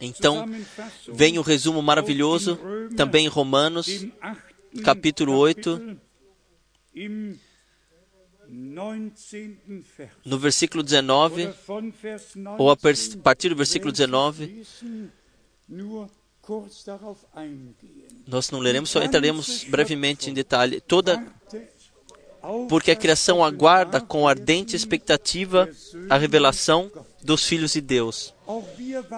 Então, 0.00 0.46
vem 1.12 1.38
o 1.38 1.42
resumo 1.42 1.82
maravilhoso, 1.82 2.58
também 2.96 3.26
em 3.26 3.28
Romanos, 3.28 4.06
capítulo 4.84 5.36
8, 5.36 5.98
no 10.24 10.38
versículo 10.38 10.82
19, 10.82 11.50
ou 12.58 12.70
a 12.70 12.76
partir 13.22 13.48
do 13.48 13.56
versículo 13.56 13.92
19, 13.92 14.64
nós 18.26 18.50
não 18.50 18.58
leremos, 18.58 18.90
só 18.90 19.02
entraremos 19.02 19.64
brevemente 19.64 20.30
em 20.30 20.34
detalhe. 20.34 20.80
Toda 20.80 21.22
porque 22.68 22.90
a 22.90 22.96
criação 22.96 23.44
aguarda 23.44 24.00
com 24.00 24.26
ardente 24.26 24.76
expectativa 24.76 25.68
a 26.08 26.16
revelação 26.16 26.90
dos 27.22 27.44
filhos 27.44 27.72
de 27.72 27.80
Deus. 27.80 28.34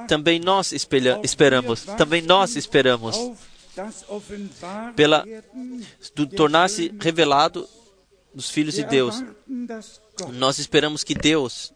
Também 0.09 0.41
nós 0.41 0.73
espelha, 0.73 1.21
esperamos, 1.23 1.85
também 1.97 2.23
nós 2.23 2.57
esperamos 2.57 3.17
pela 4.97 5.25
do 6.15 6.27
tornar-se 6.27 6.93
revelado 7.01 7.69
dos 8.35 8.51
filhos 8.51 8.75
de 8.75 8.85
Deus. 8.85 9.23
Nós 10.33 10.59
esperamos 10.59 11.05
que 11.05 11.15
Deus, 11.15 11.73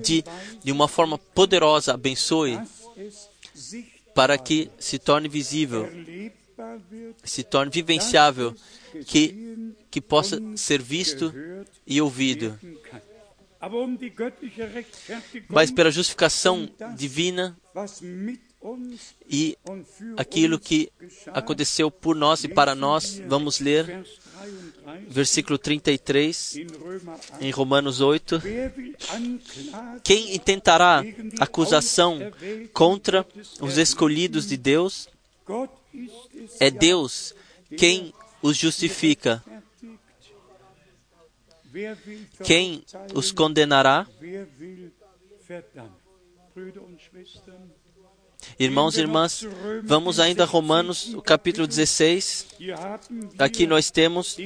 de, 0.00 0.24
de 0.62 0.72
uma 0.72 0.88
forma 0.88 1.18
poderosa, 1.18 1.94
abençoe 1.94 2.58
para 4.14 4.38
que 4.38 4.70
se 4.78 4.98
torne 4.98 5.28
visível, 5.28 5.88
se 7.22 7.42
torne 7.42 7.70
vivenciável, 7.70 8.54
que, 9.06 9.74
que 9.90 10.00
possa 10.00 10.40
ser 10.56 10.80
visto 10.80 11.32
e 11.86 12.00
ouvido. 12.00 12.58
Mas 15.48 15.70
pela 15.70 15.90
justificação 15.90 16.68
divina 16.96 17.56
e 19.28 19.58
aquilo 20.16 20.58
que 20.58 20.90
aconteceu 21.28 21.90
por 21.90 22.16
nós 22.16 22.44
e 22.44 22.48
para 22.48 22.74
nós, 22.74 23.20
vamos 23.26 23.60
ler 23.60 24.04
versículo 25.08 25.58
33 25.58 26.56
em 27.40 27.50
Romanos 27.50 28.00
8. 28.00 28.40
Quem 30.02 30.34
intentará 30.34 31.04
acusação 31.38 32.18
contra 32.72 33.26
os 33.60 33.76
escolhidos 33.76 34.46
de 34.46 34.56
Deus? 34.56 35.08
É 36.58 36.70
Deus 36.70 37.34
quem 37.76 38.14
os 38.42 38.56
justifica. 38.56 39.42
Quem 42.44 42.84
os 43.14 43.32
condenará? 43.32 44.06
Irmãos 48.58 48.96
e 48.96 49.00
irmãs, 49.00 49.46
vamos 49.82 50.20
ainda 50.20 50.44
a 50.44 50.46
Romanos, 50.46 51.16
capítulo 51.24 51.66
16. 51.66 52.46
Aqui 53.38 53.66
nós 53.66 53.90
temos 53.90 54.36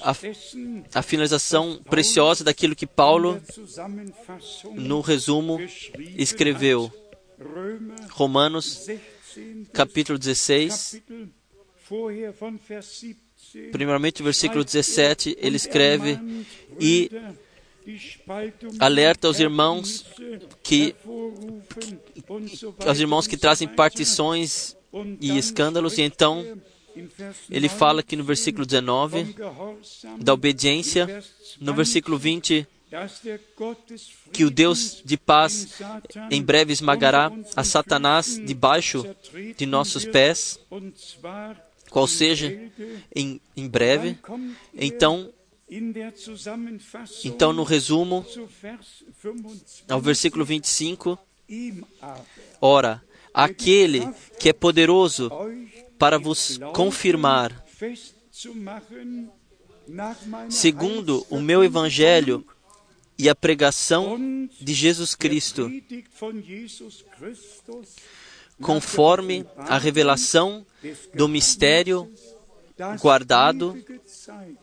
a, 0.00 0.14
a 0.94 1.02
finalização 1.02 1.80
preciosa 1.88 2.44
daquilo 2.44 2.76
que 2.76 2.86
Paulo, 2.86 3.40
no 4.74 5.00
resumo, 5.00 5.58
escreveu. 6.16 6.92
Romanos, 8.10 8.86
capítulo 9.72 10.18
16, 10.18 11.02
primeiramente 13.72 14.22
versículo 14.22 14.64
17, 14.64 15.36
ele 15.40 15.56
escreve 15.56 16.18
e 16.80 17.10
alerta 18.78 19.28
os 19.28 19.40
irmãos 19.40 20.04
que 20.62 20.94
os 22.86 23.00
irmãos 23.00 23.26
que 23.26 23.36
trazem 23.36 23.68
partições 23.68 24.76
e 25.20 25.36
escândalos 25.38 25.98
e 25.98 26.02
então 26.02 26.44
ele 27.50 27.68
fala 27.68 28.00
aqui 28.00 28.16
no 28.16 28.24
versículo 28.24 28.66
19 28.66 29.36
da 30.18 30.34
obediência, 30.34 31.22
no 31.60 31.72
versículo 31.72 32.18
20 32.18 32.66
que 34.32 34.44
o 34.44 34.50
Deus 34.50 35.02
de 35.04 35.16
paz 35.16 35.80
em 36.30 36.42
breve 36.42 36.72
esmagará 36.72 37.30
a 37.54 37.62
Satanás 37.62 38.40
debaixo 38.42 39.04
de 39.56 39.66
nossos 39.66 40.04
pés, 40.06 40.58
qual 41.90 42.06
seja 42.06 42.58
em, 43.14 43.40
em 43.56 43.68
breve. 43.68 44.18
Então, 44.74 45.30
então, 47.24 47.52
no 47.52 47.62
resumo, 47.62 48.24
ao 49.88 50.00
versículo 50.00 50.44
25, 50.44 51.18
ora, 52.60 53.02
aquele 53.34 54.08
que 54.38 54.48
é 54.48 54.52
poderoso 54.52 55.30
para 55.98 56.18
vos 56.18 56.58
confirmar, 56.74 57.64
segundo 60.48 61.26
o 61.28 61.40
meu 61.40 61.62
evangelho 61.62 62.44
e 63.18 63.28
a 63.28 63.34
pregação 63.34 64.48
de 64.60 64.72
Jesus 64.72 65.14
Cristo, 65.14 65.70
conforme 68.60 69.44
a 69.56 69.76
revelação 69.76 70.64
do 71.12 71.28
mistério 71.28 72.10
guardado 73.00 73.76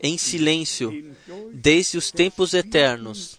em 0.00 0.16
silêncio 0.16 1.14
desde 1.52 1.98
os 1.98 2.10
tempos 2.10 2.54
eternos. 2.54 3.38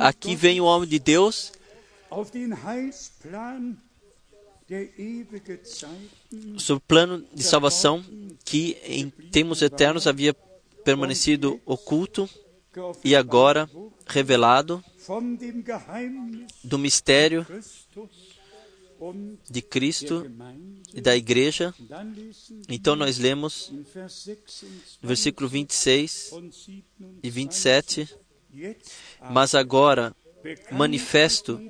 Aqui 0.00 0.36
vem 0.36 0.60
o 0.60 0.64
homem 0.64 0.88
de 0.88 0.98
Deus 0.98 1.52
sobre 6.58 6.78
o 6.78 6.86
plano 6.86 7.24
de 7.32 7.42
salvação 7.42 8.04
que 8.44 8.76
em 8.84 9.10
tempos 9.10 9.62
eternos 9.62 10.06
havia 10.06 10.34
permanecido 10.84 11.60
oculto 11.64 12.28
e 13.02 13.14
agora 13.14 13.68
revelado 14.06 14.84
do 16.62 16.78
mistério 16.78 17.46
de 19.50 19.62
Cristo 19.62 20.30
e 20.92 21.00
da 21.00 21.16
Igreja. 21.16 21.74
Então 22.68 22.96
nós 22.96 23.18
lemos 23.18 23.72
no 25.02 25.08
versículo 25.08 25.48
26 25.48 26.32
e 27.22 27.30
27, 27.30 28.08
mas 29.30 29.54
agora 29.54 30.14
manifesto 30.70 31.60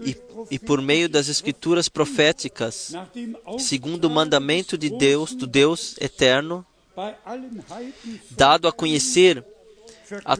e, 0.00 0.16
e, 0.50 0.58
por 0.58 0.82
meio 0.82 1.08
das 1.08 1.28
escrituras 1.28 1.88
proféticas, 1.88 2.92
segundo 3.58 4.04
o 4.04 4.10
mandamento 4.10 4.76
de 4.76 4.90
Deus, 4.90 5.34
do 5.34 5.46
Deus 5.46 5.96
eterno, 5.98 6.64
dado 8.30 8.68
a 8.68 8.72
conhecer 8.72 9.44
a, 10.24 10.36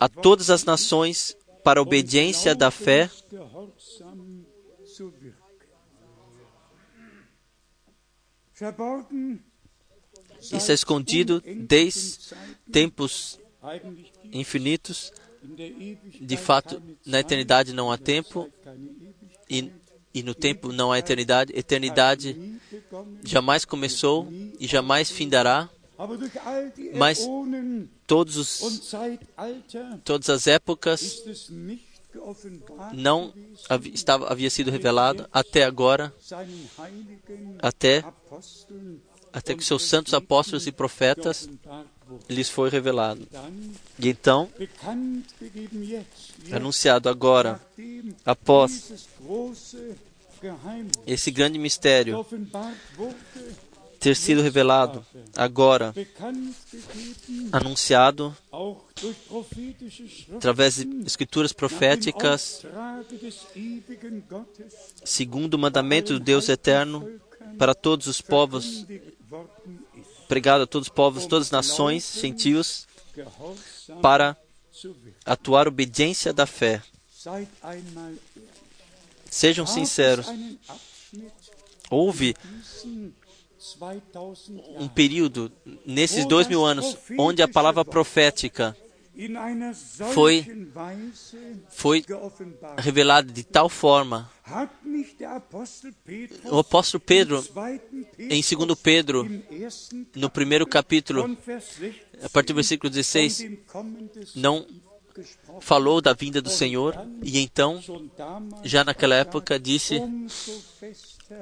a 0.00 0.08
todas 0.08 0.48
as 0.48 0.64
nações 0.64 1.36
para 1.62 1.80
a 1.80 1.82
obediência 1.82 2.54
da 2.54 2.70
fé, 2.70 3.10
isso 10.52 10.70
é 10.70 10.74
escondido 10.74 11.42
desde 11.66 12.34
tempos 12.70 13.38
infinitos. 14.32 15.12
De 16.20 16.36
fato, 16.36 16.82
na 17.04 17.20
eternidade 17.20 17.72
não 17.72 17.90
há 17.90 17.98
tempo 17.98 18.50
e, 19.50 19.70
e 20.12 20.22
no 20.22 20.34
tempo 20.34 20.72
não 20.72 20.92
há 20.92 20.98
eternidade. 20.98 21.52
Eternidade 21.54 22.58
jamais 23.22 23.64
começou 23.64 24.28
e 24.58 24.66
jamais 24.66 25.10
findará. 25.10 25.68
Mas 26.94 27.26
todos 28.06 28.36
os, 28.36 28.90
todas 30.02 30.28
as 30.28 30.46
épocas 30.46 31.22
não 32.92 33.32
havia, 33.68 33.94
estava, 33.94 34.30
havia 34.30 34.50
sido 34.50 34.70
revelado 34.70 35.28
até 35.32 35.64
agora, 35.64 36.12
até, 37.60 38.04
até 39.32 39.54
que 39.54 39.64
seus 39.64 39.82
santos 39.82 40.14
apóstolos 40.14 40.66
e 40.66 40.72
profetas 40.72 41.48
lhes 42.28 42.48
foi 42.48 42.70
revelado. 42.70 43.26
E 43.98 44.08
então, 44.08 44.50
anunciado 46.52 47.08
agora, 47.08 47.60
após 48.24 49.08
esse 51.06 51.30
grande 51.30 51.58
mistério 51.58 52.24
ter 54.04 54.14
sido 54.14 54.42
revelado, 54.42 55.02
agora 55.34 55.94
anunciado 57.50 58.36
através 60.36 60.74
de 60.74 61.06
escrituras 61.06 61.54
proféticas, 61.54 62.66
segundo 65.02 65.54
o 65.54 65.58
mandamento 65.58 66.12
do 66.12 66.20
Deus 66.20 66.50
eterno, 66.50 67.18
para 67.58 67.74
todos 67.74 68.06
os 68.06 68.20
povos, 68.20 68.84
pregado 70.28 70.64
a 70.64 70.66
todos 70.66 70.88
os 70.88 70.94
povos, 70.94 71.24
todas 71.24 71.46
as 71.46 71.50
nações, 71.50 72.18
gentios, 72.20 72.86
para 74.02 74.36
atuar 75.24 75.66
obediência 75.66 76.30
da 76.30 76.44
fé. 76.44 76.82
Sejam 79.30 79.66
sinceros. 79.66 80.26
Houve 81.88 82.36
um 84.78 84.88
período 84.88 85.50
nesses 85.86 86.26
dois 86.26 86.46
mil 86.46 86.64
anos 86.64 86.96
onde 87.18 87.42
a 87.42 87.48
palavra 87.48 87.84
profética 87.84 88.76
foi, 90.12 90.44
foi 91.68 92.04
revelada 92.76 93.32
de 93.32 93.44
tal 93.44 93.68
forma. 93.68 94.30
O 96.50 96.58
apóstolo 96.58 97.00
Pedro, 97.00 97.44
em 98.18 98.42
2 98.42 98.78
Pedro, 98.82 99.28
no 100.16 100.28
primeiro 100.28 100.66
capítulo, 100.66 101.36
a 102.22 102.28
partir 102.28 102.48
do 102.48 102.56
versículo 102.56 102.90
16, 102.90 103.50
não 104.34 104.66
falou 105.60 106.00
da 106.00 106.12
vinda 106.12 106.42
do 106.42 106.50
Senhor 106.50 106.96
e 107.22 107.38
então, 107.38 107.80
já 108.64 108.82
naquela 108.82 109.14
época, 109.14 109.60
disse 109.60 110.02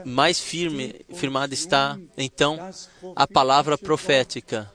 mais 0.05 0.39
firme, 0.39 1.05
firmada 1.15 1.55
está 1.55 1.99
então 2.17 2.59
a 3.17 3.27
palavra 3.27 3.77
profética, 3.77 4.71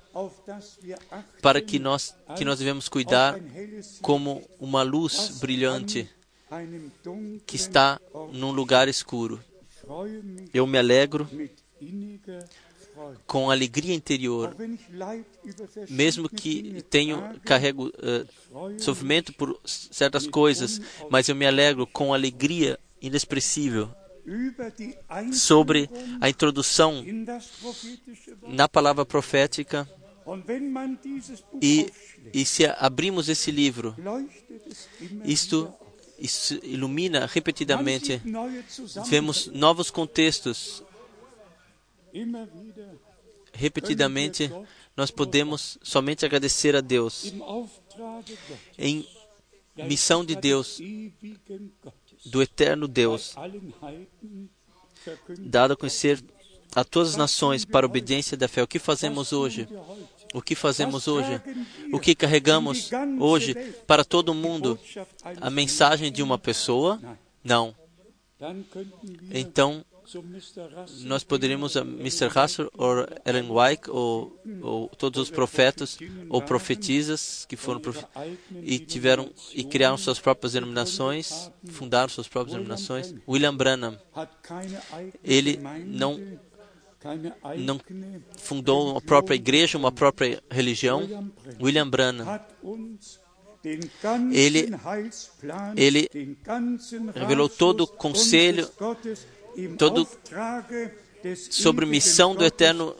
para 1.41 1.61
que 1.61 1.79
nós 1.79 2.15
que 2.35 2.43
nós 2.43 2.59
devemos 2.59 2.89
cuidar 2.89 3.39
como 4.01 4.43
uma 4.59 4.81
luz 4.81 5.37
brilhante 5.39 6.09
que 7.45 7.55
está 7.55 7.99
num 8.31 8.51
lugar 8.51 8.87
escuro. 8.87 9.43
Eu 10.53 10.65
me 10.67 10.77
alegro 10.77 11.29
com 13.27 13.51
alegria 13.51 13.93
interior, 13.93 14.55
mesmo 15.87 16.27
que 16.27 16.81
tenho 16.89 17.39
carrego 17.45 17.87
uh, 17.87 18.81
sofrimento 18.81 19.31
por 19.33 19.59
certas 19.63 20.25
coisas, 20.25 20.81
mas 21.09 21.29
eu 21.29 21.35
me 21.35 21.45
alegro 21.45 21.85
com 21.85 22.13
alegria 22.13 22.79
inexpressível 22.99 23.93
sobre 25.33 25.89
a 26.19 26.29
introdução 26.29 27.03
na 28.47 28.67
palavra 28.67 29.05
profética. 29.05 29.87
E, 31.61 31.89
e 32.33 32.45
se 32.45 32.65
abrimos 32.65 33.29
esse 33.29 33.49
livro, 33.49 33.95
isto, 35.23 35.73
isto 36.19 36.59
ilumina 36.63 37.25
repetidamente. 37.25 38.21
Vemos 39.09 39.47
novos 39.47 39.89
contextos. 39.89 40.83
Repetidamente, 43.53 44.51
nós 44.97 45.11
podemos 45.11 45.77
somente 45.81 46.25
agradecer 46.25 46.75
a 46.75 46.81
Deus 46.81 47.33
em 48.77 49.07
missão 49.85 50.25
de 50.25 50.35
Deus 50.35 50.81
do 52.25 52.41
eterno 52.41 52.87
Deus, 52.87 53.35
dado 55.39 55.73
a 55.73 55.77
conhecer 55.77 56.23
a 56.75 56.83
todas 56.83 57.09
as 57.09 57.15
nações 57.15 57.65
para 57.65 57.85
a 57.85 57.89
obediência 57.89 58.35
da 58.37 58.47
fé. 58.47 58.61
O 58.61 58.67
que 58.67 58.79
fazemos 58.79 59.33
hoje? 59.33 59.67
O 60.33 60.41
que 60.41 60.55
fazemos 60.55 61.07
hoje? 61.07 61.41
O 61.91 61.99
que 61.99 62.13
carregamos 62.13 62.89
hoje 63.19 63.53
para 63.85 64.03
todo 64.03 64.33
mundo? 64.33 64.79
A 65.39 65.49
mensagem 65.49 66.11
de 66.11 66.21
uma 66.21 66.37
pessoa? 66.37 66.99
Não. 67.43 67.73
então 69.31 69.85
nós 71.03 71.23
poderíamos 71.23 71.75
Mr. 71.75 72.29
Hassel 72.33 72.71
ou 72.77 73.05
Ellen 73.25 73.49
White 73.49 73.89
ou, 73.89 74.39
ou, 74.61 74.89
todos 74.89 75.21
os 75.21 75.29
profetas 75.29 75.97
ou 76.29 76.41
profetisas 76.41 77.45
que 77.47 77.55
foram 77.57 77.81
e 78.61 78.79
tiveram 78.79 79.29
e 79.53 79.63
criaram 79.63 79.97
suas 79.97 80.19
próprias 80.19 80.53
denominações, 80.53 81.51
fundaram 81.69 82.09
suas 82.09 82.27
próprias 82.27 82.53
denominações. 82.53 83.13
William 83.27 83.55
Branham, 83.55 83.99
ele 85.23 85.59
não 85.85 86.39
não 87.57 87.79
fundou 88.37 88.91
uma 88.91 89.01
própria 89.01 89.35
igreja, 89.35 89.77
uma 89.77 89.91
própria 89.91 90.41
religião. 90.49 91.31
William 91.61 91.89
Branham, 91.89 92.25
ele, 94.31 94.69
ele 95.75 96.37
revelou 97.13 97.49
todo 97.49 97.81
o 97.81 97.87
conselho, 97.87 98.69
todo 99.77 100.07
sobre 101.49 101.85
missão 101.85 102.35
do 102.35 102.43
eterno 102.43 102.95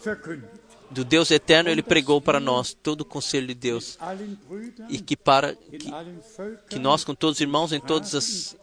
do 0.90 1.04
Deus 1.04 1.32
eterno, 1.32 1.70
ele 1.70 1.84
pregou 1.84 2.22
para 2.22 2.40
nós 2.40 2.74
todo 2.74 3.02
o 3.02 3.06
conselho 3.06 3.48
de 3.48 3.54
Deus. 3.54 3.98
E 4.90 5.00
que 5.00 5.16
para 5.18 5.54
que, 5.54 5.92
que 6.70 6.80
nós, 6.80 7.04
com 7.04 7.14
todos 7.14 7.38
os 7.38 7.42
irmãos 7.42 7.74
em 7.74 7.80
todos 7.80 8.14
os 8.14 8.56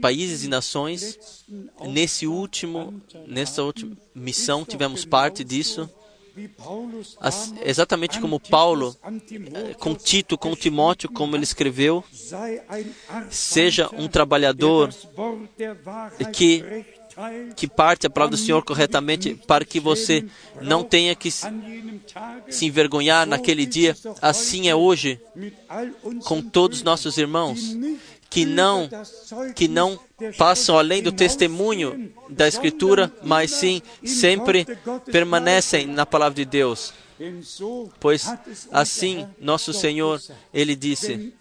países 0.00 0.44
e 0.44 0.48
nações, 0.48 1.44
nesse 1.86 2.26
último, 2.26 3.00
nessa 3.26 3.62
última 3.62 3.96
missão, 4.14 4.64
tivemos 4.64 5.04
parte 5.04 5.44
disso. 5.44 5.88
As, 7.18 7.54
exatamente 7.64 8.20
como 8.20 8.38
Paulo, 8.38 8.94
eh, 9.02 9.72
com 9.78 9.94
Tito, 9.94 10.36
com 10.36 10.54
Timóteo, 10.54 11.10
como 11.10 11.34
ele 11.34 11.44
escreveu, 11.44 12.04
seja 13.30 13.88
um 13.94 14.06
trabalhador 14.06 14.92
que 16.34 16.84
que 17.54 17.66
parte 17.66 18.06
a 18.06 18.10
palavra 18.10 18.36
do 18.36 18.42
Senhor 18.42 18.62
corretamente, 18.64 19.34
para 19.46 19.64
que 19.64 19.80
você 19.80 20.24
não 20.60 20.82
tenha 20.82 21.14
que 21.14 21.30
se 21.30 21.46
envergonhar 22.66 23.26
naquele 23.26 23.64
dia. 23.64 23.96
Assim 24.20 24.68
é 24.68 24.74
hoje 24.74 25.20
com 26.24 26.42
todos 26.42 26.82
nossos 26.82 27.16
irmãos 27.16 27.76
que 28.28 28.44
não 28.44 28.88
que 29.54 29.68
não 29.68 29.98
passam 30.36 30.78
além 30.78 31.02
do 31.02 31.12
testemunho 31.12 32.12
da 32.28 32.48
Escritura, 32.48 33.12
mas 33.22 33.50
sim 33.50 33.82
sempre 34.04 34.66
permanecem 35.10 35.86
na 35.86 36.06
palavra 36.06 36.34
de 36.34 36.44
Deus. 36.44 36.92
Pois 37.98 38.26
assim 38.70 39.26
nosso 39.40 39.72
Senhor, 39.72 40.20
ele 40.52 40.76
disse: 40.76 41.32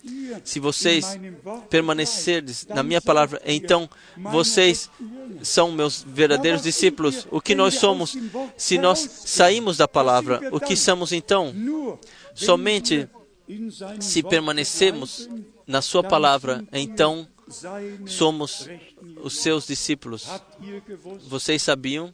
Se 0.44 0.58
vocês 0.60 1.20
permanecerdes 1.70 2.66
na 2.68 2.82
minha 2.82 3.02
palavra, 3.02 3.42
então 3.46 3.90
vocês 4.18 4.90
são 5.44 5.72
meus 5.72 6.06
verdadeiros 6.08 6.62
discípulos. 6.62 7.28
O 7.30 7.42
que 7.42 7.54
nós 7.54 7.76
somos, 7.76 8.16
se 8.56 8.78
nós 8.78 9.00
saímos 9.00 9.76
da 9.76 9.88
palavra, 9.88 10.42
o 10.52 10.62
que 10.62 10.78
somos 10.78 11.12
então? 11.12 11.54
Somente 12.34 13.10
se 14.00 14.24
permanecemos 14.24 15.30
na 15.68 15.82
Sua 15.82 16.04
palavra, 16.04 16.64
então 16.72 17.28
somos 18.08 18.68
os 19.22 19.38
seus 19.38 19.68
discípulos. 19.68 20.28
Vocês 21.28 21.62
sabiam 21.62 22.14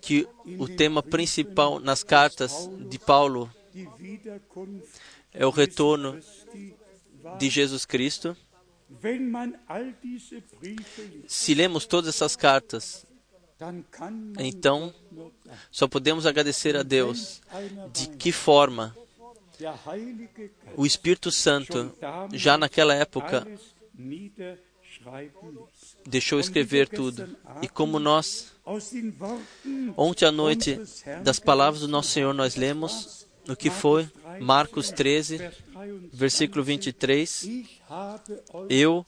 que 0.00 0.26
o 0.58 0.68
tema 0.68 1.02
principal 1.02 1.78
nas 1.78 2.02
cartas 2.02 2.68
de 2.88 2.98
Paulo 2.98 3.50
é 5.32 5.46
o 5.46 5.50
retorno 5.50 6.18
de 7.38 7.48
Jesus 7.48 7.84
Cristo? 7.84 8.36
Se 11.26 11.54
lemos 11.54 11.86
todas 11.86 12.14
essas 12.14 12.36
cartas, 12.36 13.06
então 14.38 14.92
só 15.70 15.88
podemos 15.88 16.26
agradecer 16.26 16.76
a 16.76 16.82
Deus 16.82 17.40
de 17.92 18.08
que 18.08 18.32
forma 18.32 18.94
o 20.76 20.86
Espírito 20.86 21.30
Santo, 21.30 21.92
já 22.32 22.56
naquela 22.56 22.94
época, 22.94 23.46
deixou 26.06 26.38
escrever 26.38 26.88
tudo. 26.88 27.36
E 27.60 27.68
como 27.68 27.98
nós, 27.98 28.52
ontem 29.96 30.26
à 30.26 30.32
noite, 30.32 30.78
das 31.22 31.38
palavras 31.38 31.80
do 31.82 31.88
nosso 31.88 32.10
Senhor, 32.10 32.32
nós 32.32 32.56
lemos 32.56 33.26
o 33.48 33.56
que 33.56 33.70
foi 33.70 34.08
Marcos 34.40 34.90
13, 34.90 35.50
versículo 36.12 36.62
23. 36.62 37.48
Eu 38.68 39.04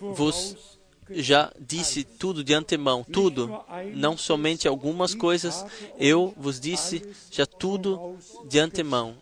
vos 0.00 0.77
já 1.10 1.52
disse 1.58 2.04
tudo 2.04 2.44
de 2.44 2.54
antemão, 2.54 3.04
tudo, 3.04 3.60
não 3.94 4.16
somente 4.16 4.68
algumas 4.68 5.14
coisas, 5.14 5.64
eu 5.98 6.34
vos 6.36 6.60
disse 6.60 7.02
já 7.30 7.46
tudo 7.46 8.16
de 8.46 8.58
antemão 8.58 9.16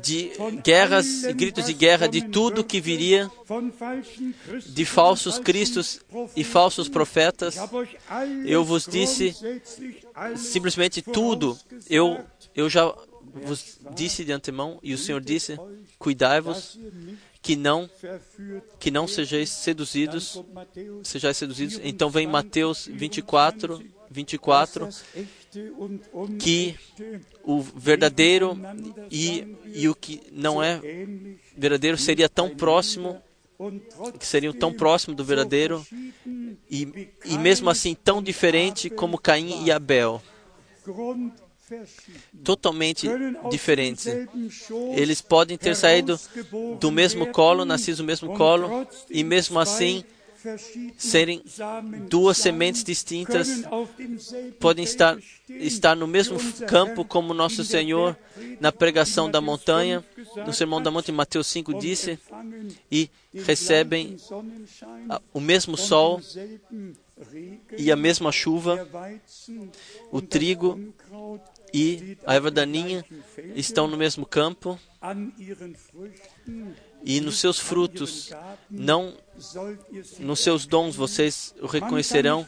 de 0.00 0.32
guerras 0.62 1.24
e 1.24 1.32
gritos 1.32 1.64
de 1.64 1.72
guerra, 1.72 2.06
de 2.06 2.28
tudo 2.28 2.62
que 2.62 2.80
viria, 2.80 3.30
de 4.66 4.84
falsos 4.84 5.38
cristos 5.38 6.00
e 6.36 6.44
falsos 6.44 6.88
profetas. 6.88 7.56
Eu 8.44 8.62
vos 8.62 8.84
disse 8.84 9.34
simplesmente 10.36 11.00
tudo. 11.00 11.58
Eu, 11.88 12.20
eu 12.54 12.68
já 12.68 12.94
vos 13.42 13.78
disse 13.94 14.22
de 14.22 14.32
antemão, 14.32 14.78
e 14.82 14.92
o 14.92 14.98
Senhor 14.98 15.22
disse: 15.22 15.58
cuidai-vos 15.98 16.78
que 17.40 17.56
não 17.56 17.88
que 18.78 18.90
não 18.90 19.06
sejais 19.06 19.48
seduzidos, 19.50 20.42
sejais 21.02 21.36
seduzidos. 21.36 21.80
Então 21.82 22.10
vem 22.10 22.26
Mateus 22.26 22.88
24, 22.90 23.82
24, 24.10 24.88
que 26.38 26.76
o 27.42 27.60
verdadeiro 27.60 28.58
e, 29.10 29.56
e 29.66 29.88
o 29.88 29.94
que 29.94 30.22
não 30.32 30.62
é 30.62 30.80
verdadeiro 31.56 31.96
seria 31.96 32.28
tão 32.28 32.54
próximo, 32.54 33.20
que 34.18 34.26
seriam 34.26 34.52
tão 34.52 34.72
próximo 34.72 35.14
do 35.14 35.24
verdadeiro 35.24 35.84
e, 36.70 37.10
e 37.24 37.38
mesmo 37.38 37.70
assim 37.70 37.94
tão 37.94 38.22
diferente 38.22 38.90
como 38.90 39.18
Caim 39.18 39.64
e 39.64 39.70
Abel. 39.70 40.22
Totalmente 42.44 43.08
diferentes. 43.50 44.06
Eles 44.94 45.20
podem 45.20 45.56
ter 45.56 45.74
saído 45.74 46.18
do 46.80 46.90
mesmo 46.90 47.26
colo, 47.26 47.64
nascido 47.64 47.98
do 47.98 48.04
mesmo 48.04 48.34
colo, 48.36 48.86
e 49.10 49.22
mesmo 49.24 49.58
assim 49.58 50.04
serem 50.96 51.42
duas 52.08 52.38
sementes 52.38 52.84
distintas, 52.84 53.48
podem 54.60 54.84
estar, 54.84 55.18
estar 55.48 55.96
no 55.96 56.06
mesmo 56.06 56.38
campo 56.66 57.04
como 57.04 57.34
nosso 57.34 57.64
Senhor 57.64 58.16
na 58.60 58.70
pregação 58.70 59.30
da 59.30 59.40
montanha, 59.40 60.04
no 60.46 60.52
Sermão 60.52 60.80
da 60.80 60.90
Monte, 60.90 61.10
Mateus 61.10 61.48
5 61.48 61.74
disse, 61.74 62.18
e 62.90 63.10
recebem 63.34 64.16
o 65.32 65.40
mesmo 65.40 65.76
sol 65.76 66.20
e 67.76 67.90
a 67.90 67.96
mesma 67.96 68.30
chuva, 68.30 68.86
o 70.10 70.22
trigo 70.22 70.78
e 71.72 72.16
a 72.26 72.34
erva 72.34 72.50
daninha 72.50 73.04
estão 73.54 73.86
no 73.86 73.96
mesmo 73.96 74.24
campo 74.26 74.78
e 77.04 77.20
nos 77.20 77.38
seus 77.38 77.58
frutos, 77.58 78.32
não 78.68 79.14
nos 80.18 80.40
seus 80.40 80.66
dons 80.66 80.96
vocês 80.96 81.54
o 81.60 81.66
reconhecerão. 81.66 82.46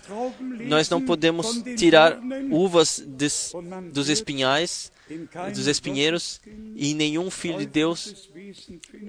Nós 0.66 0.88
não 0.90 1.00
podemos 1.00 1.62
tirar 1.76 2.18
uvas 2.50 3.02
des, 3.06 3.52
dos 3.92 4.08
espinhais, 4.08 4.90
dos 5.54 5.66
espinheiros, 5.66 6.40
e 6.74 6.94
nenhum 6.94 7.30
filho 7.30 7.58
de 7.58 7.66
Deus 7.66 8.30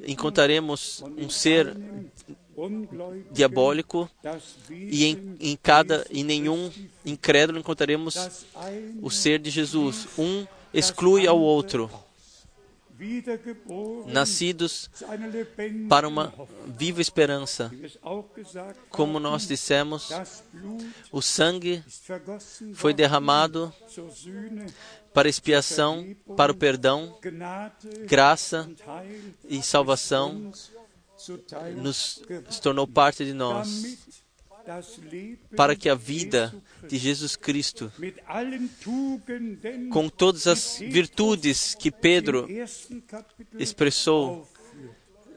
encontraremos 0.05 1.03
um 1.17 1.29
ser 1.29 1.75
diabólico 3.31 4.09
e 4.69 5.05
em, 5.05 5.37
em 5.39 5.55
cada 5.55 6.05
em 6.09 6.23
nenhum 6.23 6.71
incrédulo 7.05 7.59
encontraremos 7.59 8.15
o 9.01 9.09
ser 9.09 9.39
de 9.39 9.49
Jesus. 9.49 10.07
Um 10.17 10.45
exclui 10.73 11.27
ao 11.27 11.39
outro 11.39 11.89
nascidos 14.05 14.89
para 15.89 16.07
uma 16.07 16.33
viva 16.67 17.01
esperança. 17.01 17.71
Como 18.89 19.19
nós 19.19 19.47
dissemos, 19.47 20.09
o 21.11 21.21
sangue 21.21 21.83
foi 22.75 22.93
derramado 22.93 23.73
para 25.13 25.27
expiação, 25.27 26.15
para 26.37 26.51
o 26.51 26.55
perdão, 26.55 27.17
graça 28.07 28.69
e 29.49 29.61
salvação 29.63 30.51
nos 31.75 32.21
tornou 32.61 32.87
parte 32.87 33.25
de 33.25 33.33
nós 33.33 33.97
para 35.55 35.75
que 35.75 35.89
a 35.89 35.95
vida 35.95 36.53
de 36.87 36.97
Jesus 36.97 37.35
Cristo, 37.35 37.91
com 39.91 40.07
todas 40.09 40.47
as 40.47 40.77
virtudes 40.79 41.75
que 41.75 41.91
Pedro 41.91 42.47
expressou 43.57 44.47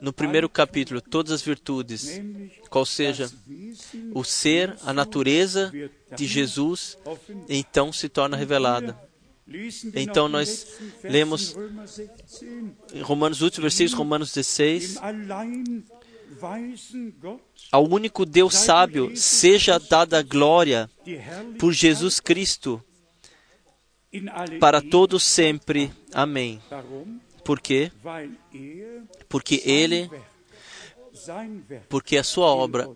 no 0.00 0.12
primeiro 0.12 0.48
capítulo 0.48 1.00
todas 1.00 1.32
as 1.32 1.42
virtudes, 1.42 2.20
qual 2.68 2.84
seja 2.84 3.30
o 4.12 4.22
ser, 4.22 4.76
a 4.82 4.92
natureza 4.92 5.72
de 6.14 6.26
Jesus, 6.26 6.98
então 7.48 7.92
se 7.92 8.08
torna 8.08 8.36
revelada. 8.36 8.98
Então 9.94 10.28
nós 10.28 10.78
lemos 11.02 11.54
em 12.92 13.02
Romanos, 13.02 13.42
últimos 13.42 13.62
versículos, 13.64 13.92
Romanos 13.92 14.32
16, 14.32 14.98
ao 17.70 17.88
único 17.88 18.24
Deus 18.24 18.54
sábio 18.54 19.14
seja 19.16 19.78
dada 19.78 20.22
glória 20.22 20.90
por 21.58 21.72
Jesus 21.72 22.20
Cristo 22.20 22.82
para 24.60 24.80
todos 24.80 25.22
sempre. 25.22 25.92
Amém. 26.12 26.60
Por 27.44 27.60
quê? 27.60 27.90
Porque 29.28 29.62
Ele, 29.64 30.10
porque 31.88 32.16
a 32.16 32.24
sua 32.24 32.46
obra, 32.46 32.88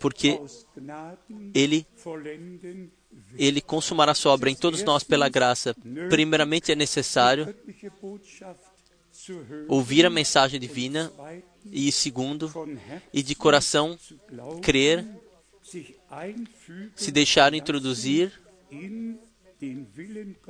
porque 0.00 0.40
Ele, 1.54 1.86
Ele 3.36 3.60
consumará 3.60 4.12
a 4.12 4.14
sua 4.14 4.32
obra 4.32 4.50
em 4.50 4.54
todos 4.54 4.82
nós 4.82 5.02
pela 5.02 5.28
graça. 5.28 5.74
Primeiramente 6.08 6.72
é 6.72 6.74
necessário 6.74 7.54
ouvir 9.68 10.06
a 10.06 10.10
mensagem 10.10 10.60
divina 10.60 11.12
e 11.66 11.90
segundo, 11.90 12.52
e 13.12 13.22
de 13.22 13.34
coração 13.34 13.98
crer, 14.62 15.06
se 16.94 17.10
deixar 17.10 17.52
introduzir 17.54 18.32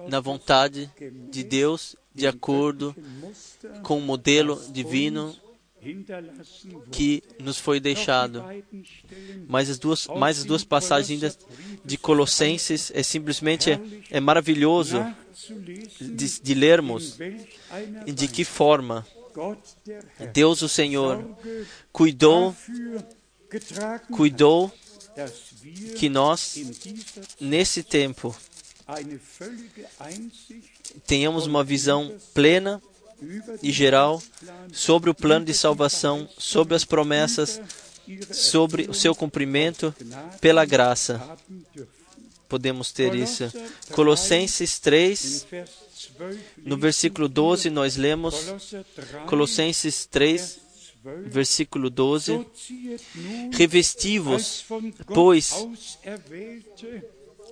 na 0.09 0.20
vontade 0.20 0.90
de 1.30 1.42
Deus 1.42 1.96
de 2.14 2.26
acordo 2.26 2.94
com 3.82 3.98
o 3.98 4.02
modelo 4.02 4.61
divino 4.70 5.34
que 6.90 7.22
nos 7.38 7.58
foi 7.58 7.80
deixado. 7.80 8.44
Mas 9.46 9.70
as 9.70 9.78
duas, 9.78 10.06
mais 10.06 10.38
as 10.38 10.44
duas 10.44 10.64
passagens 10.64 11.38
de 11.84 11.96
Colossenses 11.96 12.90
é 12.94 13.02
simplesmente 13.02 13.70
é, 13.70 13.80
é 14.10 14.20
maravilhoso 14.20 15.04
de, 16.00 16.40
de 16.40 16.54
lermos 16.54 17.18
de 18.06 18.28
que 18.28 18.44
forma 18.44 19.06
Deus 20.32 20.62
o 20.62 20.68
Senhor 20.68 21.24
cuidou 21.92 22.54
cuidou 24.10 24.72
que 25.96 26.08
nós 26.08 26.58
nesse 27.40 27.82
tempo 27.82 28.34
tenhamos 31.06 31.46
uma 31.46 31.62
visão 31.62 32.16
plena 32.34 32.82
e 33.62 33.72
geral 33.72 34.22
sobre 34.72 35.10
o 35.10 35.14
plano 35.14 35.44
de 35.44 35.54
salvação, 35.54 36.28
sobre 36.38 36.74
as 36.74 36.84
promessas, 36.84 37.60
sobre 38.32 38.84
o 38.88 38.94
seu 38.94 39.14
cumprimento 39.14 39.94
pela 40.40 40.64
graça. 40.64 41.20
Podemos 42.48 42.92
ter 42.92 43.14
isso. 43.14 43.52
Colossenses 43.92 44.78
3, 44.78 45.46
no 46.58 46.76
versículo 46.76 47.28
12, 47.28 47.68
nós 47.68 47.96
lemos 47.96 48.34
Colossenses 49.26 50.06
3, 50.06 50.58
versículo 51.26 51.90
12: 51.90 52.46
Revestivos, 53.52 54.64
pois, 55.12 55.68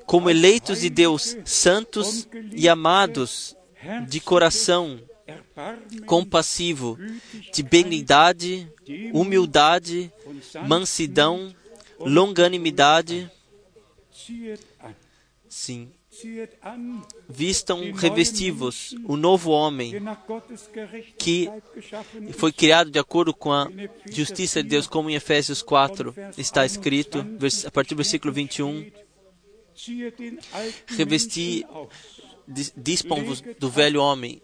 como 0.07 0.31
eleitos 0.31 0.81
de 0.81 0.89
Deus, 0.89 1.37
santos 1.45 2.27
e 2.53 2.69
amados 2.69 3.55
de 4.09 4.21
coração, 4.21 4.99
compassivo, 6.07 6.99
de 7.53 7.63
benignidade, 7.63 8.69
humildade, 9.13 10.13
mansidão, 10.67 11.55
longanimidade. 11.99 13.31
Sim. 15.49 15.91
Vistam 17.29 17.93
revestivos 17.93 18.95
o 19.05 19.19
novo 19.19 19.51
homem 19.51 19.93
que 21.19 21.51
foi 22.33 22.51
criado 22.53 22.91
de 22.91 22.99
acordo 22.99 23.35
com 23.35 23.53
a 23.53 23.69
justiça 24.11 24.63
de 24.63 24.71
Deus, 24.71 24.87
como 24.87 25.11
em 25.11 25.15
Efésios 25.15 25.61
4 25.61 26.15
está 26.39 26.65
escrito, 26.65 27.19
a 27.67 27.71
partir 27.71 27.95
do 27.95 27.99
versículo 27.99 28.33
21 28.33 28.91
revestir, 30.87 31.67
dispam-vos 32.77 33.43
do 33.59 33.69
velho 33.69 34.01
homem, 34.01 34.41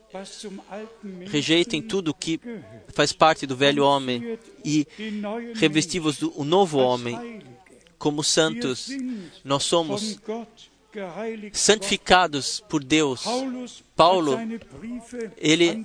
rejeitem 1.31 1.81
tudo 1.81 2.15
que 2.15 2.41
faz 2.89 3.13
parte 3.13 3.47
do 3.47 3.57
velho 3.57 3.85
homem 3.85 4.39
e 4.65 4.87
revesti-vos 5.55 6.19
do 6.19 6.45
novo 6.45 6.79
homem. 6.79 7.43
Como 7.99 8.25
santos, 8.25 8.89
nós 9.45 9.63
somos 9.63 10.19
santificados 11.53 12.63
por 12.69 12.83
Deus. 12.83 13.25
Paulo, 13.97 14.37
ele 15.37 15.85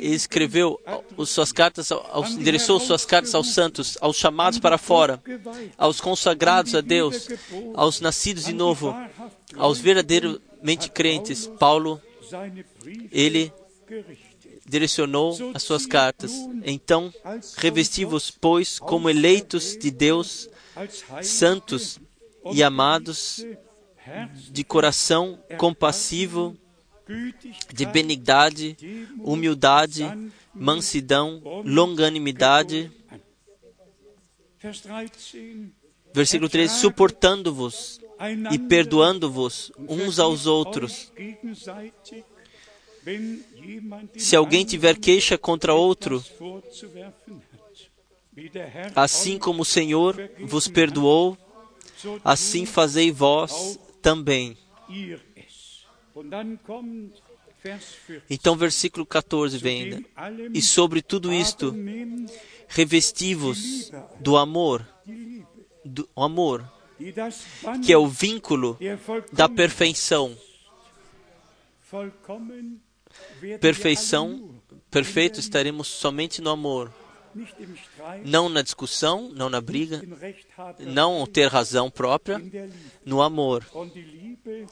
escreveu 0.00 0.80
suas 1.26 1.52
cartas, 1.52 1.92
aos, 1.92 2.30
endereçou 2.32 2.80
suas 2.80 3.04
cartas 3.04 3.34
aos 3.34 3.52
santos, 3.52 3.96
aos 4.00 4.16
chamados 4.16 4.58
para 4.58 4.78
fora, 4.78 5.22
aos 5.76 6.00
consagrados 6.00 6.74
a 6.74 6.80
Deus, 6.80 7.28
aos 7.74 8.00
nascidos 8.00 8.46
de 8.46 8.52
novo, 8.52 8.94
aos 9.56 9.78
verdadeiramente 10.58 10.90
crentes. 10.90 11.46
Paulo, 11.46 12.00
ele 13.10 13.52
direcionou 14.66 15.36
as 15.54 15.62
suas 15.62 15.86
cartas. 15.86 16.32
Então, 16.64 17.12
revesti-vos, 17.56 18.30
pois, 18.30 18.78
como 18.78 19.08
eleitos 19.08 19.76
de 19.76 19.90
Deus, 19.90 20.48
santos 21.22 21.98
e 22.52 22.62
amados, 22.62 23.44
de 24.50 24.64
coração 24.64 25.38
compassivo, 25.56 26.56
de 27.72 27.86
benignidade, 27.86 28.76
humildade, 29.20 30.04
mansidão, 30.54 31.40
longanimidade. 31.64 32.90
Versículo 36.12 36.48
13: 36.48 36.80
suportando-vos 36.80 37.97
e 38.52 38.58
perdoando-vos 38.58 39.72
uns 39.78 40.18
aos 40.18 40.46
outros. 40.46 41.12
Se 44.16 44.36
alguém 44.36 44.64
tiver 44.64 44.98
queixa 44.98 45.38
contra 45.38 45.74
outro, 45.74 46.22
assim 48.94 49.38
como 49.38 49.62
o 49.62 49.64
Senhor 49.64 50.16
vos 50.40 50.68
perdoou, 50.68 51.36
assim 52.24 52.66
fazei 52.66 53.10
vós 53.10 53.78
também. 54.02 54.56
Então, 58.30 58.56
versículo 58.56 59.04
14 59.04 59.58
vem: 59.58 60.04
E 60.54 60.62
sobre 60.62 61.02
tudo 61.02 61.32
isto, 61.32 61.74
revestivos 62.68 63.90
do 64.20 64.36
amor, 64.36 64.86
do 65.84 66.08
amor, 66.16 66.77
que 67.84 67.92
é 67.92 67.98
o 67.98 68.06
vínculo 68.06 68.78
da 69.32 69.48
perfeição. 69.48 70.36
Perfeição, 73.60 74.50
perfeito 74.90 75.40
estaremos 75.40 75.88
somente 75.88 76.40
no 76.40 76.50
amor. 76.50 76.92
Não 78.24 78.48
na 78.48 78.62
discussão, 78.62 79.30
não 79.32 79.48
na 79.48 79.60
briga, 79.60 80.02
não 80.80 81.26
ter 81.26 81.48
razão 81.48 81.90
própria, 81.90 82.42
no 83.04 83.22
amor. 83.22 83.64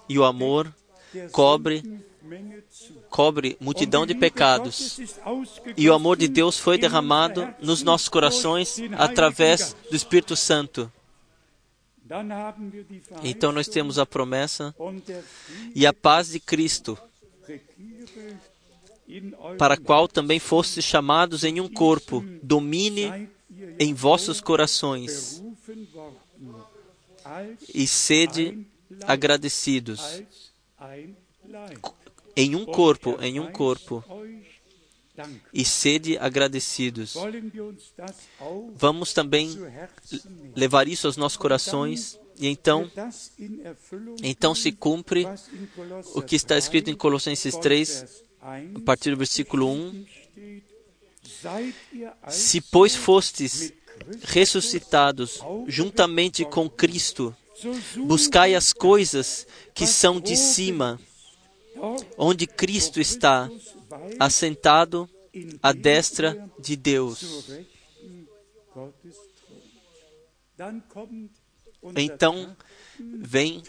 E 0.09 0.19
o 0.19 0.25
amor 0.25 0.75
cobre 1.33 1.83
cobre 3.09 3.57
multidão 3.61 4.05
de 4.05 4.15
pecados. 4.15 4.99
E 5.77 5.89
o 5.89 5.95
amor 5.95 6.17
de 6.17 6.29
Deus 6.29 6.59
foi 6.59 6.77
derramado 6.77 7.49
nos 7.61 7.83
nossos 7.83 8.09
corações 8.09 8.79
através 8.99 9.77
do 9.89 9.97
Espírito 9.97 10.35
Santo. 10.35 10.91
Então 13.23 13.53
nós 13.53 13.69
temos 13.69 13.99
a 13.99 14.07
promessa 14.07 14.75
e 15.75 15.87
a 15.87 15.93
paz 15.93 16.31
de 16.31 16.41
Cristo, 16.41 16.99
para 19.59 19.75
a 19.75 19.77
qual 19.77 20.09
também 20.09 20.39
fostes 20.39 20.85
chamados 20.85 21.45
em 21.45 21.61
um 21.61 21.69
corpo, 21.69 22.25
domine 22.43 23.29
em 23.79 23.95
vossos 23.95 24.41
corações 24.41 25.43
e 27.75 27.87
sede 27.87 28.67
agradecidos. 29.03 30.23
Em 32.37 32.55
um 32.55 32.65
corpo, 32.67 33.17
em 33.21 33.41
um 33.41 33.51
corpo, 33.51 34.05
e 35.53 35.65
sede 35.65 36.19
agradecidos. 36.19 37.15
Vamos 38.75 39.13
também 39.13 39.57
levar 40.55 40.89
isso 40.89 41.07
aos 41.07 41.17
nossos 41.17 41.37
corações 41.37 42.19
e 42.39 42.49
então, 42.49 42.91
então 44.23 44.55
se 44.55 44.71
cumpre 44.71 45.27
o 46.15 46.21
que 46.21 46.37
está 46.37 46.59
escrito 46.59 46.91
em 46.91 46.95
Colossenses 46.95 47.57
3, 47.57 48.23
a 48.41 48.81
partir 48.85 49.11
do 49.11 49.17
versículo 49.17 49.71
1. 49.71 50.07
Se, 52.29 52.61
pois, 52.61 52.95
fostes 52.95 53.73
ressuscitados 54.23 55.41
juntamente 55.67 56.45
com 56.45 56.69
Cristo, 56.69 57.35
buscai 58.07 58.55
as 58.55 58.73
coisas 58.73 59.47
que 59.75 59.87
são 59.87 60.21
de 60.21 60.37
cima, 60.37 61.01
onde 62.17 62.47
Cristo 62.47 63.01
está, 63.01 63.51
assentado 64.19 65.09
à 65.63 65.73
destra 65.73 66.49
de 66.59 66.77
Deus. 66.77 67.63
Então, 71.97 72.57
vem 72.99 73.63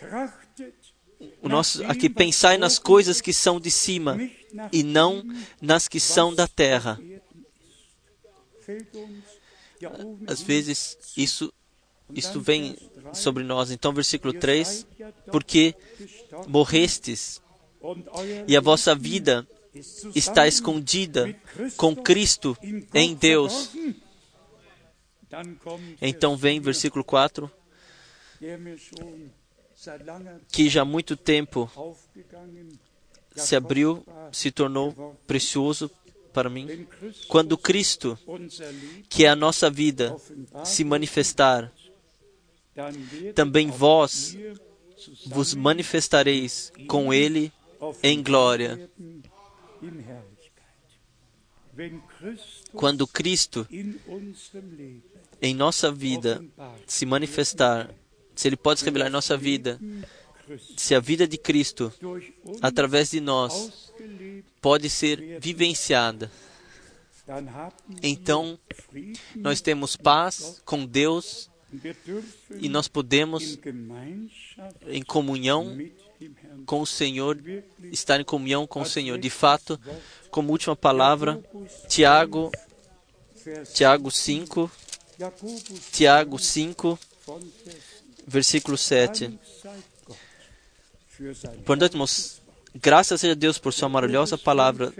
o 1.41 1.49
nosso 1.49 1.83
aqui 1.85 2.09
pensai 2.09 2.57
nas 2.57 2.77
coisas 2.77 3.19
que 3.19 3.33
são 3.33 3.59
de 3.59 3.71
cima 3.71 4.17
e 4.71 4.83
não 4.83 5.23
nas 5.61 5.87
que 5.87 5.99
são 5.99 6.33
da 6.33 6.47
terra. 6.47 6.99
Às 10.27 10.41
vezes 10.41 10.97
isso 11.15 11.51
isto 12.13 12.39
vem 12.39 12.77
sobre 13.13 13.43
nós. 13.43 13.71
Então, 13.71 13.93
versículo 13.93 14.33
3: 14.33 14.87
Porque 15.31 15.75
morrestes 16.47 17.41
e 18.47 18.55
a 18.55 18.61
vossa 18.61 18.95
vida 18.95 19.47
está 20.15 20.47
escondida 20.47 21.35
com 21.75 21.95
Cristo 21.95 22.57
em 22.93 23.15
Deus. 23.15 23.71
Então 26.01 26.37
vem 26.37 26.59
versículo 26.59 27.03
4, 27.03 27.51
que 30.51 30.69
já 30.69 30.81
há 30.81 30.85
muito 30.85 31.15
tempo 31.15 31.69
se 33.35 33.55
abriu, 33.55 34.03
se 34.31 34.51
tornou 34.51 35.15
precioso 35.27 35.91
para 36.33 36.49
mim. 36.49 36.87
Quando 37.27 37.57
Cristo, 37.57 38.17
que 39.09 39.25
é 39.25 39.29
a 39.29 39.35
nossa 39.35 39.69
vida, 39.69 40.15
se 40.63 40.83
manifestar, 40.83 41.71
também 43.35 43.69
vós 43.69 44.37
vos 45.25 45.53
manifestareis 45.53 46.71
com 46.87 47.13
Ele 47.13 47.51
em 48.03 48.21
glória. 48.23 48.89
Quando 52.73 53.05
Cristo 53.05 53.67
em 55.41 55.53
nossa 55.53 55.91
vida 55.91 56.43
se 56.85 57.05
manifestar, 57.05 57.93
se 58.35 58.47
Ele 58.47 58.57
pode 58.57 58.79
se 58.79 58.85
revelar 58.85 59.07
em 59.07 59.11
nossa 59.11 59.37
vida, 59.37 59.79
se 60.75 60.95
a 60.95 60.99
vida 60.99 61.27
de 61.27 61.37
Cristo, 61.37 61.93
através 62.61 63.11
de 63.11 63.19
nós, 63.19 63.93
pode 64.61 64.89
ser 64.89 65.39
vivenciada, 65.39 66.31
então 68.01 68.57
nós 69.35 69.61
temos 69.61 69.95
paz 69.95 70.61
com 70.65 70.85
Deus 70.85 71.49
e 72.59 72.69
nós 72.69 72.87
podemos, 72.87 73.59
em 74.87 75.03
comunhão 75.03 75.77
com 76.65 76.81
o 76.81 76.85
Senhor, 76.85 77.37
estar 77.91 78.19
em 78.19 78.23
comunhão 78.23 78.67
com 78.67 78.81
o 78.81 78.85
Senhor. 78.85 79.17
De 79.17 79.29
fato, 79.29 79.79
como 80.29 80.51
última 80.51 80.75
palavra, 80.75 81.39
Tiago, 81.87 82.51
Tiago 83.73 84.11
5, 84.11 84.71
Tiago 85.91 86.37
5, 86.37 86.99
versículo 88.25 88.77
7. 88.77 89.39
Portanto, 91.65 91.97
graças 92.75 93.23
a 93.23 93.33
Deus 93.33 93.57
por 93.57 93.73
sua 93.73 93.89
maravilhosa 93.89 94.37
palavra. 94.37 94.93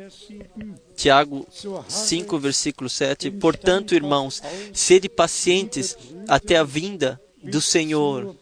Tiago 0.96 1.48
5, 1.88 2.40
versículo 2.40 2.90
7. 2.90 3.32
Portanto, 3.32 3.94
irmãos, 3.94 4.42
sede 4.74 5.10
pacientes 5.10 5.98
até 6.28 6.58
a 6.58 6.64
vinda 6.64 7.22
do 7.44 7.62
Senhor. 7.62 8.36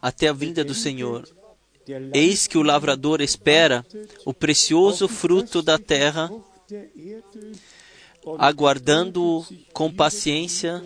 Até 0.00 0.28
a 0.28 0.32
vinda 0.32 0.64
do 0.64 0.74
Senhor. 0.74 1.28
Eis 2.12 2.46
que 2.46 2.58
o 2.58 2.62
lavrador 2.62 3.20
espera 3.20 3.84
o 4.24 4.34
precioso 4.34 5.08
fruto 5.08 5.62
da 5.62 5.78
terra, 5.78 6.30
aguardando-o 8.38 9.44
com 9.72 9.92
paciência 9.92 10.84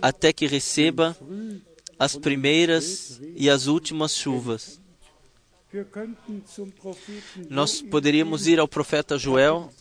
até 0.00 0.32
que 0.32 0.46
receba 0.46 1.16
as 1.98 2.16
primeiras 2.16 3.20
e 3.34 3.48
as 3.48 3.66
últimas 3.66 4.14
chuvas. 4.14 4.80
Nós 7.48 7.80
poderíamos 7.80 8.46
ir 8.46 8.60
ao 8.60 8.68
profeta 8.68 9.16
Joel, 9.16 9.72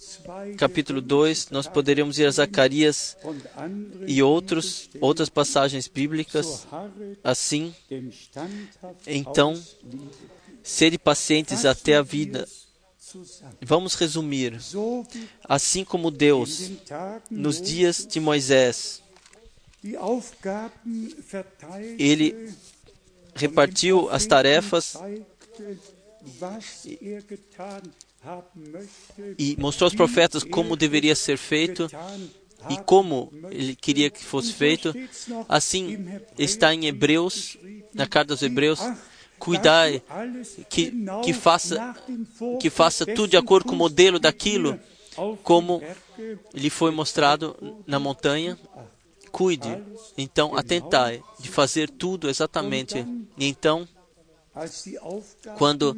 capítulo 0.58 1.02
2, 1.02 1.50
nós 1.50 1.68
poderíamos 1.68 2.20
ir 2.20 2.26
a 2.26 2.32
Zacarias 2.32 3.18
e 4.08 4.22
outros, 4.22 4.90
outras 5.00 5.30
passagens 5.30 5.88
bíblicas 5.88 6.68
assim. 7.24 7.74
Então, 9.06 9.62
sede 10.64 10.98
pacientes 10.98 11.66
até 11.66 11.96
a 11.96 12.02
vida. 12.02 12.48
Vamos 13.62 13.96
resumir. 13.96 14.60
Assim 15.44 15.84
como 15.84 16.10
Deus, 16.10 16.72
nos 17.30 17.62
dias 17.62 18.06
de 18.06 18.20
Moisés, 18.20 19.02
ele 21.98 22.54
repartiu 23.36 24.10
as 24.10 24.26
tarefas 24.26 24.96
e 29.38 29.56
mostrou 29.60 29.88
aos 29.88 29.96
profetas 29.96 30.44
como 30.44 30.76
deveria 30.76 31.16
ser 31.16 31.38
feito 31.38 31.90
e 32.70 32.78
como 32.78 33.32
ele 33.50 33.76
queria 33.76 34.10
que 34.10 34.24
fosse 34.24 34.54
feito. 34.54 34.94
Assim 35.50 36.08
está 36.38 36.74
em 36.74 36.86
Hebreus, 36.86 37.58
na 37.94 38.08
carta 38.08 38.34
aos 38.34 38.42
Hebreus, 38.42 38.80
cuidai 39.40 40.04
que, 40.70 40.94
que, 41.24 41.34
faça, 41.34 41.96
que 42.60 42.70
faça 42.70 43.06
tudo 43.06 43.30
de 43.30 43.38
acordo 43.38 43.68
com 43.68 43.74
o 43.74 43.78
modelo 43.78 44.20
daquilo, 44.20 44.80
como 45.44 45.82
lhe 46.54 46.70
foi 46.70 46.92
mostrado 46.92 47.82
na 47.88 48.00
montanha. 48.00 48.58
Cuide, 49.32 49.82
então 50.18 50.58
atentai 50.58 51.24
de 51.40 51.50
fazer 51.50 51.90
tudo 51.90 52.30
exatamente. 52.30 52.98
E 53.38 53.48
então, 53.48 53.88
quando 55.58 55.96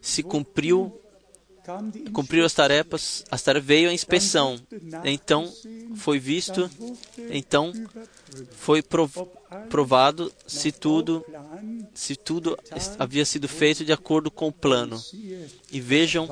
se 0.00 0.22
cumpriu 0.22 1.00
cumpriu 2.12 2.46
as 2.46 2.54
tarefas, 2.54 3.24
as 3.30 3.42
tarefas 3.42 3.66
veio 3.66 3.90
a 3.90 3.92
inspeção. 3.92 4.58
Então 5.04 5.52
foi 5.96 6.18
visto, 6.18 6.70
então 7.30 7.72
foi 8.52 8.82
provado 9.68 10.32
se 10.46 10.72
tudo 10.72 11.24
se 11.92 12.16
tudo 12.16 12.56
havia 12.98 13.24
sido 13.24 13.48
feito 13.48 13.84
de 13.84 13.92
acordo 13.92 14.30
com 14.30 14.48
o 14.48 14.52
plano. 14.52 14.98
E 15.70 15.80
vejam, 15.80 16.28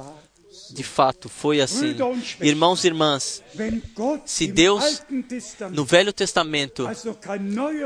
de 0.71 0.83
fato 0.83 1.29
foi 1.29 1.61
assim. 1.61 1.95
Irmãos 2.41 2.85
e 2.85 2.87
irmãs, 2.87 3.43
se 4.25 4.47
Deus 4.47 5.03
no 5.71 5.85
Velho 5.85 6.13
Testamento, 6.13 6.89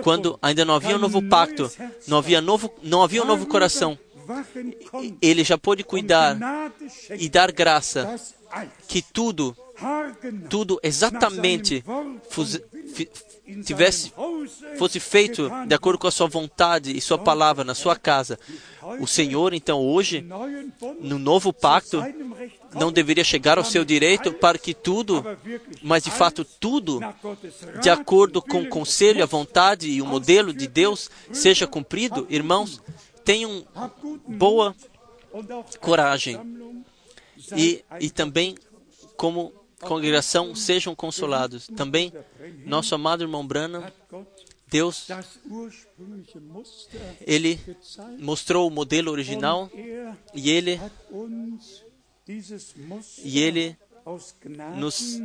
quando 0.05 0.39
ainda 0.41 0.65
não 0.65 0.75
havia 0.75 0.97
um 0.97 1.01
novo 1.01 1.21
pacto, 1.23 1.71
não 2.07 2.19
havia 2.19 2.41
novo, 2.41 2.73
não 2.83 3.03
havia 3.03 3.23
um 3.23 3.27
novo 3.27 3.47
coração, 3.47 3.99
ele 5.21 5.45
já 5.45 5.59
pôde 5.59 5.85
cuidar 5.85 6.37
e 7.19 7.29
dar 7.29 7.53
graça 7.53 8.19
que 8.89 9.01
tudo, 9.01 9.57
tudo 10.49 10.81
exatamente 10.83 11.85
tivesse, 13.65 14.13
fosse 14.79 15.01
feito 15.01 15.51
de 15.67 15.75
acordo 15.75 15.99
com 15.99 16.07
a 16.07 16.11
sua 16.11 16.29
vontade 16.29 16.97
e 16.97 17.01
sua 17.01 17.19
palavra 17.19 17.65
na 17.65 17.75
sua 17.75 17.97
casa. 17.97 18.39
O 19.01 19.07
Senhor, 19.07 19.53
então, 19.53 19.81
hoje, 19.81 20.25
no 21.01 21.19
novo 21.19 21.53
pacto, 21.53 22.03
não 22.75 22.93
deveria 22.93 23.25
chegar 23.25 23.59
ao 23.59 23.65
seu 23.65 23.85
direito 23.85 24.33
para 24.33 24.59
que 24.59 24.75
tudo, 24.75 25.25
mas 25.83 26.05
de 26.05 26.11
fato 26.11 26.45
tudo, 26.45 27.01
de 27.83 27.91
acordo 27.91 28.41
com 28.41 28.63
o 28.63 28.69
conselho, 28.69 29.23
a 29.23 29.27
vontade 29.27 29.89
e 29.89 30.01
o 30.01 30.07
modelo 30.07 30.53
de 30.53 30.67
Deus, 30.67 31.11
seja 31.33 31.67
cumprido? 31.67 32.27
Irmãos, 32.31 32.81
tenham 33.31 33.65
boa 34.27 34.75
coragem 35.79 36.37
e, 37.57 37.85
e 38.01 38.11
também, 38.11 38.57
como 39.17 39.53
congregação, 39.81 40.53
sejam 40.57 40.97
consolados. 40.97 41.69
Também, 41.77 42.13
nosso 42.67 42.93
amado 42.93 43.23
irmão 43.23 43.47
Brana, 43.47 43.93
Deus, 44.67 45.07
Ele 47.21 47.61
mostrou 48.19 48.67
o 48.67 48.71
modelo 48.71 49.13
original 49.13 49.71
e 50.35 50.51
Ele, 50.51 50.81
e 53.23 53.39
Ele 53.39 53.79
nos, 54.77 55.23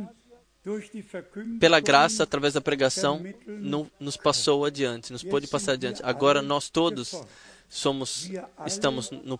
pela 1.58 1.80
graça, 1.80 2.22
através 2.22 2.54
da 2.54 2.60
pregação, 2.60 3.20
nos 3.98 4.16
passou 4.16 4.64
adiante, 4.64 5.12
nos 5.12 5.24
pôde 5.24 5.48
passar 5.48 5.72
adiante. 5.72 6.00
Agora 6.04 6.40
nós 6.40 6.70
todos 6.70 7.20
somos, 7.68 8.30
estamos 8.66 9.10
no, 9.10 9.38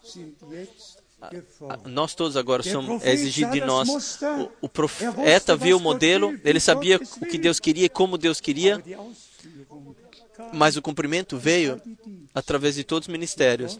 nós 1.87 2.15
todos 2.15 2.37
agora 2.37 2.63
somos 2.63 3.03
é 3.03 3.13
exigido 3.13 3.53
de 3.53 3.61
nós. 3.61 3.89
O, 4.23 4.67
o 4.67 4.69
profeta 4.69 5.57
viu 5.57 5.79
o 5.79 5.81
modelo, 5.81 6.39
ele 6.45 6.61
sabia 6.61 6.99
o 6.99 7.27
que 7.27 7.39
Deus 7.39 7.59
queria 7.59 7.87
e 7.87 7.89
como 7.89 8.19
Deus 8.19 8.41
queria, 8.41 8.83
mas 10.53 10.77
o 10.77 10.83
cumprimento 10.83 11.39
veio 11.39 11.81
através 12.35 12.75
de 12.75 12.85
todos 12.85 13.09
os 13.09 13.13
ministérios 13.13 13.79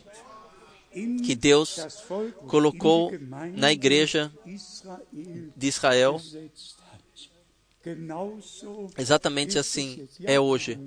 que 1.25 1.35
Deus 1.35 2.07
colocou 2.47 3.13
na 3.55 3.71
igreja 3.71 4.33
de 5.55 5.67
Israel. 5.67 6.21
Exatamente 8.97 9.59
assim 9.59 10.09
é 10.25 10.41
hoje. 10.41 10.79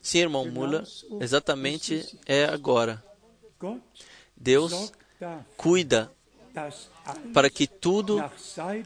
Sim, 0.00 0.18
irmão 0.18 0.48
Mula, 0.50 0.84
exatamente 1.20 2.16
é 2.24 2.44
agora. 2.44 3.04
Deus 4.36 4.92
cuida 5.56 6.10
para 7.32 7.50
que 7.50 7.66
tudo 7.66 8.22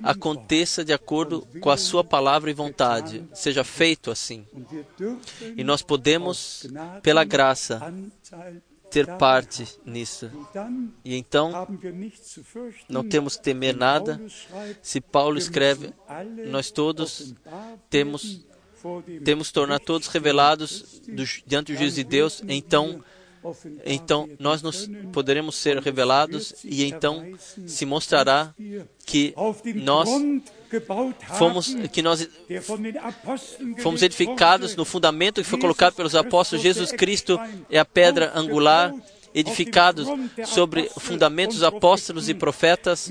aconteça 0.03 0.85
de 0.85 0.93
acordo 0.93 1.47
com 1.61 1.71
a 1.71 1.77
Sua 1.77 2.03
palavra 2.03 2.51
e 2.51 2.55
vontade, 2.55 3.25
seja 3.33 3.63
feito 3.63 4.11
assim. 4.11 4.45
E 5.57 5.63
nós 5.63 5.83
podemos, 5.83 6.67
pela 7.03 7.25
graça, 7.25 7.81
ter 8.91 9.07
parte 9.17 9.67
nisso. 9.85 10.31
E 11.05 11.15
então, 11.15 11.69
não 12.89 13.09
temos 13.09 13.37
que 13.37 13.45
temer 13.45 13.77
nada. 13.77 14.21
Se 14.83 15.01
Paulo 15.01 15.39
escreve, 15.39 15.95
nós 16.49 16.71
todos 16.71 17.35
temos 17.89 18.45
temos 19.23 19.53
tornar 19.53 19.79
todos 19.79 20.09
revelados 20.09 21.03
do, 21.07 21.23
diante 21.47 21.71
do 21.71 21.79
juízo 21.79 21.97
de 21.97 22.05
Deus, 22.05 22.43
então 22.49 23.05
então 23.85 24.29
nós 24.39 24.63
nos 24.63 24.89
poderemos 25.13 25.57
ser 25.57 25.79
revelados 25.79 26.55
e 26.65 26.85
então 26.85 27.25
se 27.67 27.87
mostrará 27.87 28.55
que 29.07 29.35
nós 29.77 30.09
fomos 31.39 31.75
que 31.91 32.03
nós 32.03 32.29
fomos 33.79 34.03
edificados 34.03 34.77
no 34.77 34.85
fundamento 34.85 35.43
que 35.43 35.49
foi 35.49 35.59
colocado 35.59 35.95
pelos 35.95 36.15
apóstolos. 36.15 36.63
Jesus 36.63 36.93
Cristo 36.93 37.39
é 37.71 37.79
a 37.79 37.85
pedra 37.85 38.33
angular 38.35 38.93
edificados 39.35 40.09
sobre 40.45 40.91
fundamentos 40.99 41.63
apóstolos 41.63 42.29
e 42.29 42.35
profetas, 42.35 43.11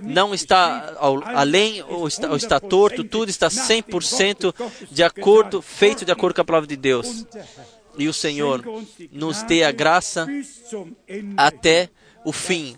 não 0.00 0.32
está 0.32 0.94
ao, 0.98 1.22
além 1.24 1.82
ou 1.82 2.08
está, 2.08 2.30
ou 2.30 2.36
está 2.36 2.58
torto, 2.58 3.04
tudo 3.04 3.28
está 3.28 3.48
100% 3.48 4.54
de 4.90 5.02
acordo, 5.02 5.60
feito 5.60 6.04
de 6.04 6.12
acordo 6.12 6.36
com 6.36 6.40
a 6.40 6.44
palavra 6.44 6.66
de 6.66 6.76
Deus 6.76 7.26
e 7.98 8.08
o 8.08 8.12
Senhor 8.12 8.62
nos 9.10 9.42
dê 9.42 9.64
a 9.64 9.72
graça 9.72 10.26
até 11.36 11.88
o 12.24 12.32
fim, 12.32 12.76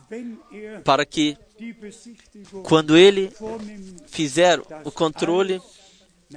para 0.84 1.04
que 1.04 1.36
quando 2.62 2.96
Ele 2.96 3.30
fizer 4.06 4.60
o 4.84 4.90
controle, 4.90 5.60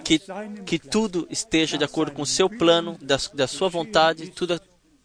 que, 0.03 0.21
que 0.65 0.77
tudo 0.77 1.27
esteja 1.29 1.77
de 1.77 1.83
acordo 1.83 2.11
com 2.11 2.21
o 2.21 2.25
seu 2.25 2.49
plano, 2.49 2.97
da, 3.01 3.17
da 3.33 3.47
sua 3.47 3.69
vontade, 3.69 4.29
tudo 4.29 4.59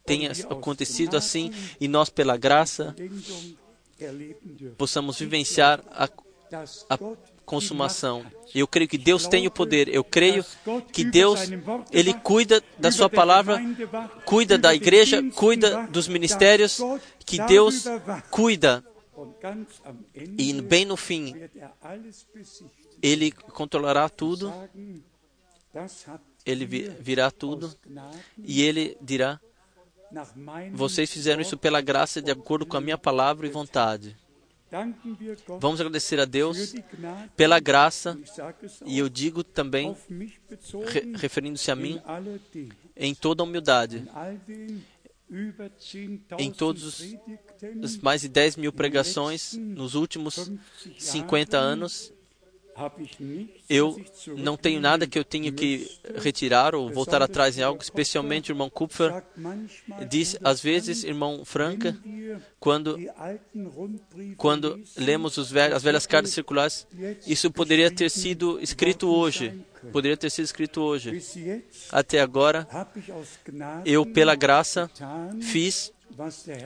tenha 0.04 0.32
acontecido 0.50 1.16
assim 1.16 1.52
e 1.80 1.86
nós, 1.88 2.10
pela 2.10 2.36
graça, 2.36 2.94
possamos 4.76 5.18
vivenciar 5.18 5.82
a, 5.90 6.08
a 6.90 6.98
consumação. 7.44 8.24
Eu 8.54 8.66
creio 8.66 8.88
que 8.88 8.98
Deus 8.98 9.26
tem 9.26 9.46
o 9.46 9.50
poder. 9.50 9.88
Eu 9.88 10.04
creio 10.04 10.44
que 10.92 11.04
Deus, 11.04 11.40
Ele 11.90 12.14
cuida 12.14 12.62
da 12.78 12.90
Sua 12.90 13.08
palavra, 13.08 13.60
cuida 14.24 14.58
da 14.58 14.74
igreja, 14.74 15.22
cuida 15.34 15.86
dos 15.86 16.08
ministérios, 16.08 16.80
que 17.24 17.38
Deus 17.44 17.84
cuida. 18.30 18.84
E 20.38 20.60
bem 20.60 20.84
no 20.84 20.96
fim, 20.96 21.34
Ele 23.02 23.30
controlará 23.30 24.08
tudo, 24.08 24.52
Ele 26.44 26.66
virá 27.00 27.30
tudo, 27.30 27.74
e 28.38 28.62
Ele 28.62 28.96
dirá: 29.00 29.40
Vocês 30.72 31.10
fizeram 31.10 31.40
isso 31.40 31.56
pela 31.56 31.80
graça, 31.80 32.20
de 32.20 32.30
acordo 32.30 32.66
com 32.66 32.76
a 32.76 32.80
minha 32.80 32.98
palavra 32.98 33.46
e 33.46 33.50
vontade. 33.50 34.16
Vamos 35.60 35.80
agradecer 35.80 36.18
a 36.18 36.24
Deus 36.24 36.74
pela 37.36 37.60
graça, 37.60 38.18
e 38.86 38.98
eu 38.98 39.08
digo 39.08 39.44
também, 39.44 39.94
re, 40.86 41.12
referindo-se 41.14 41.70
a 41.70 41.76
mim, 41.76 42.00
em 42.96 43.14
toda 43.14 43.42
humildade, 43.42 44.04
em 46.38 46.50
todos 46.50 47.00
os 47.82 47.98
mais 47.98 48.22
de 48.22 48.28
10 48.28 48.56
mil 48.56 48.72
pregações 48.72 49.54
nos 49.54 49.94
últimos 49.94 50.50
50 50.98 51.58
anos, 51.58 52.11
eu 53.68 54.00
não 54.36 54.56
tenho 54.56 54.80
nada 54.80 55.06
que 55.06 55.18
eu 55.18 55.24
tenha 55.24 55.52
que 55.52 55.90
retirar 56.16 56.74
ou 56.74 56.90
voltar 56.90 57.22
atrás 57.22 57.58
em 57.58 57.62
algo, 57.62 57.82
especialmente 57.82 58.50
o 58.50 58.52
irmão 58.52 58.70
Kupfer 58.70 59.22
diz, 60.08 60.36
às 60.42 60.60
vezes, 60.60 61.04
irmão 61.04 61.44
Franca, 61.44 61.96
quando, 62.58 62.98
quando 64.36 64.80
lemos 64.96 65.36
velhos, 65.50 65.76
as 65.76 65.82
velhas 65.82 66.06
cartas 66.06 66.32
circulares, 66.32 66.86
isso 67.26 67.50
poderia 67.50 67.90
ter 67.90 68.10
sido 68.10 68.58
escrito 68.60 69.08
hoje, 69.08 69.64
poderia 69.92 70.16
ter 70.16 70.30
sido 70.30 70.44
escrito 70.44 70.80
hoje. 70.80 71.22
Até 71.90 72.20
agora, 72.20 72.66
eu, 73.84 74.06
pela 74.06 74.34
graça, 74.34 74.90
fiz 75.40 75.92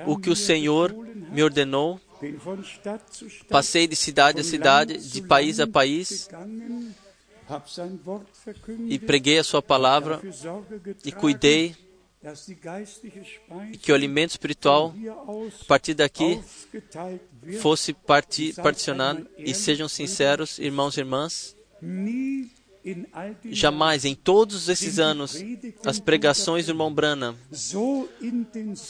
o 0.06 0.16
que 0.18 0.30
o 0.30 0.36
Senhor 0.36 0.92
me 1.32 1.42
ordenou 1.42 2.00
Passei 3.48 3.86
de 3.86 3.96
cidade 3.96 4.40
a 4.40 4.44
cidade, 4.44 4.98
de 4.98 5.22
país 5.22 5.60
a 5.60 5.66
país, 5.66 6.28
e 8.88 8.98
preguei 8.98 9.38
a 9.38 9.44
Sua 9.44 9.62
palavra 9.62 10.20
e 11.04 11.12
cuidei 11.12 11.76
que 13.80 13.92
o 13.92 13.94
alimento 13.94 14.30
espiritual, 14.30 14.92
a 15.60 15.64
partir 15.66 15.94
daqui, 15.94 16.40
fosse 17.60 17.94
particionado. 17.94 19.28
E 19.38 19.54
sejam 19.54 19.88
sinceros, 19.88 20.58
irmãos 20.58 20.96
e 20.96 21.00
irmãs, 21.00 21.56
Jamais 23.50 24.04
em 24.04 24.14
todos 24.14 24.68
esses 24.68 24.98
anos 24.98 25.36
as 25.84 25.98
pregações 25.98 26.66
do 26.66 26.72
irmão 26.72 26.92
Branham 26.92 27.36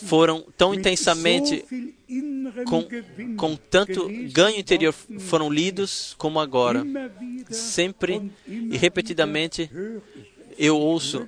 foram 0.05 0.44
tão 0.56 0.74
intensamente 0.74 1.64
com, 2.66 2.86
com 3.36 3.56
tanto 3.56 4.09
ganho 4.32 4.59
interior 4.59 4.93
foram 4.93 5.51
lidos 5.51 6.14
como 6.18 6.39
agora. 6.39 6.85
Sempre 7.51 8.31
e 8.47 8.77
repetidamente 8.77 9.70
eu 10.59 10.78
ouço 10.78 11.27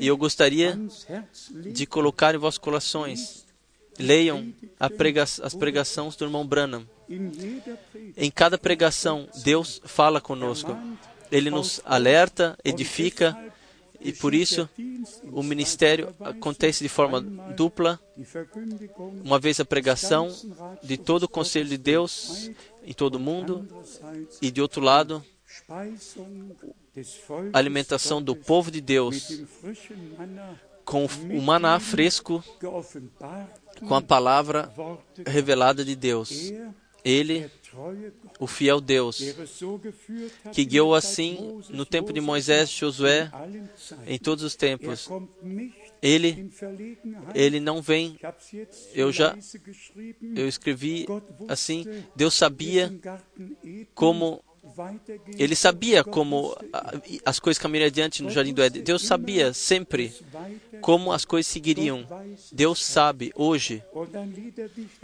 e 0.00 0.06
eu 0.06 0.16
gostaria 0.16 0.78
de 1.72 1.86
colocar 1.86 2.34
em 2.34 2.38
vossos 2.38 2.58
corações. 2.58 3.46
Leiam 3.98 4.52
prega 4.96 5.22
as 5.22 5.54
pregações 5.54 6.16
do 6.16 6.24
irmão 6.24 6.46
Branham. 6.46 6.86
Em 8.16 8.30
cada 8.30 8.56
pregação, 8.56 9.28
Deus 9.44 9.80
fala 9.84 10.20
conosco. 10.20 10.76
Ele 11.32 11.50
nos 11.50 11.80
alerta, 11.84 12.56
edifica, 12.62 13.36
e 13.98 14.12
por 14.12 14.34
isso 14.34 14.68
o 15.32 15.42
ministério 15.42 16.14
acontece 16.20 16.84
de 16.84 16.88
forma 16.88 17.20
dupla. 17.20 17.98
Uma 19.24 19.38
vez 19.38 19.58
a 19.58 19.64
pregação 19.64 20.28
de 20.82 20.96
todo 20.98 21.24
o 21.24 21.28
conselho 21.28 21.68
de 21.68 21.78
Deus 21.78 22.50
em 22.84 22.92
todo 22.92 23.14
o 23.14 23.20
mundo, 23.20 23.66
e 24.42 24.50
de 24.50 24.60
outro 24.60 24.82
lado, 24.82 25.24
a 27.52 27.58
alimentação 27.58 28.22
do 28.22 28.36
povo 28.36 28.70
de 28.70 28.80
Deus 28.80 29.42
com 30.84 31.06
o 31.06 31.40
maná 31.40 31.78
fresco, 31.80 32.44
com 33.88 33.94
a 33.94 34.02
palavra 34.02 34.70
revelada 35.26 35.84
de 35.84 35.96
Deus. 35.96 36.52
Ele 37.04 37.50
o 38.38 38.46
fiel 38.46 38.80
Deus, 38.80 39.20
que 40.52 40.64
guiou 40.64 40.94
assim 40.94 41.62
no 41.70 41.86
tempo 41.86 42.12
de 42.12 42.20
Moisés 42.20 42.70
Josué, 42.70 43.30
em 44.06 44.18
todos 44.18 44.44
os 44.44 44.56
tempos. 44.56 45.08
Ele, 46.02 46.50
ele 47.34 47.60
não 47.60 47.80
vem. 47.80 48.18
Eu 48.92 49.12
já, 49.12 49.36
eu 50.34 50.48
escrevi 50.48 51.06
assim. 51.48 51.86
Deus 52.16 52.34
sabia 52.34 52.92
como 53.94 54.42
ele 55.36 55.56
sabia 55.56 56.04
como 56.04 56.56
as 57.24 57.40
coisas 57.40 57.60
caminhariam 57.60 57.88
adiante 57.88 58.22
no 58.22 58.30
Jardim 58.30 58.54
do 58.54 58.62
Éden. 58.62 58.82
Deus 58.82 59.04
sabia 59.04 59.52
sempre 59.52 60.12
como 60.82 61.12
as 61.12 61.24
coisas 61.24 61.50
seguiriam. 61.50 62.04
Deus 62.50 62.84
sabe 62.84 63.32
hoje. 63.34 63.82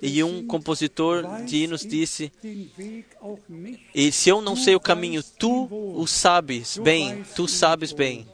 E 0.03 0.23
um 0.23 0.47
compositor 0.47 1.25
de 1.47 1.65
hinos 1.65 1.83
disse: 1.83 2.31
E 3.95 4.13
se 4.13 4.29
eu 4.29 4.43
não 4.43 4.57
sei 4.57 4.75
o 4.75 4.81
caminho, 4.81 5.23
tu 5.23 5.69
o 5.71 6.07
sabes 6.07 6.77
bem, 6.77 7.25
tu 7.35 7.49
sabes 7.49 7.93
bem. 7.93 8.27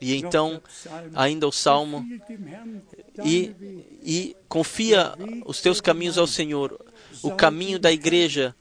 E 0.00 0.14
então, 0.14 0.60
ainda 1.14 1.48
o 1.48 1.52
salmo, 1.52 2.06
e, 3.24 3.54
e 4.02 4.36
confia 4.46 5.14
os 5.46 5.60
teus 5.60 5.80
caminhos 5.80 6.18
ao 6.18 6.26
Senhor. 6.26 6.78
O 7.22 7.30
caminho 7.30 7.78
da 7.78 7.90
igreja 7.90 8.54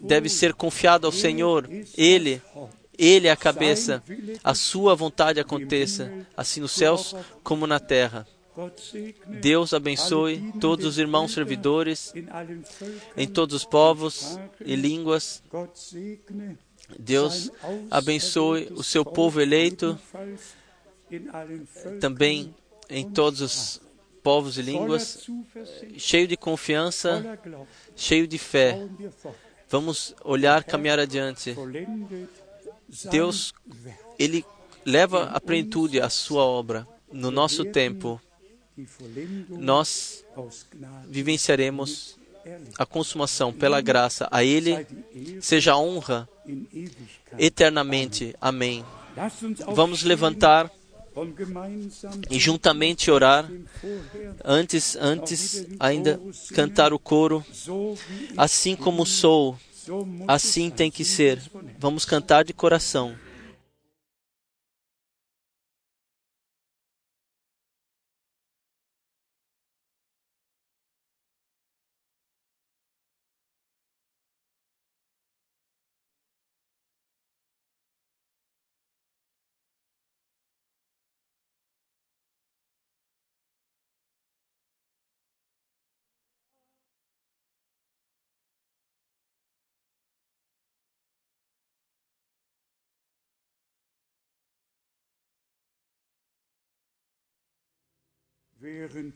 deve 0.00 0.28
ser 0.28 0.52
confiado 0.52 1.06
ao 1.06 1.12
Senhor. 1.12 1.68
Ele, 1.96 2.42
Ele 2.98 3.28
é 3.28 3.30
a 3.30 3.36
cabeça. 3.36 4.02
A 4.42 4.54
sua 4.54 4.94
vontade 4.94 5.40
aconteça, 5.40 6.12
assim 6.36 6.60
nos 6.60 6.72
céus 6.72 7.14
como 7.42 7.66
na 7.66 7.80
terra. 7.80 8.26
Deus 9.40 9.72
abençoe 9.72 10.52
todos 10.60 10.84
os 10.84 10.98
irmãos 10.98 11.32
servidores 11.32 12.12
em 13.16 13.26
todos 13.26 13.56
os 13.56 13.64
povos 13.64 14.38
e 14.60 14.76
línguas. 14.76 15.42
Deus 16.98 17.50
abençoe 17.90 18.68
o 18.72 18.82
seu 18.82 19.04
povo 19.04 19.40
eleito 19.40 19.98
também 21.98 22.54
em 22.90 23.08
todos 23.10 23.40
os 23.40 23.80
povos 24.22 24.58
e 24.58 24.62
línguas, 24.62 25.26
cheio 25.96 26.28
de 26.28 26.36
confiança, 26.36 27.38
cheio 27.96 28.26
de 28.26 28.38
fé. 28.38 28.86
Vamos 29.68 30.14
olhar, 30.22 30.62
caminhar 30.62 30.98
adiante. 30.98 31.56
Deus, 33.10 33.54
Ele 34.18 34.44
leva 34.84 35.24
à 35.24 35.40
plenitude 35.40 36.00
a 36.00 36.08
sua 36.08 36.44
obra 36.44 36.86
no 37.12 37.30
nosso 37.30 37.64
tempo. 37.64 38.20
Nós 39.48 40.24
vivenciaremos 41.08 42.16
a 42.78 42.84
consumação 42.84 43.52
pela 43.52 43.80
graça. 43.80 44.28
A 44.30 44.44
Ele 44.44 44.86
seja 45.40 45.72
a 45.72 45.78
honra 45.78 46.28
eternamente. 47.38 48.34
Amém. 48.40 48.84
Vamos 49.74 50.02
levantar 50.02 50.70
e 52.30 52.38
juntamente 52.38 53.10
orar, 53.10 53.50
antes, 54.42 54.96
antes 54.96 55.66
ainda 55.78 56.18
cantar 56.54 56.92
o 56.92 56.98
coro, 56.98 57.44
assim 58.36 58.74
como 58.74 59.04
sou, 59.04 59.58
assim 60.28 60.70
tem 60.70 60.90
que 60.90 61.04
ser. 61.04 61.40
Vamos 61.78 62.04
cantar 62.04 62.44
de 62.44 62.52
coração. 62.52 63.14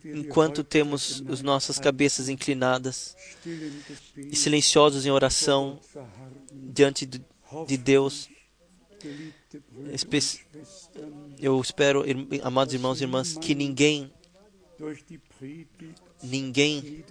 Enquanto 0.05 0.64
temos 0.64 1.23
as 1.28 1.43
nossas 1.43 1.78
cabeças 1.78 2.28
inclinadas 2.28 3.16
e 4.16 4.35
silenciosos 4.35 5.06
em 5.06 5.10
oração 5.10 5.78
diante 6.52 7.06
de 7.06 7.77
Deus. 7.77 8.28
Eu 11.39 11.60
espero, 11.60 12.05
amados 12.43 12.74
irmãos 12.74 13.01
e 13.01 13.05
irmãs, 13.05 13.36
que 13.39 13.55
ninguém 13.55 14.12
ninguém 16.23 17.05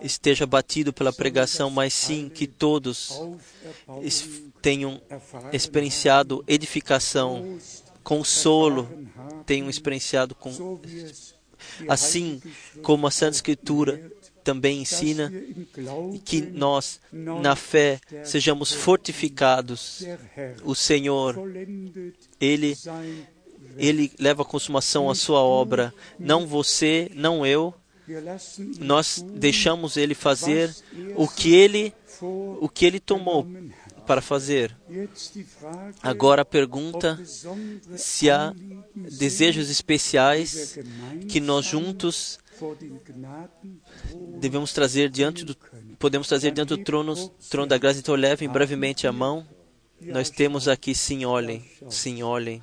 esteja 0.00 0.46
batido 0.46 0.92
pela 0.92 1.12
pregação, 1.12 1.70
mas 1.70 1.92
sim 1.92 2.28
que 2.28 2.46
todos 2.46 3.20
tenham 4.62 5.00
experienciado 5.52 6.44
edificação, 6.46 7.58
consolo, 8.02 8.88
tenham 9.44 9.68
experienciado 9.68 10.34
com 10.34 10.78
assim 11.88 12.40
como 12.82 13.06
a 13.06 13.10
Santa 13.10 13.36
Escritura 13.36 14.10
também 14.44 14.82
ensina, 14.82 15.32
que 16.24 16.42
nós, 16.42 17.00
na 17.10 17.56
fé, 17.56 17.98
sejamos 18.24 18.72
fortificados. 18.72 20.04
O 20.62 20.74
Senhor, 20.74 21.36
Ele, 22.38 22.76
Ele 23.78 24.12
leva 24.18 24.42
à 24.42 24.44
consumação 24.44 25.08
a 25.08 25.14
sua 25.14 25.40
obra. 25.40 25.94
Não 26.18 26.46
você, 26.46 27.10
não 27.14 27.46
eu. 27.46 27.74
Nós 28.78 29.24
deixamos 29.34 29.96
Ele 29.96 30.14
fazer 30.14 30.70
o 31.16 31.26
que 31.26 31.54
Ele, 31.54 31.94
o 32.20 32.68
que 32.68 32.84
Ele 32.84 33.00
tomou 33.00 33.46
para 34.06 34.20
fazer. 34.20 34.76
Agora 36.02 36.42
a 36.42 36.44
pergunta 36.44 37.20
se 37.96 38.30
há 38.30 38.54
desejos 38.94 39.70
especiais 39.70 40.78
que 41.28 41.40
nós 41.40 41.64
juntos 41.64 42.38
devemos 44.38 44.72
trazer 44.72 45.10
diante 45.10 45.44
do 45.44 45.56
podemos 45.98 46.28
trazer 46.28 46.52
diante 46.52 46.68
do 46.68 46.78
trono, 46.78 47.14
trono 47.50 47.68
da 47.68 47.78
graça. 47.78 47.98
Então 47.98 48.14
levem 48.14 48.48
brevemente 48.48 49.06
a 49.06 49.12
mão. 49.12 49.46
Nós 50.00 50.28
temos 50.28 50.68
aqui, 50.68 50.94
sim, 50.94 51.24
olhem, 51.24 51.64
sim, 51.88 52.22
olhem. 52.22 52.62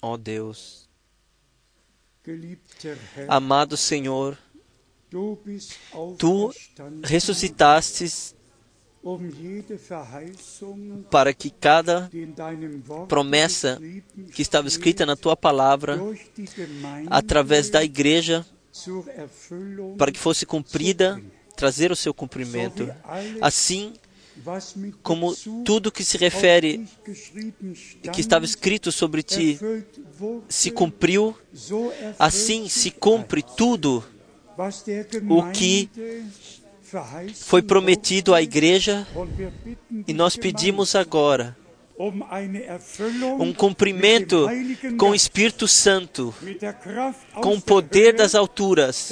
Ó 0.00 0.12
oh 0.12 0.16
Deus, 0.16 0.88
amado 3.26 3.76
Senhor, 3.76 4.38
Tu 6.18 6.52
ressuscitastes 7.02 8.34
para 11.10 11.32
que 11.32 11.50
cada 11.50 12.10
promessa 13.08 13.80
que 14.34 14.42
estava 14.42 14.68
escrita 14.68 15.06
na 15.06 15.16
tua 15.16 15.36
palavra, 15.36 15.98
através 17.08 17.70
da 17.70 17.82
igreja, 17.82 18.44
para 19.96 20.12
que 20.12 20.18
fosse 20.18 20.44
cumprida, 20.44 21.20
trazer 21.56 21.90
o 21.90 21.96
seu 21.96 22.12
cumprimento. 22.12 22.92
Assim 23.40 23.94
como 25.02 25.34
tudo 25.64 25.90
que 25.90 26.04
se 26.04 26.18
refere, 26.18 26.86
que 28.12 28.20
estava 28.20 28.44
escrito 28.44 28.92
sobre 28.92 29.22
ti, 29.22 29.58
se 30.48 30.70
cumpriu, 30.70 31.36
assim 32.18 32.68
se 32.68 32.90
cumpre 32.90 33.42
tudo 33.42 34.04
o 35.28 35.50
que 35.52 35.88
foi 37.34 37.62
prometido 37.62 38.34
à 38.34 38.42
igreja 38.42 39.06
e 40.06 40.12
nós 40.12 40.36
pedimos 40.36 40.94
agora 40.94 41.56
um 43.40 43.52
cumprimento 43.52 44.46
com 44.96 45.10
o 45.10 45.14
Espírito 45.14 45.66
Santo, 45.66 46.32
com 47.34 47.54
o 47.54 47.60
poder 47.60 48.14
das 48.14 48.36
alturas, 48.36 49.10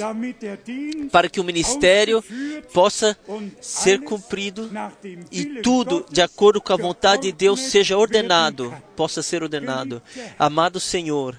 para 1.11 1.29
que 1.29 1.39
o 1.39 1.43
ministério 1.43 2.23
possa 2.73 3.17
ser 3.59 4.01
cumprido 4.01 4.69
e 5.29 5.61
tudo 5.61 6.05
de 6.09 6.21
acordo 6.21 6.61
com 6.61 6.71
a 6.71 6.77
vontade 6.77 7.23
de 7.23 7.31
Deus 7.33 7.59
seja 7.59 7.97
ordenado, 7.97 8.73
possa 8.95 9.21
ser 9.21 9.43
ordenado. 9.43 10.01
Amado 10.39 10.79
Senhor, 10.79 11.37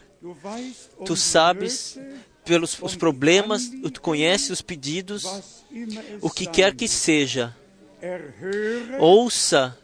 tu 1.04 1.16
sabes 1.16 1.98
pelos 2.48 2.80
os 2.80 2.96
problemas, 2.96 3.70
conhece 4.00 4.50
os 4.50 4.62
pedidos, 4.62 5.52
o 6.22 6.30
que 6.30 6.46
quer 6.46 6.74
que 6.74 6.88
seja. 6.88 7.54
Ouça, 8.98 9.76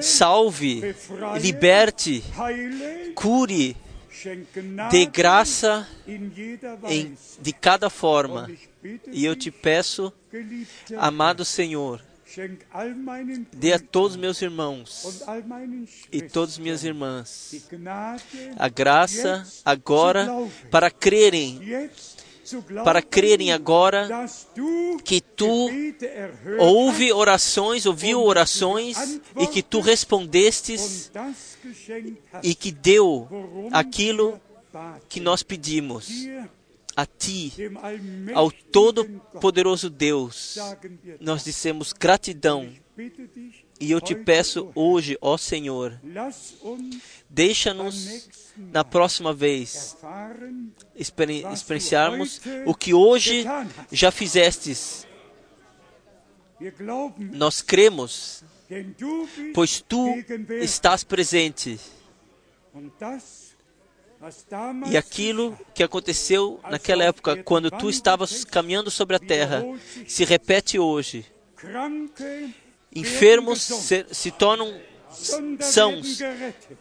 salve, 0.00 0.94
liberte, 1.42 2.24
cure, 3.14 3.76
dê 4.90 5.04
graça 5.04 5.86
em, 6.06 7.14
de 7.38 7.52
cada 7.52 7.90
forma. 7.90 8.50
E 9.12 9.26
eu 9.26 9.36
te 9.36 9.50
peço, 9.50 10.10
amado 10.96 11.44
Senhor, 11.44 12.02
Dê 13.52 13.72
a 13.72 13.78
todos 13.78 14.16
meus 14.16 14.40
irmãos 14.40 15.24
e 16.12 16.22
todas 16.22 16.58
minhas 16.58 16.84
irmãs 16.84 17.66
a 18.56 18.68
graça 18.68 19.46
agora 19.64 20.28
para 20.70 20.90
crerem, 20.90 21.90
para 22.84 23.02
crerem 23.02 23.52
agora 23.52 24.08
que 25.04 25.20
tu 25.20 25.68
ouve 26.58 27.12
orações, 27.12 27.86
ouviu 27.86 28.22
orações 28.22 29.20
e 29.36 29.46
que 29.46 29.62
tu 29.62 29.80
respondestes 29.80 31.10
e 32.42 32.54
que 32.54 32.70
deu 32.70 33.28
aquilo 33.72 34.40
que 35.08 35.18
nós 35.18 35.42
pedimos. 35.42 36.08
A 36.98 37.06
Ti, 37.06 37.52
ao 38.34 38.50
Todo-Poderoso 38.50 39.88
Deus, 39.88 40.56
nós 41.20 41.44
dissemos 41.44 41.92
gratidão. 41.92 42.72
E 43.78 43.92
eu 43.92 44.00
te 44.00 44.16
peço 44.16 44.72
hoje, 44.74 45.16
ó 45.20 45.38
Senhor, 45.38 45.96
deixa-nos 47.30 48.28
na 48.56 48.82
próxima 48.82 49.32
vez 49.32 49.96
experi- 50.96 51.44
experienciarmos 51.52 52.40
o 52.66 52.74
que 52.74 52.92
hoje 52.92 53.44
já 53.92 54.10
fizestes. 54.10 55.06
Nós 57.32 57.62
cremos, 57.62 58.42
pois 59.54 59.80
tu 59.80 60.12
estás 60.60 61.04
presente. 61.04 61.78
E 64.90 64.96
aquilo 64.96 65.58
que 65.74 65.82
aconteceu 65.82 66.60
naquela 66.68 67.04
época, 67.04 67.36
quando 67.44 67.70
tu 67.70 67.88
estavas 67.88 68.44
caminhando 68.44 68.90
sobre 68.90 69.16
a 69.16 69.18
terra, 69.18 69.64
se 70.06 70.24
repete 70.24 70.78
hoje. 70.78 71.24
Enfermos 72.94 73.60
se, 73.60 74.06
se 74.10 74.30
tornam 74.30 74.74
sãos 75.60 76.18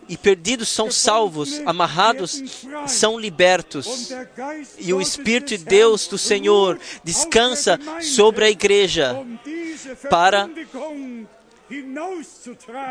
e 0.10 0.18
perdidos 0.18 0.70
são 0.70 0.92
salvos, 0.92 1.62
amarrados 1.66 2.42
são 2.88 3.20
libertos. 3.20 4.10
E 4.80 4.94
o 4.94 5.02
Espírito 5.02 5.50
de 5.50 5.58
Deus 5.60 6.08
do 6.08 6.18
Senhor 6.18 6.80
descansa 7.04 7.80
sobre 8.02 8.46
a 8.46 8.50
igreja 8.50 9.16
para-. 10.10 10.50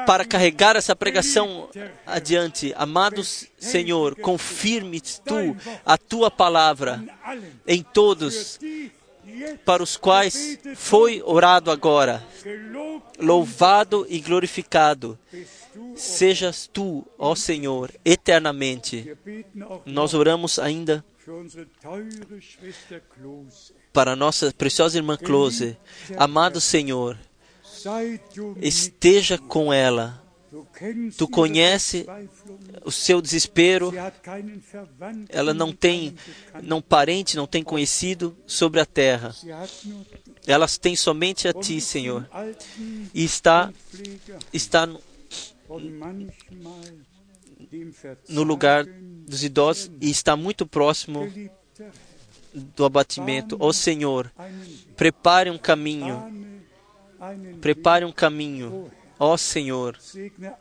Para 0.06 0.24
carregar 0.24 0.76
essa 0.76 0.94
pregação 0.94 1.68
adiante. 2.06 2.72
Amados 2.76 3.46
Senhor, 3.58 4.16
confirme 4.16 5.00
tu 5.00 5.56
a 5.84 5.96
tua 5.96 6.30
palavra 6.30 7.02
em 7.66 7.82
todos 7.82 8.58
para 9.64 9.82
os 9.82 9.96
quais 9.96 10.58
foi 10.74 11.22
orado 11.24 11.70
agora. 11.70 12.24
Louvado 13.18 14.06
e 14.08 14.20
glorificado 14.20 15.18
sejas 15.94 16.68
tu, 16.70 17.06
ó 17.18 17.34
Senhor, 17.34 17.92
eternamente. 18.04 19.16
Nós 19.84 20.14
oramos 20.14 20.58
ainda 20.58 21.04
para 23.92 24.14
nossa 24.14 24.52
preciosa 24.56 24.98
irmã 24.98 25.16
Close. 25.16 25.76
Amado 26.16 26.60
Senhor, 26.60 27.18
esteja 28.60 29.38
com 29.38 29.72
ela. 29.72 30.22
Tu 31.16 31.28
conhece. 31.28 32.06
O 32.84 32.90
seu 32.90 33.20
desespero, 33.20 33.92
ela 35.28 35.52
não 35.52 35.72
tem, 35.72 36.14
não 36.62 36.80
parente, 36.80 37.36
não 37.36 37.46
tem 37.46 37.62
conhecido 37.62 38.36
sobre 38.46 38.80
a 38.80 38.86
terra. 38.86 39.34
Elas 40.46 40.78
têm 40.78 40.94
somente 40.96 41.48
a 41.48 41.52
ti, 41.52 41.80
Senhor. 41.80 42.28
E 43.12 43.24
está, 43.24 43.72
está 44.52 44.86
no- 44.86 45.00
no 48.28 48.42
lugar 48.42 48.84
dos 48.84 49.42
idosos 49.42 49.90
e 50.00 50.10
está 50.10 50.36
muito 50.36 50.64
próximo 50.66 51.28
do 52.54 52.84
abatimento. 52.84 53.56
Ó 53.60 53.72
Senhor, 53.72 54.32
einen 54.38 54.60
Weg, 54.60 54.86
prepare 54.96 55.50
um 55.50 55.58
caminho, 55.58 56.45
prepare 57.60 58.04
um 58.04 58.12
caminho. 58.12 58.90
Ó 59.18 59.36
Senhor, 59.36 59.98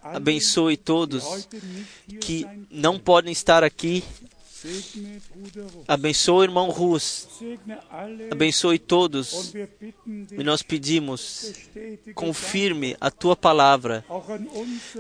abençoe 0.02 0.78
todos 0.78 1.48
que 2.22 2.46
não 2.72 2.98
podem 2.98 3.32
estar 3.32 3.64
aqui. 3.64 4.04
Abençoe 5.88 6.40
o 6.40 6.44
irmão 6.44 6.70
Rus. 6.70 7.28
Abençoe 8.32 8.80
todos. 8.80 9.54
E 10.32 10.44
nós 10.44 10.64
pedimos, 10.64 11.54
confirme 12.16 12.96
a 13.00 13.12
tua 13.12 13.36
palavra 13.36 14.04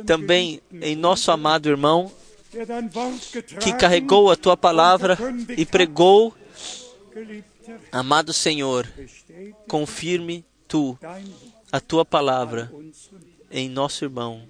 também 0.06 0.62
em 0.72 0.96
nosso 0.96 1.32
amado 1.32 1.70
irmão 1.70 2.12
que 3.62 3.74
carregou 3.74 4.32
a 4.32 4.36
tua 4.36 4.56
palavra 4.56 5.18
e 5.58 5.66
pregou. 5.66 6.34
Amado 7.92 8.32
Senhor, 8.34 8.88
confirme 9.68 10.46
tu 10.68 10.98
a 11.72 11.80
tua 11.80 12.06
palavra 12.06 12.72
em 13.52 13.70
nosso 13.70 14.04
irmão. 14.04 14.46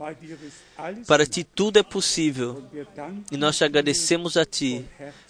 Para 1.08 1.26
ti 1.26 1.44
tudo 1.44 1.78
é 1.78 1.84
possível 1.84 2.64
e 3.32 3.38
nós 3.38 3.58
te 3.58 3.64
agradecemos 3.64 4.38
a 4.38 4.46
ti 4.46 4.86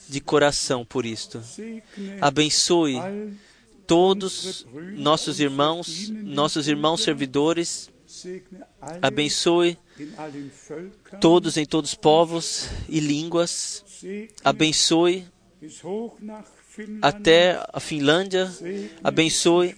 de 0.08 0.22
coração 0.22 0.86
por 0.86 1.06
isto. 1.06 1.42
Abençoe 2.22 2.96
todos 3.86 4.66
nossos 4.96 5.40
irmãos, 5.40 6.10
nossos 6.10 6.68
irmãos 6.68 7.02
servidores. 7.02 7.90
Abençoe 9.02 9.78
todos 11.20 11.58
em 11.58 11.66
todos 11.66 11.92
os 11.92 11.96
povos 11.96 12.70
e 12.88 13.00
línguas. 13.00 13.84
Abençoe 14.44 15.26
até 17.02 17.60
a 17.74 17.80
Finlândia. 17.80 18.52
Abençoe 19.04 19.76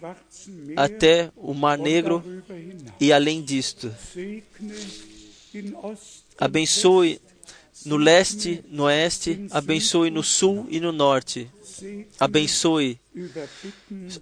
até 0.76 1.32
o 1.36 1.53
Mar 1.53 1.78
Negro 1.78 2.24
e 2.99 3.11
além 3.11 3.41
disto. 3.41 3.94
Abençoe 6.38 7.19
no 7.86 7.98
leste, 7.98 8.64
no 8.69 8.84
oeste, 8.84 9.48
abençoe 9.52 10.10
no 10.10 10.24
sul 10.24 10.68
e 10.69 10.80
no 10.80 10.91
norte. 10.91 11.49
Abençoe 12.19 12.99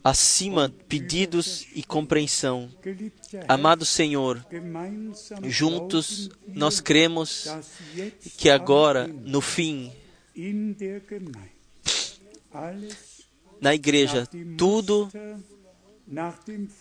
acima 0.03 0.73
pedidos 0.87 1.67
e 1.73 1.83
compreensão. 1.83 2.69
Amado 3.47 3.85
Senhor, 3.85 4.45
juntos 5.43 6.29
nós 6.47 6.79
cremos 6.79 7.47
que 8.37 8.49
agora, 8.49 9.07
no 9.07 9.41
fim, 9.41 9.91
na 13.59 13.73
igreja, 13.73 14.27
tudo, 14.57 15.09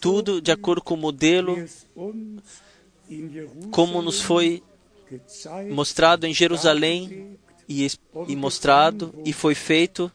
tudo 0.00 0.40
de 0.40 0.50
acordo 0.52 0.82
com 0.82 0.94
o 0.94 0.98
modelo 0.98 1.56
como 3.70 4.02
nos 4.02 4.20
foi 4.20 4.62
mostrado 5.70 6.26
em 6.26 6.34
Jerusalém 6.34 7.38
e, 7.68 7.86
e 8.28 8.36
mostrado 8.36 9.14
e 9.24 9.32
foi 9.32 9.54
feito, 9.54 10.10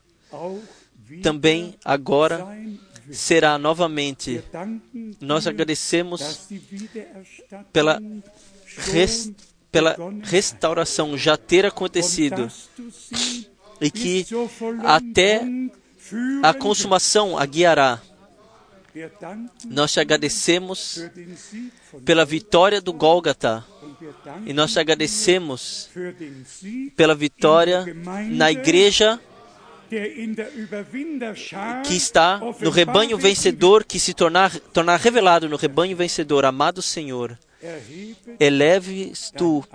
também 1.23 1.76
agora 1.84 2.45
será 3.11 3.57
novamente. 3.57 4.44
Nós 5.19 5.48
agradecemos 5.48 6.22
pela 7.73 7.99
res- 8.91 9.31
pela 9.72 9.95
restauração 10.23 11.18
já 11.18 11.36
ter 11.38 11.65
acontecido 11.65 12.52
e 13.81 13.90
que 13.91 14.26
até 14.84 15.41
a 16.44 16.53
consumação 16.53 17.38
a 17.38 17.45
guiará. 17.45 18.02
Nós 19.65 19.93
te 19.93 19.99
agradecemos 19.99 21.03
pela 22.05 22.26
vitória 22.26 22.81
do 22.81 22.93
Gólgata 22.93 23.65
e 24.45 24.53
nós 24.53 24.73
te 24.73 24.80
agradecemos 24.80 25.89
pela 26.95 27.15
vitória 27.15 27.85
na 28.30 28.51
igreja 28.51 29.19
que 31.85 31.95
está 31.95 32.39
no 32.59 32.69
rebanho 32.69 33.17
vencedor, 33.17 33.84
que 33.84 33.99
se 33.99 34.13
tornar, 34.13 34.57
tornar 34.59 34.99
revelado 34.99 35.49
no 35.49 35.55
rebanho 35.55 35.97
vencedor. 35.97 36.45
Amado 36.45 36.81
Senhor, 36.81 37.38
eleves 38.39 39.31
tu 39.35 39.65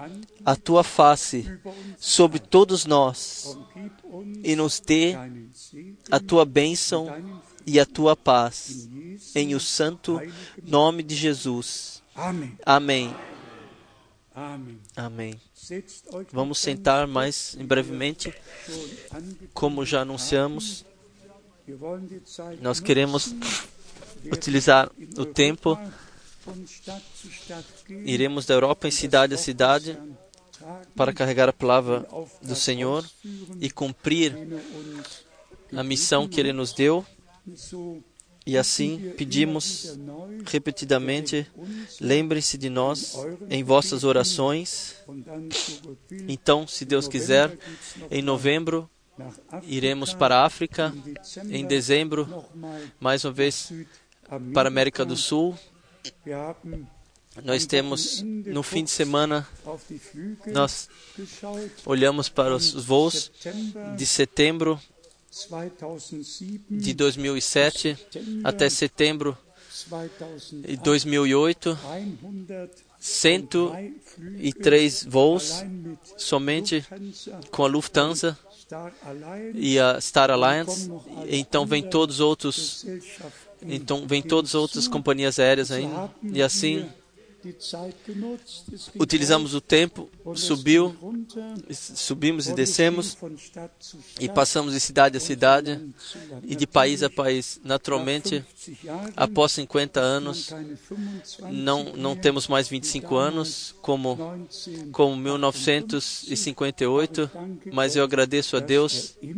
a 0.45 0.55
tua 0.55 0.85
face 0.85 1.59
sobre 1.99 2.39
todos 2.39 2.87
nós 2.87 3.59
e 4.43 4.55
nos 4.55 4.79
dê 4.79 5.17
a 6.11 6.21
tua 6.21 6.45
bênção 6.45 7.13
e 7.67 7.81
a 7.81 7.87
tua 7.87 8.17
paz. 8.17 8.89
Em 9.35 9.55
o 9.55 9.61
santo 9.61 10.21
nome 10.63 11.03
de 11.03 11.15
Jesus. 11.15 12.03
Amém. 12.65 13.15
Amém. 14.97 15.41
Vamos 16.33 16.59
sentar 16.59 17.07
mais 17.07 17.57
brevemente. 17.61 18.33
Como 19.53 19.85
já 19.85 20.03
anunciamos, 20.03 20.85
nós 22.61 22.81
queremos 22.81 23.29
werden 23.29 23.85
utilizar 24.33 24.91
o 25.17 25.25
tempo. 25.25 25.79
Iremos 27.89 28.47
da 28.47 28.55
Europa 28.55 28.87
em 28.89 28.91
cidade 28.91 29.35
a 29.35 29.39
cidade 29.39 29.99
para 30.95 31.13
carregar 31.13 31.49
a 31.49 31.53
palavra 31.53 32.07
do 32.43 32.55
Senhor 32.55 33.05
e 33.61 33.71
cumprir 33.71 34.37
a 35.73 35.83
missão 35.83 36.29
que 36.29 36.41
Ele 36.41 36.53
nos 36.53 36.73
deu. 36.73 37.05
E 38.47 38.59
assim 38.59 39.13
pedimos 39.17 39.99
repetidamente: 40.47 41.47
lembrem-se 42.01 42.59
de 42.59 42.69
nós 42.69 43.17
em 43.49 43.65
vossas 43.65 44.05
orações. 44.05 44.97
Então, 46.29 46.67
se 46.67 46.85
Deus 46.85 47.09
quiser, 47.09 47.57
em 48.11 48.23
novembro 48.23 48.89
iremos 49.63 50.13
para 50.13 50.39
a 50.39 50.45
África 50.45 50.93
em 51.49 51.65
dezembro, 51.65 52.45
mais 53.01 53.25
uma 53.25 53.33
vez 53.33 53.73
para 54.53 54.69
a 54.69 54.73
América 54.73 55.05
do 55.05 55.17
Sul. 55.17 55.57
Nós 57.43 57.67
temos 57.67 58.23
no 58.23 58.63
fim 58.63 58.85
de 58.85 58.91
semana, 58.91 59.49
nós 60.47 60.89
olhamos 61.85 62.29
para 62.29 62.55
os 62.55 62.73
voos 62.85 63.33
de 63.97 64.07
setembro 64.07 64.79
2007, 64.79 64.94
de 66.71 66.95
2007 66.95 67.97
até 68.43 68.69
setembro 68.71 69.37
de 70.53 70.77
2008, 70.77 71.77
2008, 71.77 71.79
103 72.99 73.95
103 74.15 75.03
Flüge 75.03 75.11
voos 75.11 75.65
somente 76.17 76.85
com 77.51 77.65
a 77.65 77.69
Lufthansa 77.69 78.39
e 79.55 79.79
a 79.79 80.01
Star 80.01 80.31
Alliance. 80.31 80.91
Então 81.29 81.67
vem 81.67 81.83
todos 81.83 82.17
os 82.17 82.21
outros, 82.21 82.87
então 83.61 84.07
vem 84.07 84.23
todas 84.23 84.53
as 84.53 84.55
outras 84.55 84.89
companhias 84.89 85.39
aéreas 85.39 85.71
ainda. 85.71 86.11
E 86.23 86.41
assim 86.41 86.89
utilizamos 88.99 89.55
o 89.55 89.61
tempo, 89.61 90.09
subiu, 90.35 90.97
subimos 91.71 92.49
e 92.49 92.55
descemos 92.55 93.17
e 94.21 94.29
passamos 94.29 94.73
de 94.73 94.81
cidade 94.81 95.17
a 95.17 95.21
cidade 95.21 95.81
e 96.43 96.55
de 96.55 96.67
país 96.67 97.03
a 97.03 97.11
país. 97.11 97.61
Naturalmente, 97.65 98.37
nach 98.37 98.47
50 98.55 98.85
Jahren 98.85 99.13
após 99.17 99.53
50 99.53 100.01
hat 100.01 100.05
man 100.05 100.17
anos, 100.17 100.47
keine 100.47 100.75
25 100.75 101.53
não, 101.53 101.85
não 101.97 102.17
temos 102.17 102.49
mais 102.49 102.67
25 102.69 103.17
anos 103.17 103.75
como, 103.83 104.47
19, 104.49 104.91
como 104.91 105.15
1958, 105.17 107.31
mas 107.73 107.97
eu 107.97 108.05
agradeço 108.05 108.57
a 108.57 108.61
Deus 108.61 109.17
er 109.23 109.35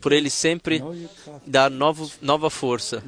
por 0.00 0.12
Ele 0.12 0.30
sempre 0.30 0.80
dar 1.46 1.70
novo, 1.70 2.10
nova 2.20 2.50
força. 2.50 3.02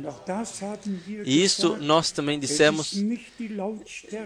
E 1.24 1.43
isso 1.43 1.77
nós 1.77 2.10
também 2.10 2.39
dissemos, 2.39 2.94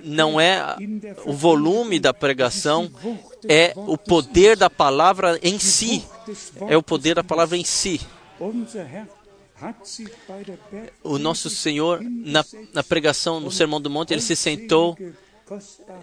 não 0.06 0.40
é 0.40 0.76
o 1.24 1.32
volume 1.32 1.98
da 1.98 2.14
pregação, 2.14 2.90
é 3.48 3.72
o 3.74 3.98
poder 3.98 4.56
da 4.56 4.70
palavra 4.70 5.38
em 5.42 5.58
si. 5.58 6.04
É 6.68 6.76
o 6.76 6.82
poder 6.82 7.16
da 7.16 7.24
palavra 7.24 7.56
em 7.56 7.64
si. 7.64 8.00
O 11.02 11.18
nosso 11.18 11.50
Senhor, 11.50 12.00
na, 12.02 12.44
na 12.72 12.82
pregação 12.82 13.40
no 13.40 13.50
Sermão 13.50 13.80
do 13.80 13.90
Monte, 13.90 14.12
ele 14.14 14.20
se 14.20 14.36
sentou 14.36 14.96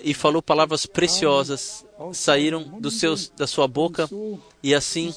e 0.01 0.13
falou 0.13 0.41
palavras 0.41 0.85
preciosas, 0.85 1.85
saíram 2.13 2.63
dos 2.79 2.99
seus, 2.99 3.29
da 3.29 3.45
sua 3.45 3.67
boca, 3.67 4.09
e 4.61 4.73
assim, 4.73 5.13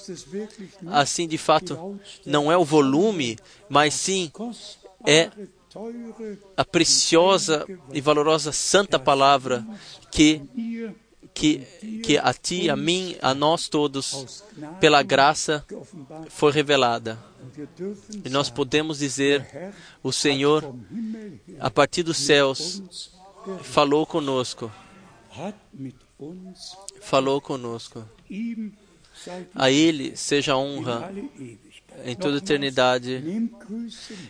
assim 0.88 1.26
de 1.26 1.38
fato, 1.38 1.98
não 2.24 2.50
é 2.50 2.56
o 2.56 2.64
volume, 2.64 3.38
mas 3.68 3.94
sim 3.94 4.30
é 5.06 5.30
a 6.56 6.64
preciosa 6.64 7.66
e 7.92 8.00
valorosa 8.00 8.52
santa 8.52 8.98
palavra 8.98 9.66
que, 10.10 10.42
que, 11.34 11.58
que 12.02 12.18
a 12.18 12.32
ti, 12.32 12.70
a 12.70 12.76
mim, 12.76 13.16
a 13.20 13.34
nós 13.34 13.68
todos, 13.68 14.42
pela 14.80 15.02
graça, 15.02 15.64
foi 16.28 16.52
revelada. 16.52 17.18
E 18.24 18.28
nós 18.28 18.50
podemos 18.50 18.98
dizer: 18.98 19.46
o 20.02 20.12
Senhor, 20.12 20.74
a 21.60 21.70
partir 21.70 22.02
dos 22.02 22.16
céus, 22.16 23.12
falou 23.62 24.06
conosco, 24.06 24.72
falou 27.00 27.40
conosco. 27.40 28.04
A 29.54 29.70
Ele 29.70 30.16
seja 30.16 30.52
a 30.52 30.58
honra 30.58 31.10
em 32.04 32.14
toda 32.14 32.34
Nochmals, 32.34 32.42
eternidade. 32.42 33.50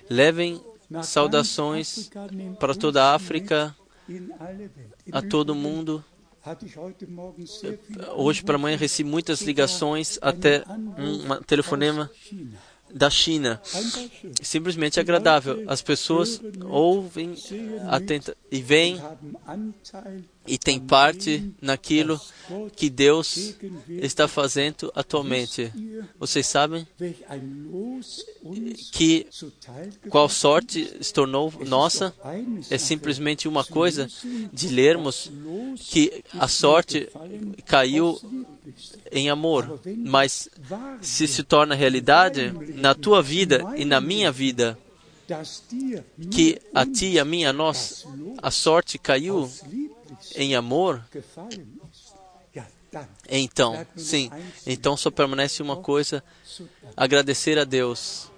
Levem 0.09 0.61
saudações 1.03 2.11
para 2.59 2.75
toda 2.75 3.05
a 3.05 3.15
África, 3.15 3.75
a 5.13 5.23
todo 5.23 5.55
mundo. 5.55 6.05
Hoje 8.15 8.45
pela 8.45 8.59
manhã 8.59 8.75
Anrufe, 8.75 8.85
recebi 8.85 9.11
muitas 9.11 9.41
ligações, 9.43 10.19
até 10.23 10.63
um 10.97 11.43
telefonema 11.43 12.11
da 12.93 13.11
China. 13.11 13.61
Simplesmente 14.43 15.01
agradável. 15.01 15.65
As 15.67 15.83
pessoas 15.83 16.41
ouvem 16.65 17.35
atenta, 17.89 18.37
e 18.51 18.63
veem 18.63 19.03
e 20.47 20.59
an 20.71 20.79
parte 20.81 21.53
naquilo 21.61 22.21
que 22.75 22.89
Deus 22.89 23.57
está 23.89 24.29
fazendo 24.29 24.93
atualmente. 24.95 25.73
Vocês 26.19 26.47
sabem 26.47 26.87
que 28.93 29.27
qual 30.09 30.29
sorte 30.29 30.93
se 31.01 31.13
tornou 31.13 31.53
nossa? 31.67 32.15
É 32.71 32.79
simplesmente 32.79 33.49
uma 33.49 33.65
coisa 33.65 34.09
de 34.53 34.69
lermos 34.69 35.31
que 35.79 36.23
a 36.39 36.49
sorte 36.49 37.09
caiu 37.67 38.21
em 39.11 39.29
amor, 39.29 39.81
mas 39.97 40.49
se 41.01 41.27
se 41.27 41.43
torna 41.43 41.75
realidade 41.75 42.53
na 42.75 42.95
tua 42.95 43.23
vida 43.23 43.65
e 43.77 43.85
na 43.85 44.01
minha 44.01 44.31
vida, 44.31 44.79
que 46.31 46.61
a 46.75 46.87
ti 46.87 47.19
a 47.19 47.25
mim, 47.25 47.45
a 47.45 47.53
nós, 47.53 48.07
a 48.43 48.51
sorte 48.51 48.99
caiu 48.99 49.51
em 50.37 50.55
amor, 50.55 51.03
então, 53.29 53.87
sim, 53.97 54.31
então 54.67 54.97
só 54.97 55.11
permanece 55.11 55.63
uma 55.63 55.77
coisa: 55.77 56.23
agradecer 56.97 57.59
a 57.59 57.65
Deus. 57.65 58.31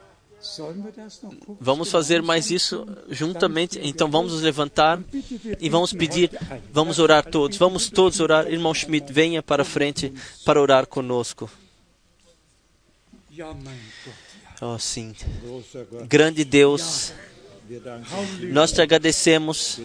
Vamos 1.61 1.91
fazer 1.91 2.23
mais 2.23 2.51
isso 2.51 2.87
juntamente. 3.09 3.79
Então 3.83 4.11
vamos 4.11 4.33
nos 4.33 4.43
levantar 4.43 5.01
e 5.61 5.69
vamos 5.69 5.93
pedir, 5.93 6.31
vamos 6.73 6.99
orar 6.99 7.25
todos. 7.29 7.59
Vamos 7.59 7.91
todos 7.91 8.21
orar. 8.21 8.47
Irmão 8.49 8.73
Schmidt, 8.73 9.13
venha 9.13 9.43
para 9.43 9.65
frente 9.65 10.13
para 10.45 10.61
orar 10.61 10.87
conosco. 10.87 11.51
Oh, 14.61 14.79
sim. 14.79 15.15
Grande 16.09 16.45
Deus, 16.45 17.13
nós 18.51 18.73
te 18.73 18.81
agradecemos 18.81 19.81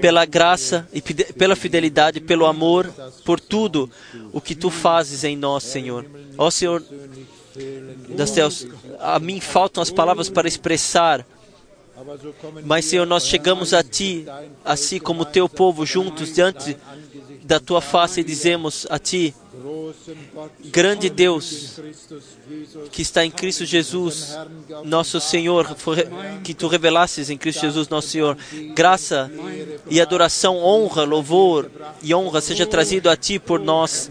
pela 0.00 0.24
graça 0.24 0.88
e 0.92 1.00
pela 1.00 1.56
fidelidade, 1.56 2.20
pelo 2.20 2.46
amor, 2.46 2.92
por 3.24 3.40
tudo 3.40 3.90
o 4.32 4.40
que 4.40 4.54
tu 4.54 4.70
fazes 4.70 5.24
em 5.24 5.36
nós, 5.36 5.64
Senhor. 5.64 6.06
Ó 6.38 6.50
Senhor 6.50 6.82
das 8.10 8.30
céus, 8.30 8.66
a 8.98 9.18
mim 9.18 9.40
faltam 9.40 9.82
as 9.82 9.90
palavras 9.90 10.28
para 10.28 10.48
expressar, 10.48 11.26
mas 12.64 12.84
Senhor, 12.84 13.06
nós 13.06 13.26
chegamos 13.26 13.74
a 13.74 13.82
ti, 13.82 14.24
assim 14.64 14.98
como 14.98 15.24
teu 15.24 15.48
povo, 15.48 15.84
juntos 15.84 16.32
diante 16.32 16.76
da 17.50 17.58
tua 17.58 17.80
face 17.80 18.20
e 18.20 18.24
dizemos 18.24 18.86
a 18.88 18.96
ti, 18.96 19.34
grande 20.66 21.10
Deus 21.10 21.80
que 22.92 23.02
está 23.02 23.24
em 23.24 23.30
Cristo 23.30 23.64
Jesus, 23.64 24.38
nosso 24.84 25.18
Senhor, 25.18 25.76
que 26.44 26.54
tu 26.54 26.68
revelasses 26.68 27.28
em 27.28 27.36
Cristo 27.36 27.62
Jesus, 27.62 27.88
nosso 27.88 28.06
Senhor, 28.06 28.38
graça 28.72 29.28
e 29.90 30.00
adoração, 30.00 30.58
honra, 30.58 31.02
louvor 31.02 31.68
e 32.00 32.14
honra 32.14 32.40
seja 32.40 32.64
trazido 32.68 33.10
a 33.10 33.16
ti 33.16 33.40
por 33.40 33.58
nós, 33.58 34.08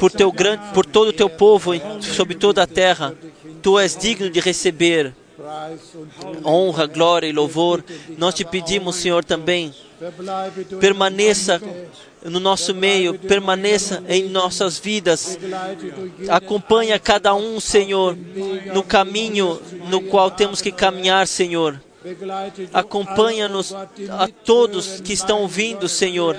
por 0.00 0.10
teu 0.10 0.32
grande, 0.32 0.74
por 0.74 0.84
todo 0.84 1.10
o 1.10 1.12
teu 1.12 1.30
povo 1.30 1.70
sobre 2.02 2.34
toda 2.34 2.64
a 2.64 2.66
terra. 2.66 3.14
Tu 3.62 3.78
és 3.78 3.96
digno 3.96 4.28
de 4.28 4.40
receber 4.40 5.14
honra, 6.44 6.86
glória 6.86 7.28
e 7.28 7.32
louvor. 7.32 7.84
Nós 8.16 8.34
te 8.34 8.44
pedimos, 8.44 8.96
Senhor, 8.96 9.24
também 9.24 9.72
permaneça 10.80 11.60
no 12.24 12.40
nosso 12.40 12.74
meio, 12.74 13.18
permaneça 13.18 14.02
em 14.08 14.28
nossas 14.28 14.78
vidas. 14.78 15.38
Acompanha 16.28 16.98
cada 16.98 17.34
um, 17.34 17.60
Senhor, 17.60 18.16
no 18.72 18.82
caminho 18.82 19.60
no 19.88 20.00
qual 20.02 20.30
temos 20.30 20.60
que 20.60 20.72
caminhar, 20.72 21.26
Senhor. 21.26 21.80
Acompanha-nos 22.72 23.72
a 23.72 24.28
todos 24.44 25.00
que 25.00 25.12
estão 25.12 25.42
ouvindo, 25.42 25.88
Senhor. 25.88 26.36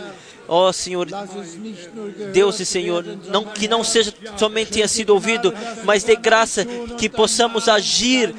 Ó 0.51 0.71
Senhor, 0.71 1.07
nur 1.09 2.11
gehört 2.11 2.33
Deus 2.33 2.59
e 2.59 2.65
Senhor, 2.65 3.05
não, 3.27 3.45
que 3.45 3.67
não 3.67 3.83
seja 3.83 4.11
somente 4.35 4.71
tenha 4.71 4.87
sido 4.87 5.11
ouvido, 5.11 5.53
mas 5.83 6.03
dê 6.03 6.15
graça 6.15 6.65
que 6.97 7.07
possamos 7.07 7.69
agir 7.69 8.33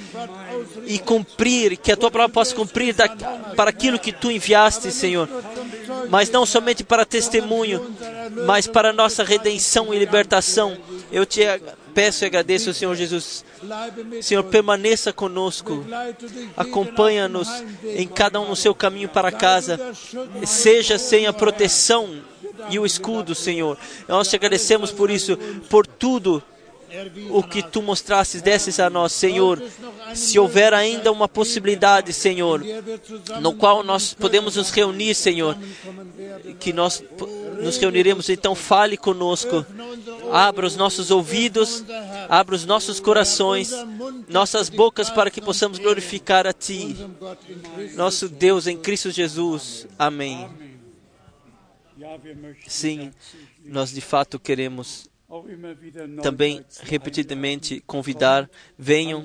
e 0.87 0.99
cumprir, 0.99 1.77
que 1.77 1.93
a 1.93 1.97
tua 1.97 2.11
palavra 2.11 2.35
possa 2.35 2.55
cumprir 2.55 2.95
da, 2.95 3.09
para 3.55 3.70
aquilo 3.70 3.97
que 3.97 4.11
tu 4.12 4.28
enviaste, 4.28 4.91
Senhor. 4.91 5.28
Mas 6.09 6.31
não 6.31 6.45
somente 6.45 6.82
para 6.82 7.07
testemunho, 7.07 7.95
mas 8.45 8.66
para 8.66 8.93
nossa 8.93 9.23
redenção 9.23 9.95
e 9.95 9.99
libertação. 9.99 10.77
Eu 11.12 11.24
te 11.24 11.43
peço 11.95 12.25
e 12.25 12.27
agradeço, 12.27 12.73
Senhor 12.73 12.95
Jesus. 12.95 13.45
Senhor, 14.23 14.45
permaneça 14.45 15.12
conosco. 15.12 15.85
Acompanha-nos 16.57 17.49
em 17.85 18.07
cada 18.07 18.41
um 18.41 18.49
no 18.49 18.57
seu 18.57 18.75
caminho 18.75 19.09
para 19.09 19.33
casa. 19.33 19.79
Seja 20.47 20.99
sem 20.99 21.27
a 21.27 21.33
proteção 21.33 22.23
e 22.71 22.79
o 22.79 22.87
escudo, 22.87 23.35
Senhor. 23.35 23.77
Nós 24.09 24.29
te 24.29 24.37
agradecemos 24.37 24.91
por 24.91 25.11
isso, 25.11 25.37
por 25.69 25.87
tudo 25.87 26.43
o 27.31 27.43
que 27.43 27.62
tu 27.62 27.81
mostrasses 27.83 28.43
desses 28.43 28.81
a 28.81 28.91
nós, 28.91 29.12
Senhor. 29.12 29.62
Se 30.15 30.39
houver 30.39 30.75
ainda 30.75 31.12
uma 31.12 31.29
possibilidade, 31.29 32.12
Senhor, 32.12 32.65
no 33.41 33.55
qual 33.55 33.85
nós 33.85 34.12
podemos 34.12 34.57
nos 34.57 34.71
reunir, 34.71 35.15
Senhor, 35.15 35.57
que 36.59 36.73
nós 36.73 37.03
nos 37.62 37.77
reuniremos, 37.77 38.28
então 38.28 38.55
fale 38.55 38.97
conosco. 38.97 39.65
Abra 40.32 40.66
os 40.66 40.77
nossos 40.77 41.11
ouvidos, 41.11 41.85
abra 42.28 42.55
os 42.55 42.65
nossos 42.65 43.01
corações, 43.01 43.73
nossas 44.28 44.69
bocas 44.69 45.11
para 45.11 45.31
que 45.31 45.41
possamos 45.41 45.78
glorificar 45.78 46.47
a 46.47 46.53
Ti, 46.53 46.97
nosso 47.95 48.28
Deus 48.28 48.66
em 48.66 48.77
Cristo 48.77 49.11
Jesus. 49.11 49.87
Amém. 49.99 50.49
Sim, 52.66 53.12
nós 53.65 53.91
de 53.91 54.01
fato 54.01 54.39
queremos 54.39 55.09
também 56.23 56.65
repetidamente 56.82 57.81
convidar, 57.87 58.51
venham 58.77 59.24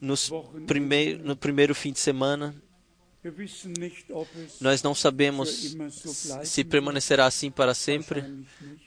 nos 0.00 0.30
primeiro, 0.66 1.24
no 1.24 1.36
primeiro 1.36 1.74
fim 1.74 1.92
de 1.92 1.98
semana. 1.98 2.54
Nós 4.60 4.82
não 4.82 4.94
sabemos 4.94 5.76
se 6.44 6.64
permanecerá 6.64 7.26
assim 7.26 7.50
para 7.50 7.74
sempre. 7.74 8.24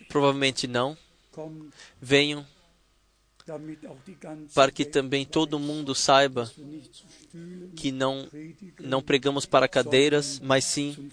Provavelmente 0.08 0.68
não. 0.68 0.98
Venham 2.02 2.46
para 4.54 4.72
que 4.72 4.86
também 4.86 5.26
todo 5.26 5.60
mundo 5.60 5.96
saiba 5.96 6.52
que 7.76 7.92
não 7.92 8.28
não 8.80 9.02
pregamos 9.02 9.46
para 9.46 9.68
cadeiras, 9.68 10.40
mas 10.40 10.64
sim 10.64 11.12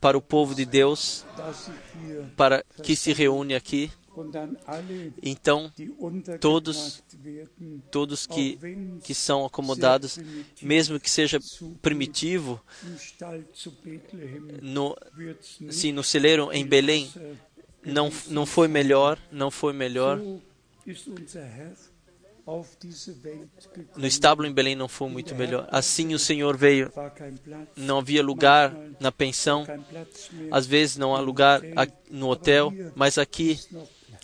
para 0.00 0.18
o 0.18 0.22
povo 0.22 0.54
de 0.54 0.64
Deus, 0.64 1.24
para 2.36 2.64
que 2.82 2.96
se 2.96 3.12
reúne 3.12 3.54
aqui. 3.54 3.90
Então, 5.22 5.72
Todos- 6.40 7.02
todos 7.90 8.26
que 8.26 8.58
que 9.04 9.14
são 9.14 9.44
acomodados, 9.44 10.18
mesmo 10.62 10.98
que 11.00 11.10
seja 11.10 11.38
primitivo, 11.82 12.60
no 14.62 14.96
sim, 15.70 15.92
no 15.92 16.02
celeiro 16.04 16.52
em 16.52 16.66
Belém, 16.66 17.10
não 17.84 18.10
não 18.28 18.44
foi 18.46 18.68
melhor, 18.68 19.18
não 19.30 19.50
foi 19.50 19.72
melhor. 19.72 20.20
No 23.96 24.06
estábulo 24.06 24.48
em 24.48 24.52
Belém 24.52 24.74
não 24.74 24.88
foi 24.88 25.08
muito 25.10 25.34
melhor. 25.34 25.68
Assim 25.70 26.14
o 26.14 26.18
Senhor 26.18 26.56
veio. 26.56 26.90
Não 27.76 27.98
havia 27.98 28.22
lugar 28.22 28.74
na 28.98 29.12
pensão. 29.12 29.66
Às 30.50 30.66
vezes 30.66 30.96
não 30.96 31.14
há 31.14 31.20
lugar 31.20 31.60
no 32.10 32.28
hotel, 32.30 32.72
mas 32.94 33.18
aqui. 33.18 33.58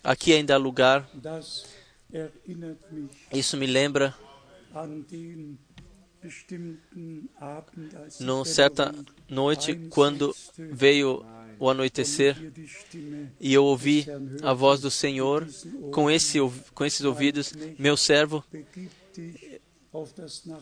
Aqui 0.03 0.33
ainda 0.33 0.55
há 0.55 0.59
lugar. 0.59 1.09
Isso 3.33 3.57
me 3.57 3.67
lembra 3.67 4.15
numa 8.21 8.45
certa 8.45 8.95
noite 9.29 9.75
quando 9.91 10.35
veio 10.57 11.25
o 11.59 11.69
anoitecer 11.69 12.37
e 13.41 13.53
eu 13.53 13.65
ouvi 13.65 14.07
a 14.43 14.53
voz 14.53 14.81
do 14.81 14.91
Senhor 14.91 15.47
com 15.93 16.11
esse 16.11 16.39
com 16.75 16.85
esses 16.85 17.03
ouvidos, 17.03 17.53
meu 17.79 17.97
servo, 17.97 18.45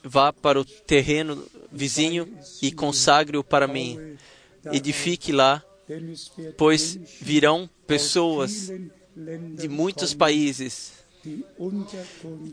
vá 0.05 0.33
para 0.33 0.61
o 0.61 0.65
terreno 0.65 1.45
vizinho 1.71 2.29
e 2.61 2.71
consagre-o 2.71 3.43
para 3.45 3.67
mim. 3.67 4.17
Edifique 4.73 5.33
lá, 5.33 5.63
pois 6.57 6.99
virão 7.21 7.69
pessoas 7.87 8.71
de 9.17 9.69
muitos 9.69 10.15
países 10.15 10.93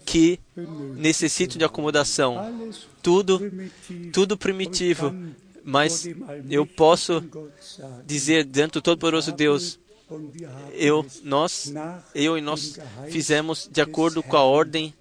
que 0.05 0.39
necessitam 0.95 1.57
de 1.57 1.65
acomodação. 1.65 2.71
Tudo, 3.01 3.39
tudo 4.13 4.37
primitivo, 4.37 5.13
mas 5.63 6.07
eu 6.49 6.65
posso 6.65 7.23
dizer 8.05 8.45
diante 8.45 8.73
do 8.73 8.81
Todo-Poderoso 8.81 9.31
Deus, 9.31 9.79
eu, 10.73 11.05
nós, 11.23 11.71
eu 12.15 12.37
e 12.37 12.41
nós 12.41 12.79
fizemos 13.09 13.69
de 13.71 13.81
acordo 13.81 14.23
com 14.23 14.37
a 14.37 14.43
ordem. 14.43 14.93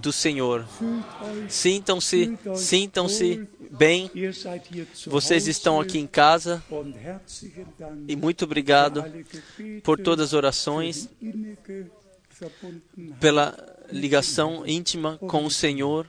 Do 0.00 0.12
Senhor. 0.12 0.66
Sintam-se, 1.48 2.38
sintam-se 2.56 3.48
bem. 3.70 4.10
Vocês 5.06 5.46
estão 5.46 5.80
aqui 5.80 5.98
em 5.98 6.06
casa 6.06 6.62
e 8.08 8.16
muito 8.16 8.44
obrigado 8.44 9.04
por 9.82 9.98
todas 9.98 10.28
as 10.28 10.32
orações, 10.32 11.08
pela 13.20 13.56
ligação 13.90 14.66
íntima 14.66 15.18
com 15.18 15.44
o 15.44 15.50
Senhor 15.50 16.06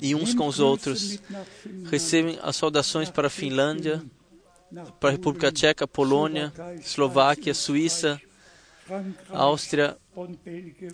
e 0.00 0.14
uns 0.14 0.34
com 0.34 0.46
os 0.46 0.60
outros. 0.60 1.18
Recebem 1.90 2.38
as 2.42 2.56
saudações 2.56 3.10
para 3.10 3.28
a 3.28 3.30
Finlândia, 3.30 4.02
para 5.00 5.10
a 5.10 5.12
República 5.12 5.50
Tcheca, 5.52 5.86
Polônia, 5.86 6.52
Eslováquia, 6.80 7.54
Suíça, 7.54 8.20
Áustria 9.30 9.96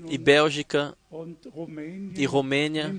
e 0.09 0.19
Bélgica 0.19 0.97
e 2.17 2.25
Romênia. 2.25 2.95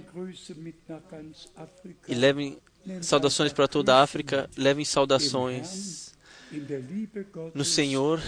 E 2.07 2.15
levem 2.15 2.57
saudações 3.01 3.51
para 3.51 3.67
toda 3.67 3.95
a 3.95 4.03
África, 4.03 4.49
levem 4.57 4.85
saudações 4.85 6.15
no 7.53 7.65
Senhor, 7.65 8.21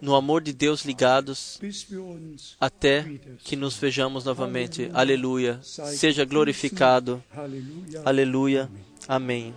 no 0.00 0.14
amor 0.14 0.42
de 0.42 0.52
Deus 0.52 0.84
ligados, 0.84 1.60
até 2.60 3.04
que 3.44 3.56
nos 3.56 3.76
vejamos 3.76 4.24
novamente. 4.24 4.90
Aleluia. 4.92 5.60
Seja 5.62 6.24
glorificado. 6.24 7.22
Aleluia. 8.04 8.70
Amém. 9.06 9.54